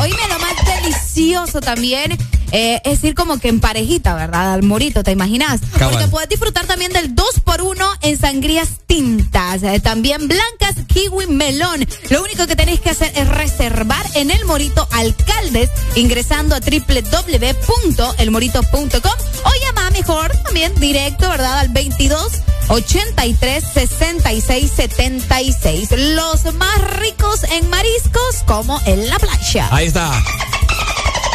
[0.00, 2.16] Oíme, lo más delicioso también
[2.52, 4.52] eh, es ir como que en parejita, ¿verdad?
[4.52, 5.60] Al morito, ¿te imaginas?
[5.76, 5.94] Cabal.
[5.94, 9.64] Porque puedes disfrutar también del 2x1 en sangrías tintas.
[9.64, 11.84] eh, también blancas, kiwi, melón.
[12.10, 19.23] Lo único que tenéis que hacer es reservar en el Morito Alcaldes ingresando a www.elmorito.com
[19.44, 21.58] o llama mejor también directo, ¿verdad?
[21.60, 22.32] Al 22
[22.68, 25.88] 83 66 76.
[25.96, 29.68] Los más ricos en mariscos como en la playa.
[29.70, 30.10] Ahí está.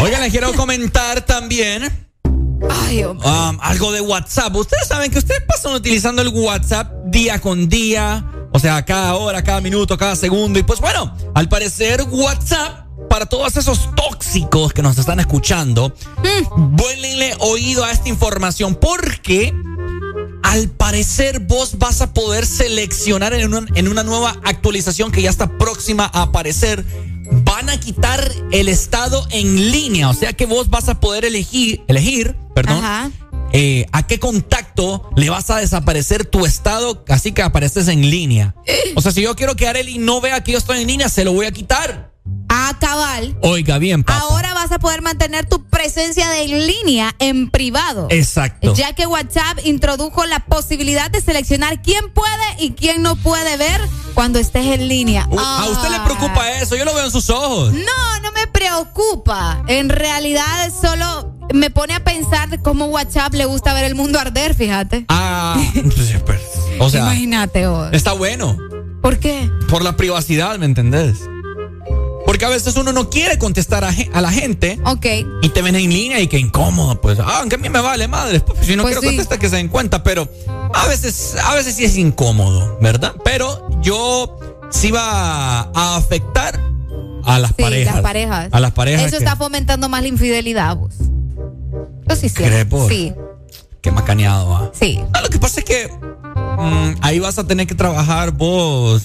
[0.01, 2.09] Oigan, les quiero comentar también
[2.69, 4.55] Ay, um, algo de WhatsApp.
[4.55, 9.43] Ustedes saben que ustedes pasan utilizando el WhatsApp día con día, o sea, cada hora,
[9.43, 10.59] cada minuto, cada segundo.
[10.59, 15.93] Y pues bueno, al parecer WhatsApp, para todos esos tóxicos que nos están escuchando,
[16.55, 19.53] vuélenle oído a esta información porque
[20.43, 25.29] al parecer vos vas a poder seleccionar en una, en una nueva actualización que ya
[25.29, 26.85] está próxima a aparecer.
[27.43, 31.83] Van a quitar el estado en línea, o sea que vos vas a poder elegir,
[31.87, 32.83] elegir, perdón,
[33.53, 38.55] eh, a qué contacto le vas a desaparecer tu estado, así que apareces en línea.
[38.95, 41.23] O sea, si yo quiero que Areli no vea que yo estoy en línea, se
[41.23, 42.08] lo voy a quitar.
[42.49, 43.37] A cabal.
[43.41, 44.19] Oiga bien, papá.
[44.21, 48.07] Ahora vas a poder mantener tu presencia de en línea en privado.
[48.09, 48.73] Exacto.
[48.73, 52.29] Ya que WhatsApp introdujo la posibilidad de seleccionar quién puede
[52.59, 53.79] y quién no puede ver
[54.15, 55.27] cuando estés en línea.
[55.29, 56.03] Uh, ¿A usted le Ah.
[56.05, 56.75] preocupa eso?
[56.75, 57.71] Yo lo veo en sus ojos.
[57.73, 59.63] No, no me preocupa.
[59.67, 64.19] En realidad solo me pone a pensar de cómo WhatsApp le gusta ver el mundo
[64.19, 65.05] arder, fíjate.
[65.09, 65.55] Ah,
[66.25, 66.41] pues,
[66.79, 67.89] o sea, Imagínate vos.
[67.91, 68.57] está bueno.
[69.01, 69.49] ¿Por qué?
[69.69, 71.17] Por la privacidad, ¿me entendés?
[72.39, 74.79] Porque a veces uno no quiere contestar a, la gente.
[74.85, 75.05] Ok.
[75.41, 77.19] Y te ven en línea y que incómodo, pues.
[77.19, 78.39] Ah, aunque a mí me vale madre.
[78.39, 79.07] Pues, si no Pues quiero sí.
[79.07, 80.03] contestar, que se den cuenta.
[80.03, 80.29] Pero
[80.73, 83.13] a veces, a veces sí es incómodo, ¿verdad?
[83.25, 86.61] Pero yo sí va a afectar
[87.25, 87.95] a las Sí, parejas.
[87.95, 88.47] las parejas.
[88.53, 89.01] A las parejas.
[89.07, 90.93] Eso que- está fomentando más la infidelidad, vos.
[92.07, 92.35] Yo sí sé.
[92.41, 92.87] ¿Crees vos?
[92.87, 93.11] Sí,
[93.81, 94.71] Qué macaneado, va.
[94.79, 94.97] sí.
[95.11, 99.03] Ah, lo que pasa es que mm, ahí vas a tener que trabajar vos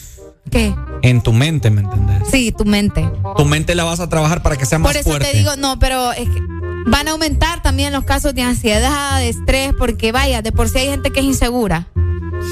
[0.50, 0.74] ¿Qué?
[1.02, 2.23] en tu mente, ¿me entendés?
[2.31, 3.06] Sí, tu mente.
[3.36, 5.31] Tu mente la vas a trabajar para que sea más Por eso fuerte.
[5.31, 6.40] te digo, no, pero es que
[6.86, 10.78] van a aumentar también los casos de ansiedad, de estrés, porque vaya, de por sí
[10.78, 11.89] hay gente que es insegura.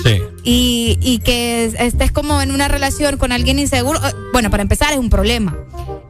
[0.05, 0.21] Sí.
[0.45, 4.63] Y, y que es- estés como en una relación con alguien inseguro, eh, bueno, para
[4.63, 5.57] empezar es un problema.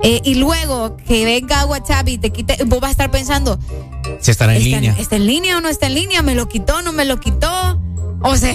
[0.02, 3.58] Eh, y luego que venga WhatsApp y te quite, vos vas a estar pensando,
[4.20, 4.96] Si estará en ¿está, línea.
[4.98, 6.22] ¿está en línea o no está en línea?
[6.22, 7.48] ¿Me lo quitó no me lo quitó?
[8.22, 8.54] O sea,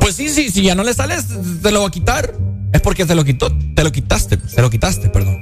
[0.00, 1.26] Pues sí, sí, si ya no le sales,
[1.62, 2.34] te lo va a quitar.
[2.72, 5.36] Es porque te lo quitó, te lo quitaste, te lo quitaste, perdón.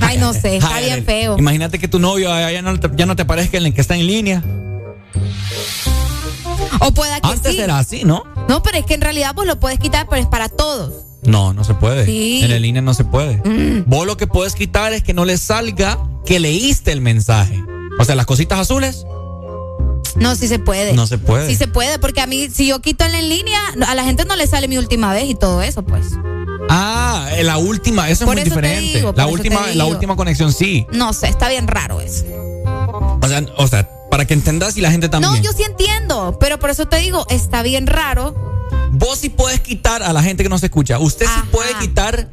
[0.00, 1.38] ay, no sé, está Ay, bien feo.
[1.38, 3.94] Imagínate que tu novio ya no, te, ya no te parezca en el que está
[3.96, 4.42] en línea.
[6.80, 7.60] O pueda que Antes sí.
[7.60, 8.24] era así, ¿no?
[8.48, 11.04] No, pero es que en realidad vos lo puedes quitar, pero es para todos.
[11.24, 12.06] No, no se puede.
[12.06, 12.40] Sí.
[12.42, 13.36] En la línea no se puede.
[13.44, 13.84] Mm.
[13.86, 17.62] Vos lo que puedes quitar es que no le salga que leíste el mensaje.
[17.98, 19.04] O sea, las cositas azules.
[20.16, 20.92] No, sí se puede.
[20.94, 21.48] No se puede.
[21.48, 24.04] Sí se puede, porque a mí, si yo quito en la en línea, a la
[24.04, 26.06] gente no le sale mi última vez y todo eso, pues.
[26.68, 28.98] Ah, eh, la última, eso es muy eso diferente.
[28.98, 30.86] digo, la última, la última conexión sí.
[30.92, 32.24] No sé, está bien raro eso.
[33.20, 35.32] O sea, o sea, para que entendas y la gente también.
[35.32, 38.34] No, yo sí entiendo, pero por eso te digo, está bien raro.
[38.92, 40.98] Vos sí puedes quitar a la gente que no se escucha.
[40.98, 42.30] Usted sí puede quitar,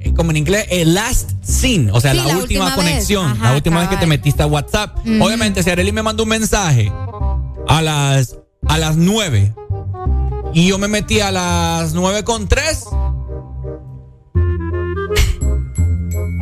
[0.00, 1.90] eh, como en inglés, el last scene.
[1.92, 3.30] O sea, Sí, la, la última, conexión.
[3.32, 4.98] Ajá, la última vez que te metiste a WhatsApp.
[4.98, 5.24] Ujú.
[5.24, 6.92] Obviamente, si Arely me mandó un mensaje
[7.68, 8.36] a las,
[8.68, 9.54] a las 9
[10.54, 12.84] y yo me metí a las 9 con 3,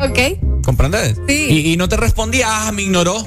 [0.03, 0.19] Ok.
[0.65, 1.17] ¿comprendes?
[1.29, 1.47] Sí.
[1.51, 3.27] Y, y no te respondía, ah, me ignoró.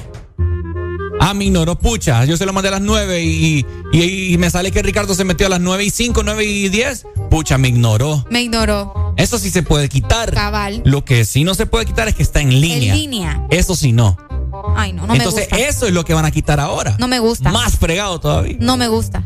[1.20, 2.24] Ah, me ignoró, pucha.
[2.24, 5.24] Yo se lo mandé a las 9 y, y- y me sale que Ricardo se
[5.24, 7.06] metió a las 9 y 5, 9 y 10.
[7.30, 8.24] Pucha, me ignoró.
[8.30, 9.14] Me ignoró.
[9.16, 10.32] Eso sí se puede quitar.
[10.34, 10.82] Cabal.
[10.84, 12.92] Lo que sí no se puede quitar es que está en línea.
[12.94, 13.46] En línea.
[13.50, 14.16] Eso sí no.
[14.76, 15.68] Ay, no, no Entonces, me gusta.
[15.68, 16.96] eso es lo que van a quitar ahora.
[16.98, 17.50] No me gusta.
[17.52, 18.56] Más fregado todavía.
[18.60, 19.24] No me gusta.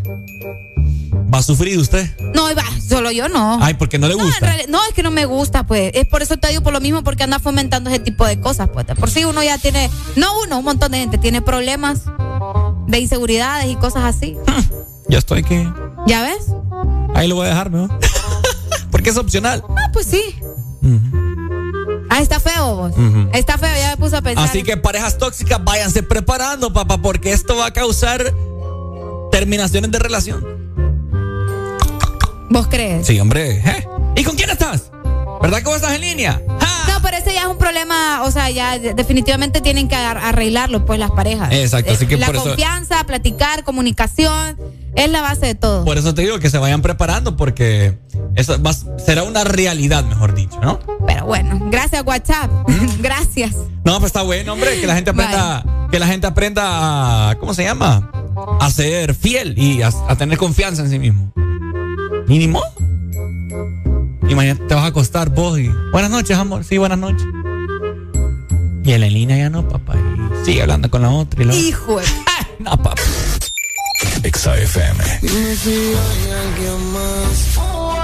[1.33, 2.09] ¿Va a sufrir usted?
[2.35, 3.59] No, va, solo yo no.
[3.63, 4.47] Ay, porque no le No, gusta.
[4.47, 5.91] realidad- no, es que no me gusta, pues.
[5.95, 8.71] Es por eso te digo por lo mismo, porque anda fomentando ese tipo de cosas,
[8.73, 8.87] pues.
[8.99, 12.01] Por si uno ya tiene, no uno, un montón de gente tiene problemas
[12.87, 14.37] de inseguridades y cosas así.
[15.11, 15.67] Ya estoy que.
[16.07, 16.53] ¿Ya ves?
[17.15, 17.89] Ahí lo voy a dejar, ¿no?
[18.91, 19.65] porque es opcional.
[19.71, 20.21] Ah, pues sí.
[22.11, 22.93] Ah, está feo vos.
[23.33, 24.45] Está feo, ya me puse a pensar.
[24.45, 28.35] Así que parejas tóxicas, váyanse preparando, papá, porque esto va a causar
[29.31, 30.45] terminaciones de relación.
[32.51, 33.07] ¿Vos crees?
[33.07, 33.59] Sí, hombre.
[33.65, 33.87] ¿eh?
[34.17, 34.91] ¿Y con quién estás?
[35.43, 36.41] ¿Verdad que vos estás en línea?
[36.61, 36.93] ¡Ja!
[36.95, 40.19] No, pero ese ya es un problema, o sea, ya de- definitivamente tienen que ar-
[40.19, 41.53] arreglarlo, pues, las parejas.
[41.53, 44.59] Exacto, así Eh, que La por eso- confianza, platicar, comunicación,
[44.97, 45.85] es la base de todo.
[45.85, 47.97] Por eso te digo que se vayan preparando porque
[48.35, 50.81] eso va- será una realidad, mejor dicho, ¿no?
[51.07, 52.51] Pero bueno, gracias WhatsApp.
[53.01, 53.55] gracias.
[53.85, 57.55] No, pues está bueno, hombre, que la gente aprenda, que la gente aprenda a, ¿cómo
[57.55, 58.11] se llama?
[58.61, 61.33] A ser fiel y a, a tener confianza en sí mismo.
[62.29, 62.63] Mínimo.
[64.29, 65.69] Imagínate, te vas a acostar vos y.
[65.93, 66.63] Buenas noches, amor.
[66.63, 67.27] Sí, buenas noches.
[68.85, 69.95] Y en la línea ya no, papá.
[69.97, 71.63] Y sigue hablando con la otra y la otra.
[71.67, 72.07] Hijo de...
[72.59, 72.95] No, papá.
[74.23, 75.05] Exa FM.
[75.23, 77.59] Dime si hay alguien más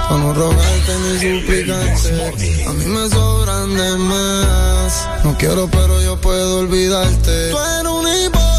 [0.07, 6.19] Para no rogarte ni suplicarte A mí me sobran de más No quiero pero yo
[6.19, 8.54] puedo olvidarte Tú eres un hipócrita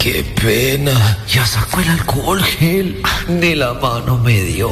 [0.00, 1.18] Qué pena.
[1.28, 3.02] Ya sacó el alcohol gel.
[3.28, 4.70] Ni la mano me dio.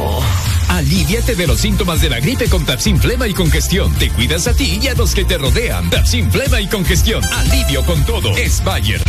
[0.68, 3.92] Aliviate de los síntomas de la gripe con Tapsin Flema y Congestión.
[3.96, 5.90] Te cuidas a ti y a los que te rodean.
[5.90, 7.22] Tapsin Flema y Congestión.
[7.24, 8.34] Alivio con todo.
[8.38, 9.02] Es Bayer.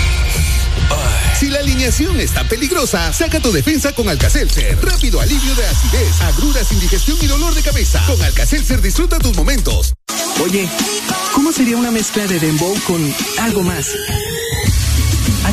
[1.39, 4.77] Si la alineación está peligrosa, saca tu defensa con Alcacelser.
[4.81, 8.03] Rápido alivio de acidez, agruras, indigestión y dolor de cabeza.
[8.07, 9.93] Con Alcacelser disfruta tus momentos.
[10.43, 10.67] Oye,
[11.33, 13.87] ¿cómo sería una mezcla de dembow con algo más?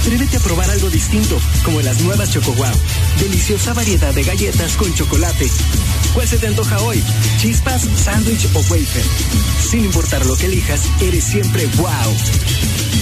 [0.06, 2.70] Atrévete a probar algo distinto, como las nuevas Choco Wow.
[3.18, 5.50] Deliciosa variedad de galletas con chocolate.
[6.14, 7.02] ¿Cuál se te antoja hoy?
[7.38, 9.04] ¿Chispas, sándwich o wafer?
[9.68, 12.16] Sin importar lo que elijas, eres siempre wow.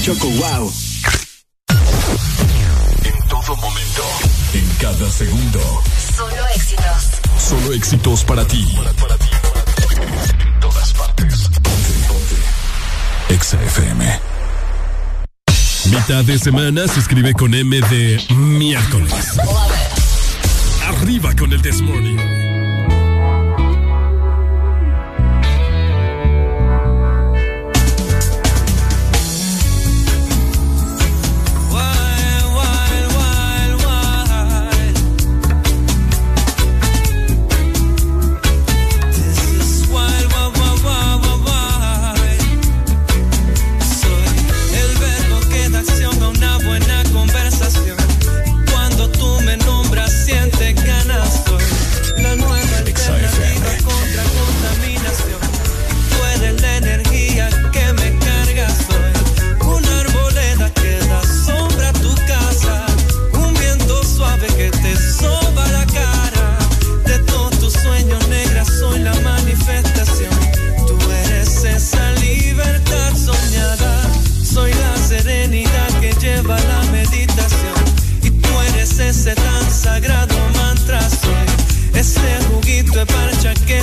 [0.03, 0.73] Choco Wow.
[3.05, 4.03] En todo momento,
[4.55, 5.61] en cada segundo.
[6.17, 7.05] Solo éxitos.
[7.37, 8.67] Solo éxitos para ti.
[8.99, 9.29] Para, ti.
[10.43, 11.49] En todas partes.
[11.51, 13.35] Ponte, ponte.
[13.35, 14.34] Exa FM.
[15.91, 19.39] Mitad de semana se escribe con M de miércoles.
[20.87, 21.83] Arriba con el This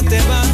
[0.09, 0.50] te va.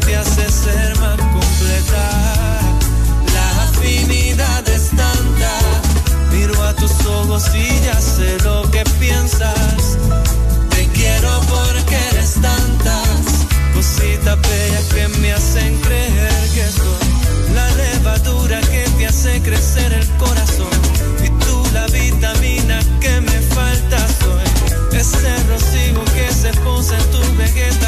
[0.00, 2.04] te hace ser más completa.
[3.34, 5.52] La afinidad es tanta.
[6.32, 9.98] Miro a tus ojos y ya sé lo que piensas.
[10.70, 17.08] Te quiero porque eres tantas cositas bellas que me hacen creer que soy
[17.54, 20.78] la levadura que te hace crecer el corazón.
[21.24, 24.98] Y tú la vitamina que me falta soy.
[24.98, 27.87] Ese rocío que se posa en tu vegeta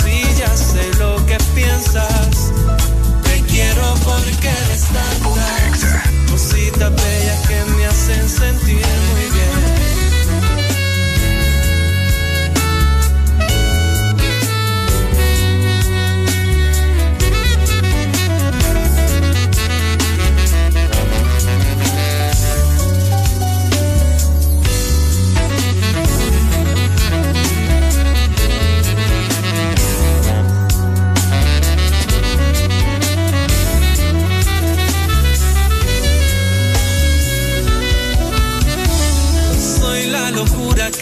[0.00, 2.52] Si ya sé lo que piensas.
[3.22, 4.88] Te quiero porque eres.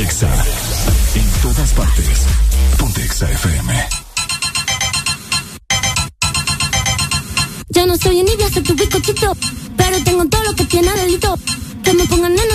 [0.00, 2.20] En todas partes.
[2.78, 3.88] Ponte Exa FM.
[7.68, 9.36] Ya no soy envidia, soy tu bizcochito.
[9.76, 11.38] Pero tengo todo lo que tiene delito.
[11.84, 12.49] Que me pongan nena,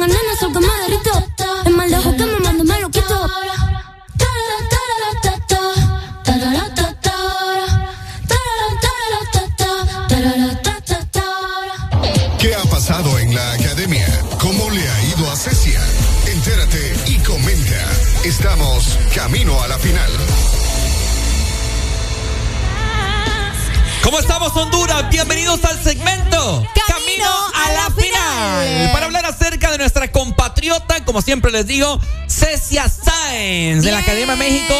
[0.00, 1.09] Pongan nena, soy que me.
[31.10, 31.98] Como siempre les digo,
[32.28, 34.72] Cecia Sáenz de la Academia México.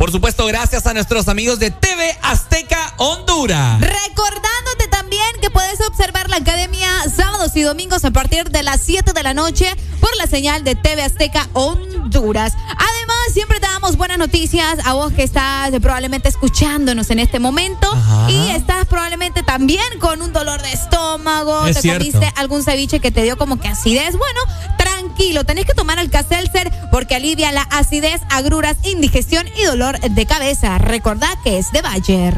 [0.00, 3.80] Por supuesto, gracias a nuestros amigos de TV Azteca Honduras.
[3.80, 9.12] Recordándote también que puedes observar la academia sábados y domingos a partir de las 7
[9.12, 12.54] de la noche por la señal de TV Azteca Honduras.
[12.56, 17.92] Además, siempre te damos buenas noticias a vos que estás probablemente escuchándonos en este momento
[17.92, 18.28] Ajá.
[18.28, 22.04] y estás probablemente también con un dolor de estómago, Es te cierto.
[22.04, 24.16] comiste algún ceviche que te dio como que acidez.
[24.16, 24.40] Bueno,
[25.16, 30.76] tranquilo, tenés que tomar Alka-Seltzer porque alivia la acidez, agruras, indigestión y dolor de cabeza.
[30.76, 32.34] Recordá que es de Bayer.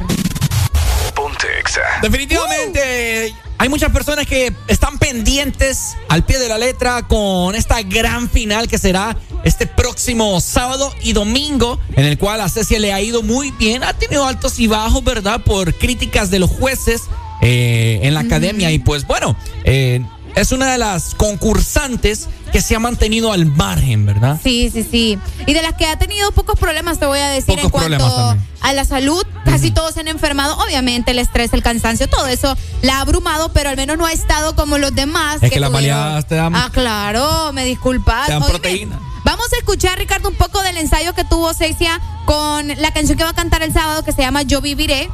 [1.14, 1.80] Ponte Exa.
[2.02, 8.30] Definitivamente hay muchas personas que están pendientes al pie de la letra con esta gran
[8.30, 13.00] final que será este próximo sábado y domingo, en el cual a Cecia le ha
[13.00, 15.42] ido muy bien, ha tenido altos y bajos, ¿verdad?
[15.42, 17.02] Por críticas de los jueces
[17.40, 20.00] eh, en la academia y pues bueno, eh,
[20.40, 24.40] es una de las concursantes que se ha mantenido al margen, ¿verdad?
[24.42, 25.18] Sí, sí, sí.
[25.46, 27.98] Y de las que ha tenido pocos problemas, te voy a decir, en Pocos cuanto
[27.98, 28.48] problemas también.
[28.62, 30.56] a la salud, casi todos se han enfermado.
[30.58, 34.12] Obviamente el estrés, el cansancio, todo eso la ha abrumado, pero al menos no ha
[34.12, 35.42] estado como los demás.
[35.42, 38.26] Es que las tuvieron- baleadas te dan- Ah, claro, me disculpas.
[38.26, 38.98] Te dan proteína.
[39.24, 43.24] Vamos a escuchar, Ricardo, un poco del ensayo que tuvo Cecia con la canción que
[43.24, 45.08] va a cantar el sábado que se llama Yo Viviré,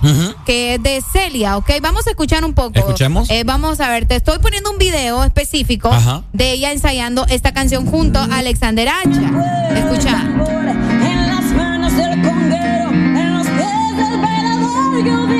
[0.44, 1.70] que es de Celia, ¿ok?
[1.80, 2.78] Vamos a escuchar un poco.
[2.78, 3.30] Escuchemos.
[3.30, 6.22] Eh, vamos a ver, te estoy poniendo un video específico Ajá.
[6.32, 9.30] de ella ensayando esta canción junto a Alexander Hacha.
[9.76, 10.20] Escucha.
[10.22, 15.33] En las manos del conguero, en los pies del bailador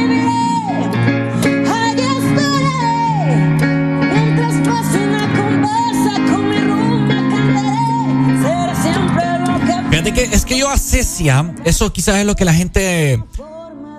[10.05, 13.19] Fíjate que es que yo a Cecia, eso quizás es lo que la gente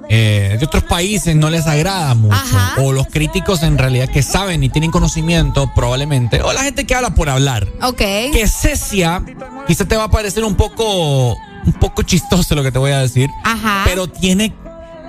[0.07, 2.37] eh, de otros países no les agrada mucho.
[2.77, 6.41] O los críticos en realidad que saben y tienen conocimiento probablemente.
[6.43, 7.67] O la gente que habla por hablar.
[7.81, 7.97] Ok.
[7.97, 9.23] Que Cecia
[9.67, 11.31] quizás te va a parecer un poco,
[11.65, 13.29] un poco chistoso lo que te voy a decir.
[13.43, 13.81] Ajá.
[13.85, 14.53] Pero tiene,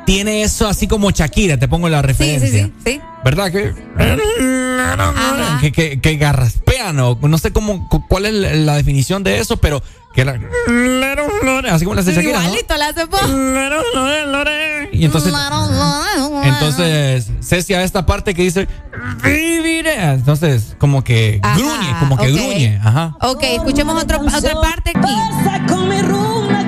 [0.06, 2.48] tiene eso así como Shakira, te pongo la referencia.
[2.48, 3.00] sí, sí, sí.
[3.22, 3.74] ¿Verdad que?
[5.60, 9.56] Que, que, que garraspean o no sé cómo, cu- cuál es la definición de eso,
[9.56, 9.82] pero
[10.16, 10.32] que la,
[11.72, 12.44] así como la hace Shakira, ¿no?
[12.46, 13.18] Igualito la hace po-
[14.92, 15.32] Y entonces,
[16.42, 18.66] entonces Cecia esta parte que dice
[19.22, 23.14] viviré, entonces como que Ajá, gruñe, como que gruñe, ajá.
[23.20, 25.00] Ok, escuchemos otro- otra parte aquí.
[25.00, 26.65] Conversa con mi rumba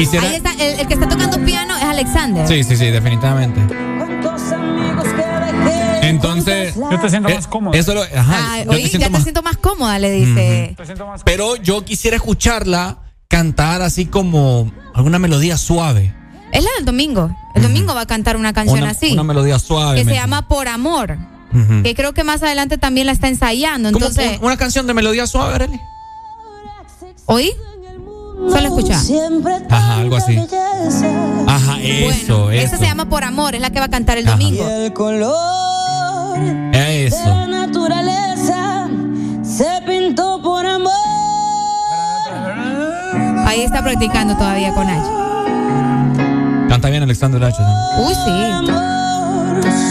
[0.00, 2.48] Quisiera, Ahí está, el, el que está tocando piano es Alexander.
[2.48, 3.60] Sí, sí, sí, definitivamente.
[6.02, 6.74] Entonces.
[6.74, 7.74] Yo te siento eh, más cómodo.
[7.74, 10.76] Eso lo, ajá, yo te siento ya más- te siento más cómoda, le dice.
[11.24, 12.98] Pero yo quisiera escucharla
[13.28, 16.14] cantar así como alguna melodía suave.
[16.52, 17.36] Es la del domingo.
[17.54, 19.12] El domingo va a cantar una canción Una, así.
[19.12, 19.98] una melodía suave.
[19.98, 21.18] que se llama Por Amor.
[21.82, 23.90] Que creo que más adelante también la está ensayando.
[23.92, 25.80] ¿Cómo Entonces, un- una canción de melodía suave, Arely?
[27.26, 27.52] ¿oí?
[28.48, 29.00] Solo escucha.
[29.68, 30.36] Ajá, algo así.
[31.46, 32.50] Ajá, eso, Bueno, eso.
[32.50, 34.36] esa se llama Por Amor, es la que va a cantar el Ajá.
[34.36, 34.66] domingo.
[34.68, 36.38] El color
[36.72, 37.16] de Eso.
[37.24, 38.88] la naturaleza
[39.42, 40.92] se pintó por amor.
[43.46, 46.68] Ahí está practicando todavía con H.
[46.68, 47.56] Canta bien Alexander H.
[47.60, 48.06] ¿no?
[48.06, 48.99] Uy, sí.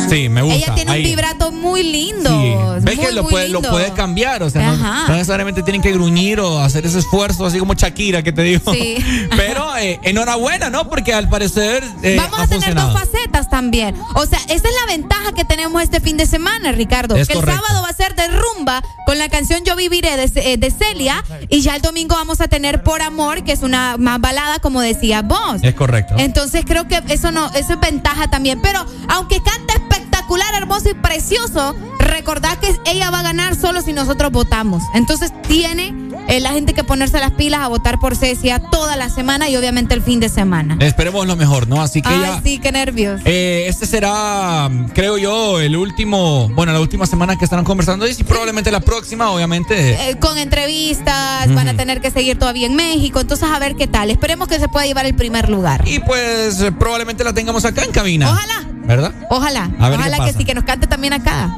[0.10, 0.58] Sí, me gusta.
[0.58, 1.02] Ella tiene Ahí.
[1.04, 2.30] un vibrato muy lindo.
[2.30, 2.56] Sí.
[2.86, 3.70] Ves muy, que lo puede, lo lindo.
[3.72, 7.74] puede cambiar, o sea, no, necesariamente tienen que gruñir o hacer ese esfuerzo, así como
[7.74, 8.74] Shakira que te digo.
[8.74, 8.98] Sí.
[9.36, 10.90] Pero eh, enhorabuena, ¿no?
[10.90, 12.92] Porque al parecer eh, Vamos ha a tener funcionado.
[12.92, 13.96] dos facetas también.
[14.16, 17.16] O sea, esa es la ventaja que tenemos este fin de semana, Ricardo.
[17.16, 17.62] Es que el correcto.
[17.62, 21.24] sábado va a ser de rumba con la canción Yo Viviré de, eh, de Celia.
[21.50, 24.82] Y ya el domingo vamos a tener Por Amor, que es una más balada, como
[24.82, 25.62] decía vos.
[25.62, 26.16] Es correcto.
[26.18, 28.60] Entonces creo que eso no, eso es ventaja también.
[28.62, 31.76] Pero aunque canta espectacular, hermoso y precioso,
[32.20, 34.84] recordad que ella va a ganar solo si nosotros votamos.
[34.94, 35.94] Entonces tiene
[36.28, 39.56] eh, la gente que ponerse las pilas a votar por Cecia toda la semana y
[39.56, 40.76] obviamente el fin de semana.
[40.82, 41.82] Esperemos lo mejor, ¿no?
[41.82, 42.42] Así que Ay, ya.
[42.44, 43.22] sí, qué nervios.
[43.24, 48.14] eh, este será, creo yo, el último, bueno, la última semana que estarán conversando y
[48.24, 50.10] probablemente la próxima, obviamente.
[50.10, 53.88] Eh, con entrevistas, van a tener que seguir todavía en México, entonces a ver qué
[53.88, 54.10] tal.
[54.12, 55.84] Esperemos que se pueda llevar el primer lugar.
[55.88, 58.30] Y pues eh, probablemente la tengamos acá en cabina.
[58.30, 58.66] Ojalá.
[58.90, 59.14] ¿Verdad?
[59.30, 61.56] Ojalá, A ver ojalá que sí, que nos cante también acá.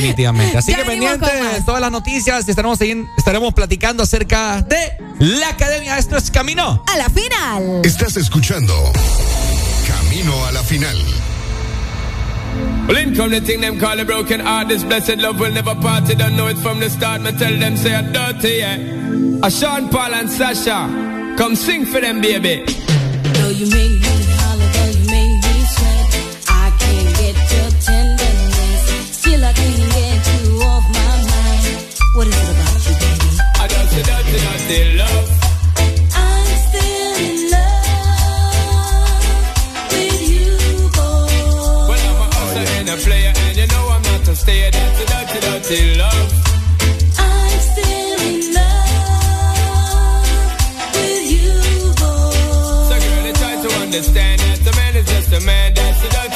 [0.00, 0.58] Definitivamente.
[0.58, 0.84] Así Ya que
[1.40, 1.54] más.
[1.56, 2.78] de todas las noticias estaremos,
[3.16, 4.78] estaremos platicando acerca de
[5.18, 5.98] la academia.
[5.98, 6.82] Esto es Camino.
[6.86, 7.82] A la final.
[7.84, 8.74] Estás escuchando
[9.86, 10.96] Camino a la final.
[12.88, 14.68] Well, in come the thing them call a broken heart.
[14.68, 16.08] This blessed love will never part.
[16.08, 17.20] You don't know it from the start.
[17.20, 18.78] Me tell them say I'm dirty, yeah.
[19.46, 20.88] A Sean Paul and Sasha,
[21.36, 22.64] come sing for them, baby.
[23.34, 24.39] Though you make me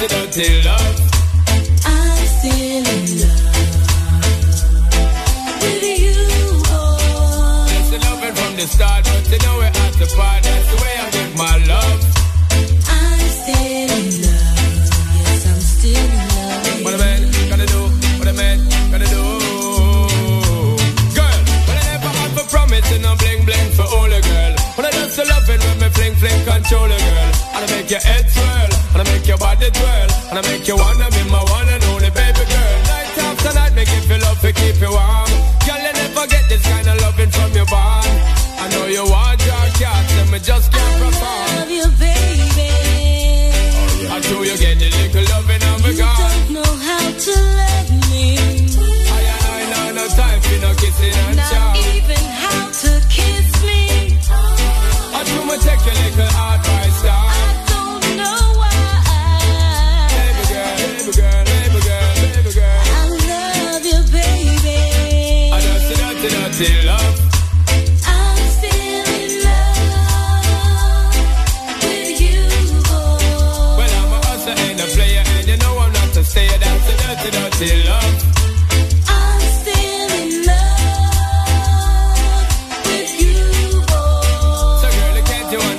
[0.09, 1.01] the dirty, love.
[1.87, 3.57] I'm still in love
[5.63, 6.13] with you,
[6.69, 7.65] boy.
[7.69, 10.43] That's the loving from the start, but you know we're at the part.
[10.43, 12.01] That's the way I give my love.
[12.89, 14.93] I'm still in love.
[15.25, 16.85] Yes, I'm still in love.
[16.85, 17.81] What a man gotta do,
[18.19, 18.59] what a man
[18.93, 19.25] gotta do.
[21.17, 24.53] Girl, but I never have a promise and no bling bling for all a girl.
[24.77, 27.33] But I just love it when me fling fling control a girl.
[27.57, 30.67] And I make your head swirl, and I make your body twirl, and I make
[30.69, 32.75] you wanna be my one and only baby girl.
[32.87, 35.31] Night after night, make you feel love to keep you warm.
[35.67, 38.07] Girl, you never get this kind of loving from your bond.
[38.63, 41.47] I know you want your cat, and me just can't perform.
[41.59, 42.71] Love you, baby.
[44.15, 46.19] I know you get the little loving a You God.
[46.19, 48.39] don't know how to love me.
[49.11, 49.19] I
[49.59, 53.83] ain't no, no time for no kissing and Not even how to kiss me.
[55.19, 56.84] I do my take your little advice down.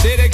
[0.00, 0.33] city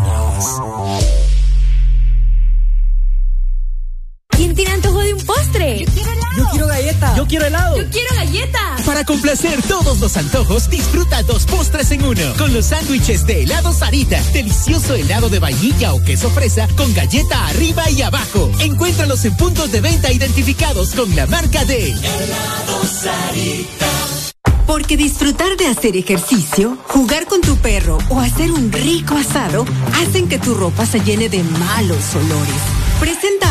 [9.41, 12.21] Complacer todos los antojos, disfruta dos postres en uno.
[12.37, 14.21] Con los sándwiches de helado Sarita.
[14.33, 18.51] Delicioso helado de vainilla o queso fresa con galleta arriba y abajo.
[18.59, 23.87] Encuéntralos en puntos de venta identificados con la marca de Helado Sarita.
[24.67, 30.29] Porque disfrutar de hacer ejercicio, jugar con tu perro o hacer un rico asado hacen
[30.29, 32.80] que tu ropa se llene de malos olores.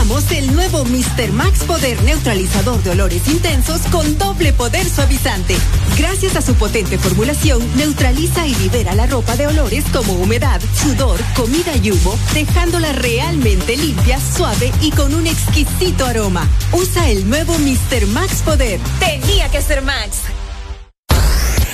[0.00, 1.30] Presentamos el nuevo Mr.
[1.32, 5.58] Max Poder Neutralizador de Olores Intensos con doble poder suavizante.
[5.98, 11.20] Gracias a su potente formulación, neutraliza y libera la ropa de olores como humedad, sudor,
[11.36, 16.48] comida y humo, dejándola realmente limpia, suave y con un exquisito aroma.
[16.72, 18.06] Usa el nuevo Mr.
[18.06, 18.80] Max Poder.
[19.00, 20.20] Tenía que ser Max.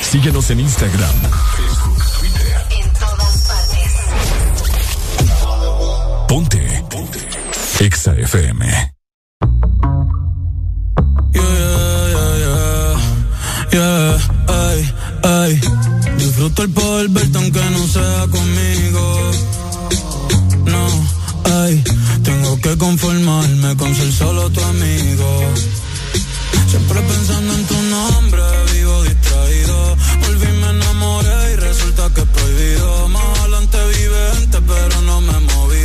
[0.03, 1.15] Síguenos en Instagram,
[1.57, 2.61] Facebook, Twitter.
[2.83, 3.93] En todas partes.
[6.29, 6.66] Ponte.
[6.66, 6.66] Ponte.
[7.79, 8.65] Exa FM.
[13.71, 15.61] Yeah, ay, ay.
[16.17, 19.31] Disfruto el poder verte aunque no sea conmigo.
[20.65, 20.87] No,
[21.65, 21.85] ay.
[22.25, 25.41] Tengo que conformarme con ser solo tu amigo.
[26.69, 29.97] Siempre pensando en tu nombre, vivo distraído.
[30.23, 33.09] Volví, me enamoré y resulta que es prohibido.
[33.11, 35.76] Más adelante vivente, pero no me movido.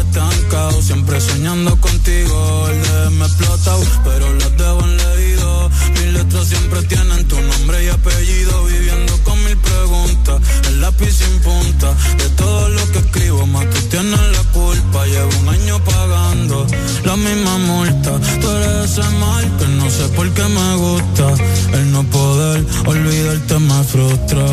[0.00, 2.68] Estancado, siempre soñando contigo.
[2.68, 5.70] El de me explota, pero las debo en leído.
[5.94, 8.64] Mis letras siempre tienen tu nombre y apellido.
[8.64, 11.94] Viviendo con mil preguntas, el lápiz sin punta.
[12.18, 15.06] De todo lo que escribo, más tú tienes la culpa.
[15.06, 16.66] Llevo un año pagando
[17.04, 18.12] la misma multa.
[18.40, 21.34] Tú eres ese mal que no sé por qué me gusta.
[21.72, 24.46] El no poder olvidarte me frustra.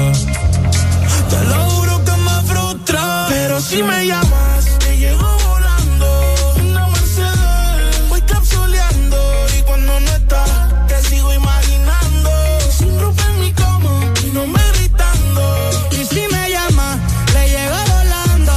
[1.30, 3.28] Te lo juro que me frustra.
[3.30, 4.59] Pero si me llamas,
[5.00, 6.36] te llego volando.
[6.62, 9.18] Una Mercedes, voy capsuleando.
[9.58, 10.50] Y cuando no estás,
[10.88, 12.30] te sigo imaginando.
[12.78, 15.70] Sin ropa en mi cama, y no gritando.
[15.92, 16.98] Y si me llama,
[17.34, 18.54] le llego volando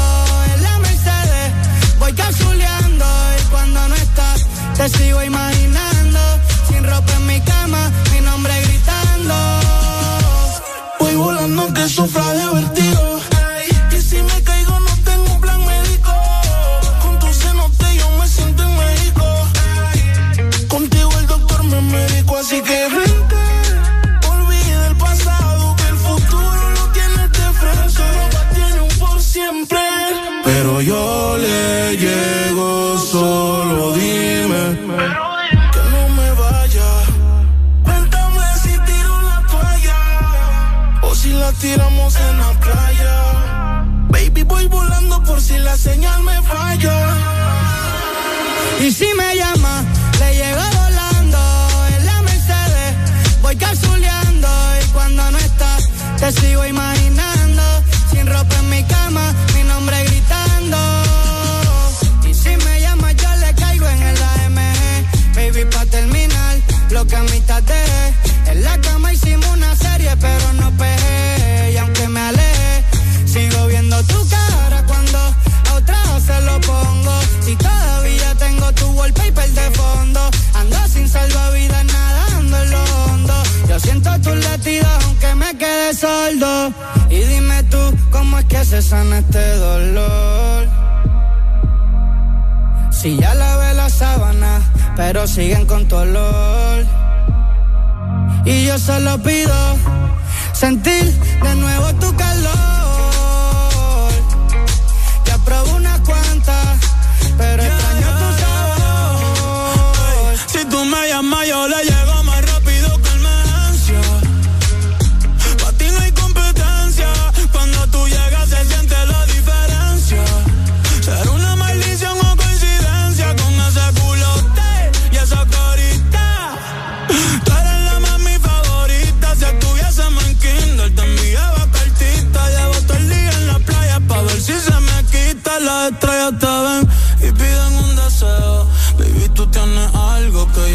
[0.52, 1.52] en la Mercedes.
[1.98, 3.06] Voy capsuleando
[3.40, 4.46] y cuando no estás,
[4.76, 6.20] te sigo imaginando.
[6.68, 9.34] Sin ropa en mi cama, mi nombre gritando.
[10.98, 12.46] Voy volando que sufra de
[48.92, 49.84] si me llama,
[50.18, 51.38] le llego volando
[51.96, 52.94] en la Mercedes.
[53.40, 54.48] Voy capsuleando
[54.82, 55.88] y cuando no estás,
[56.18, 57.62] te sigo imaginando.
[58.10, 59.32] Sin ropa en mi cama,
[88.72, 90.66] se sana este dolor?
[92.90, 94.62] Si ya lavé la sábana,
[94.96, 96.86] pero siguen con tu olor.
[98.46, 99.58] Y yo solo pido
[100.54, 101.04] sentir
[101.42, 104.10] de nuevo tu calor.
[105.26, 106.78] Ya probé unas cuantas,
[107.36, 110.30] pero extraño tu sabor.
[110.46, 112.01] Si tú me llamas, yo le llego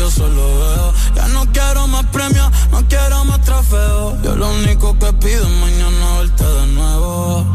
[0.07, 0.93] yo solo veo.
[1.15, 4.21] Ya no quiero más premios, no quiero más trofeos.
[4.23, 7.45] Yo lo único que pido es mañana verte de nuevo.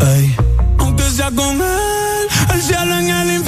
[0.00, 0.36] Ey.
[0.78, 3.47] Aunque sea con él, el cielo en el infierno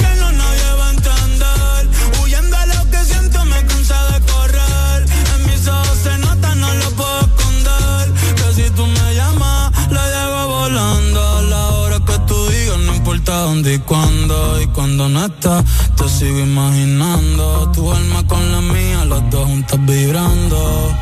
[13.69, 14.61] y cuándo.
[14.61, 15.63] Y cuando no estás,
[15.95, 17.71] te sigo imaginando.
[17.73, 20.95] Tu alma con la mía, las dos juntas vibrando.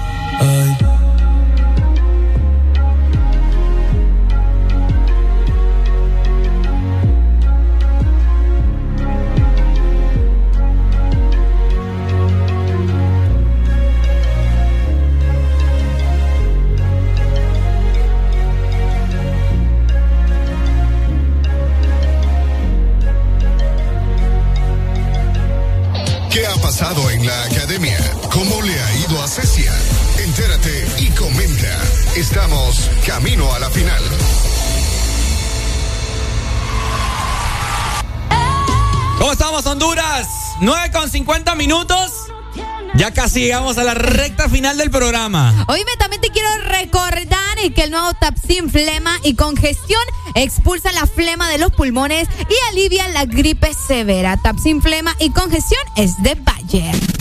[40.61, 42.11] 9 con 50 minutos.
[42.95, 45.65] Ya casi llegamos a la recta final del programa.
[45.67, 47.39] Oíme, también te quiero recordar
[47.75, 50.01] que el nuevo Tapsin Flema y Congestión
[50.35, 54.37] expulsa la flema de los pulmones y alivia la gripe severa.
[54.37, 57.18] Tapsin Flema y Congestión es de Bayer.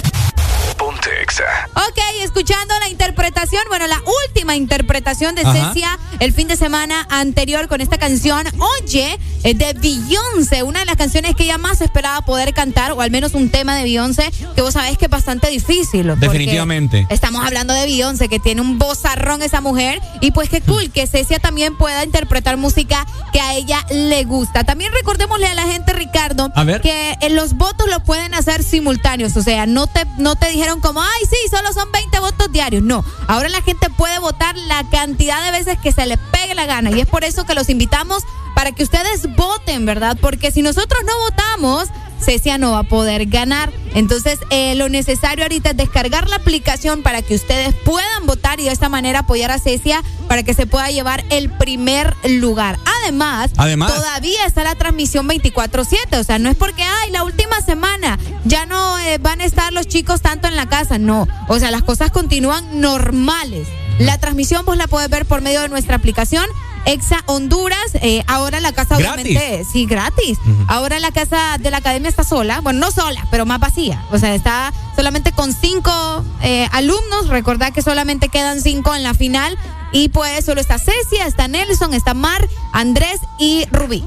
[1.09, 1.45] Ponte Exa.
[1.75, 5.73] Ok, escuchando la interpretación, bueno, la última interpretación de Ajá.
[5.73, 8.47] Cecia el fin de semana anterior con esta canción,
[8.83, 13.01] Oye, eh, de Beyoncé, una de las canciones que ella más esperaba poder cantar, o
[13.01, 16.15] al menos un tema de Beyoncé, que vos sabés que es bastante difícil.
[16.19, 17.07] Definitivamente.
[17.11, 21.07] Estamos hablando de Beyoncé, que tiene un vozarrón esa mujer, y pues qué cool que
[21.07, 24.65] Cecia también pueda interpretar música que a ella le gusta.
[24.65, 26.81] También recordémosle a la gente, Ricardo, A ver.
[26.81, 30.81] que eh, los votos lo pueden hacer simultáneos, o sea, no te, no te dijeron
[31.01, 32.83] ay, sí, solo son 20 votos diarios.
[32.83, 36.67] No, ahora la gente puede votar la cantidad de veces que se le pegue la
[36.67, 40.17] gana, y es por eso que los invitamos para que ustedes voten, ¿verdad?
[40.21, 41.89] Porque si nosotros no votamos,
[42.21, 43.73] Cecia no va a poder ganar.
[43.95, 48.65] Entonces, eh, lo necesario ahorita es descargar la aplicación para que ustedes puedan votar y
[48.65, 52.79] de esta manera apoyar a Cecia para que se pueda llevar el primer lugar.
[53.03, 53.95] Además, Además.
[53.95, 58.67] todavía está la transmisión 24/7, o sea, no es porque, ay, la última semana ya
[58.67, 61.27] no eh, van a estar los chicos tanto en la casa, no.
[61.49, 63.69] O sea, las cosas continúan normales.
[63.99, 66.47] La transmisión vos la puedes ver por medio de nuestra aplicación.
[66.85, 69.25] Exa Honduras, eh, ahora la casa Gratis.
[69.37, 70.39] obviamente, sí, gratis.
[70.69, 74.03] Ahora la casa de la academia está sola, bueno, no sola, pero más vacía.
[74.11, 77.29] O sea, está solamente con cinco eh, alumnos.
[77.29, 79.59] Recordad que solamente quedan cinco en la final.
[79.93, 84.05] Y pues solo está Cecia, está Nelson, está Mar, Andrés y Rubí.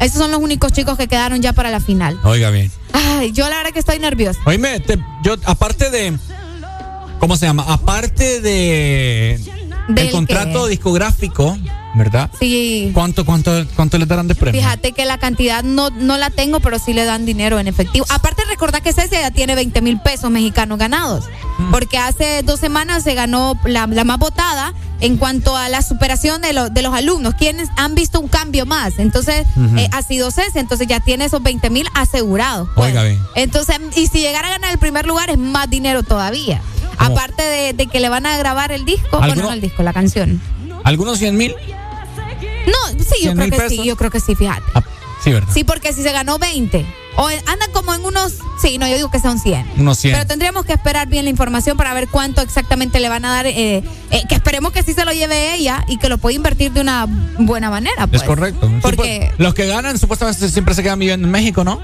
[0.00, 2.18] Esos son los únicos chicos que quedaron ya para la final.
[2.24, 2.70] Oiga bien.
[2.92, 4.40] Ay, yo la verdad que estoy nerviosa.
[4.46, 6.16] Oíme, te- yo, aparte de.
[7.22, 7.64] ¿Cómo se llama?
[7.68, 9.38] Aparte de.
[9.86, 10.70] ¿Del el contrato qué?
[10.70, 11.56] discográfico,
[11.94, 12.28] ¿verdad?
[12.40, 12.90] Sí.
[12.92, 14.60] ¿Cuánto, cuánto, cuánto le darán de premio?
[14.60, 18.06] Fíjate que la cantidad no, no la tengo, pero sí le dan dinero en efectivo.
[18.08, 21.26] Aparte, recordad que Cecia ya tiene 20 mil pesos mexicanos ganados.
[21.70, 26.40] Porque hace dos semanas se ganó la, la más votada en cuanto a la superación
[26.40, 28.98] de, lo- de los alumnos, quienes han visto un cambio más.
[28.98, 29.44] Entonces,
[29.76, 32.68] eh, ha sido Cecia, entonces ya tiene esos 20 mil asegurados.
[32.76, 33.18] Oiga bien.
[33.34, 36.62] Entonces, y si llegara a ganar el primer lugar, es más dinero todavía.
[36.98, 39.82] Aparte de, de que le van a grabar el disco, bueno, ¿Alguno- no el disco,
[39.82, 40.40] la canción.
[40.84, 41.54] ¿Algunos 100 mil?
[42.66, 44.62] No, sí, yo 100 creo que sí, yo creo que sí, fíjate.
[45.22, 45.48] Sí, ¿verdad?
[45.52, 46.84] Sí, porque si se ganó 20,
[47.16, 49.72] o anda como en unos, sí, no, yo digo que son 100.
[49.76, 50.14] Unos 100.
[50.14, 53.46] Pero tendríamos que esperar bien la información para ver cuánto exactamente le van a dar,
[53.46, 56.72] eh, eh, que esperemos que sí se lo lleve ella y que lo pueda invertir
[56.72, 57.06] de una
[57.38, 58.06] buena manera.
[58.06, 58.22] Pues.
[58.22, 58.66] Es correcto.
[58.68, 61.80] Sí, Porque- pues, los que ganan supuestamente siempre se quedan viviendo en México, ¿no?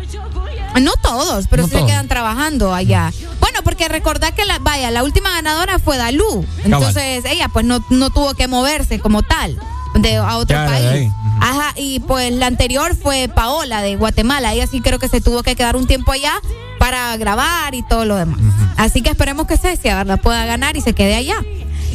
[0.80, 3.12] No todos, pero No sí se quedan trabajando allá.
[3.40, 6.44] Bueno, porque recordad que la, vaya, la última ganadora fue Dalú.
[6.64, 9.58] Entonces ella pues no, no tuvo que moverse como tal
[10.02, 11.10] de a otro país.
[11.40, 14.52] Ajá, y pues la anterior fue Paola de Guatemala.
[14.54, 16.32] Ella sí creo que se tuvo que quedar un tiempo allá
[16.78, 18.38] para grabar y todo lo demás.
[18.76, 20.20] Así que esperemos que Cecia, ¿verdad?
[20.20, 21.36] Pueda ganar y se quede allá.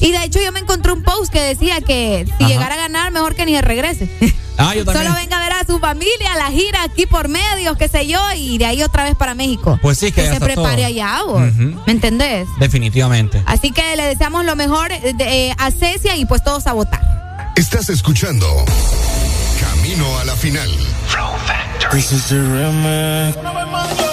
[0.01, 2.48] Y de hecho yo me encontré un post que decía que si Ajá.
[2.53, 4.09] llegara a ganar, mejor que ni se regrese.
[4.57, 5.06] Ah, yo también.
[5.07, 8.19] Solo venga a ver a su familia, la gira aquí por medios, qué sé yo,
[8.38, 9.80] y de ahí otra vez para México.
[9.82, 10.85] Pues sí, que ya se prepare todo.
[10.85, 11.41] allá, vos.
[11.88, 12.48] ¿Me entendés?
[12.59, 13.41] Definitivamente.
[13.45, 16.73] Así que le deseamos lo mejor eh, de- eh, a Cecia y pues todos a
[16.73, 17.01] votar.
[17.56, 18.48] Estás escuchando
[19.59, 20.69] Camino a la final.
[21.91, 24.12] This is the remix.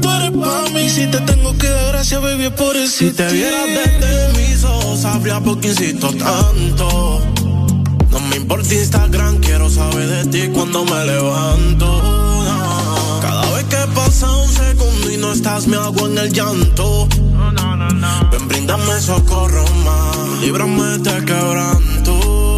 [0.00, 0.88] tú eres pa' mí.
[0.88, 2.98] Si te tengo que dar gracias, baby, es por eso.
[2.98, 7.20] Si te vieras desde mis ojos, sabría por qué insisto tanto.
[8.10, 11.86] No me importa Instagram, quiero saber de ti cuando me levanto.
[11.86, 13.20] No.
[13.20, 17.08] Cada vez que pasa un segundo y no estás, me hago en el llanto.
[18.30, 22.57] Ven, bríndame socorro más, líbrame de quebranto.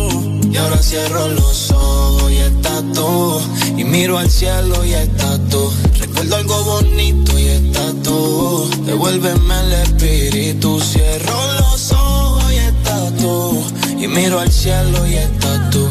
[0.50, 3.40] Y ahora cierro los ojos y estás tú.
[3.76, 5.70] Y miro al cielo y estás tú.
[5.98, 8.68] Recuerdo algo bonito y estás tú.
[8.84, 10.80] Devuélveme el espíritu.
[10.80, 13.64] Cierro los ojos y estás tú.
[13.98, 15.86] Y miro al cielo y estás tú.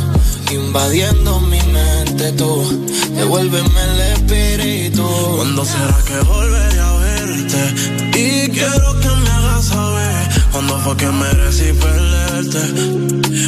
[0.51, 2.85] Invadiendo mi mente tú.
[3.15, 5.07] Devuélveme el espíritu.
[5.37, 8.19] ¿Cuándo será que volveré a verte?
[8.19, 12.61] Y quiero que me hagas saber cuándo fue que merecí perderte.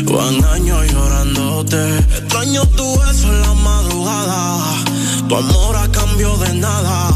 [0.06, 1.98] Van años llorándote.
[1.98, 4.60] Extraño tu beso en la madrugada.
[5.28, 7.10] Tu amor a cambio de nada.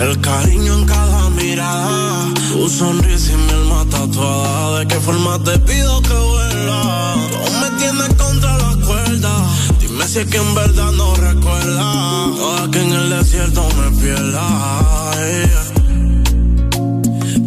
[0.00, 2.28] El cariño en cada mirada.
[2.52, 4.78] Tu sonrisa y mi alma tatuada.
[4.80, 7.14] ¿De qué forma te pido que vuelva?
[7.44, 9.32] Tú me tienes contra la cuerda.
[9.80, 12.26] Dime si es que en verdad no recuerda.
[12.26, 15.00] No, que en el desierto me pierda.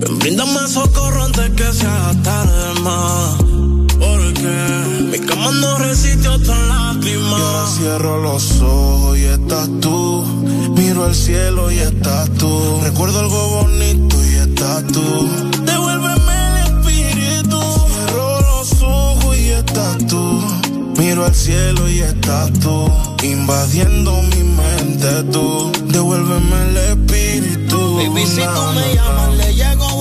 [0.03, 3.35] Ven, bríndame socorro antes que sea tarde más.
[3.99, 7.37] Porque mi cama no resiste otra lágrima.
[7.37, 10.23] Y ahora cierro los ojos y estás tú.
[10.75, 12.79] Miro al cielo y estás tú.
[12.83, 15.29] Recuerdo algo bonito y estás tú.
[15.63, 17.61] Devuélveme el espíritu.
[17.87, 20.41] Cierro los ojos y estás tú.
[20.97, 22.89] Miro al cielo y estás tú.
[23.23, 25.71] Invadiendo mi mente tú.
[25.85, 27.95] Devuélveme el espíritu.
[27.95, 29.52] Baby, si tú me llamas,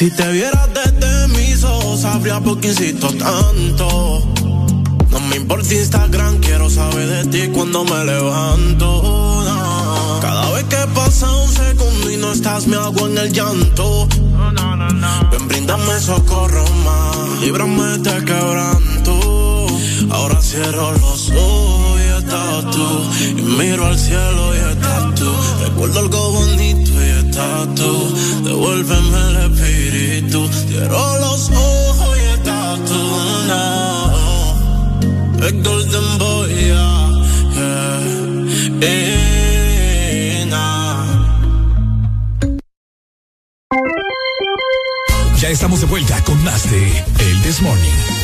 [0.00, 4.32] Si te vieras desde mis ojos, sabría por qué insisto tanto.
[5.10, 8.86] No me importa Instagram, quiero saber de ti cuando me levanto.
[9.44, 10.18] no.
[10.22, 14.08] Cada vez que pasa un segundo y no estás, me hago en el llanto.
[15.32, 19.66] Ven, bríndame socorro más, líbrame de quebranto.
[20.12, 23.10] Ahora cierro los ojos y estás tú.
[23.36, 25.30] Y miro al cielo y estás tú.
[25.62, 28.14] Recuerdo algo bonito y tú.
[28.44, 30.48] Devuélveme el espíritu.
[30.66, 32.80] Cierro los ojos y estás.
[35.42, 37.08] El Golden Boy, yeah.
[38.80, 40.46] yeah.
[40.46, 41.06] Nah.
[45.40, 48.19] Ya estamos de vuelta con más de El This Morning.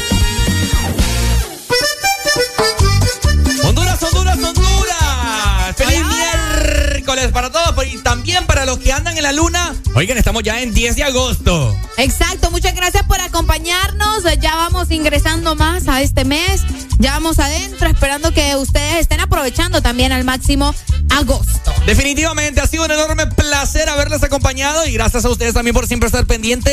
[7.17, 9.75] Miércoles para todos y también para los que andan en la luna.
[9.95, 11.75] Oigan, estamos ya en 10 de agosto.
[11.97, 14.25] Exacto, muchas gracias por acompañarnos.
[14.41, 16.63] Ya vamos ingresando más a este mes.
[16.99, 20.75] Ya vamos adentro, esperando que ustedes estén aprovechando también al máximo
[21.11, 21.73] agosto.
[21.87, 26.09] Definitivamente ha sido un enorme placer haberles acompañado y gracias a ustedes también por siempre
[26.09, 26.65] estar pendientes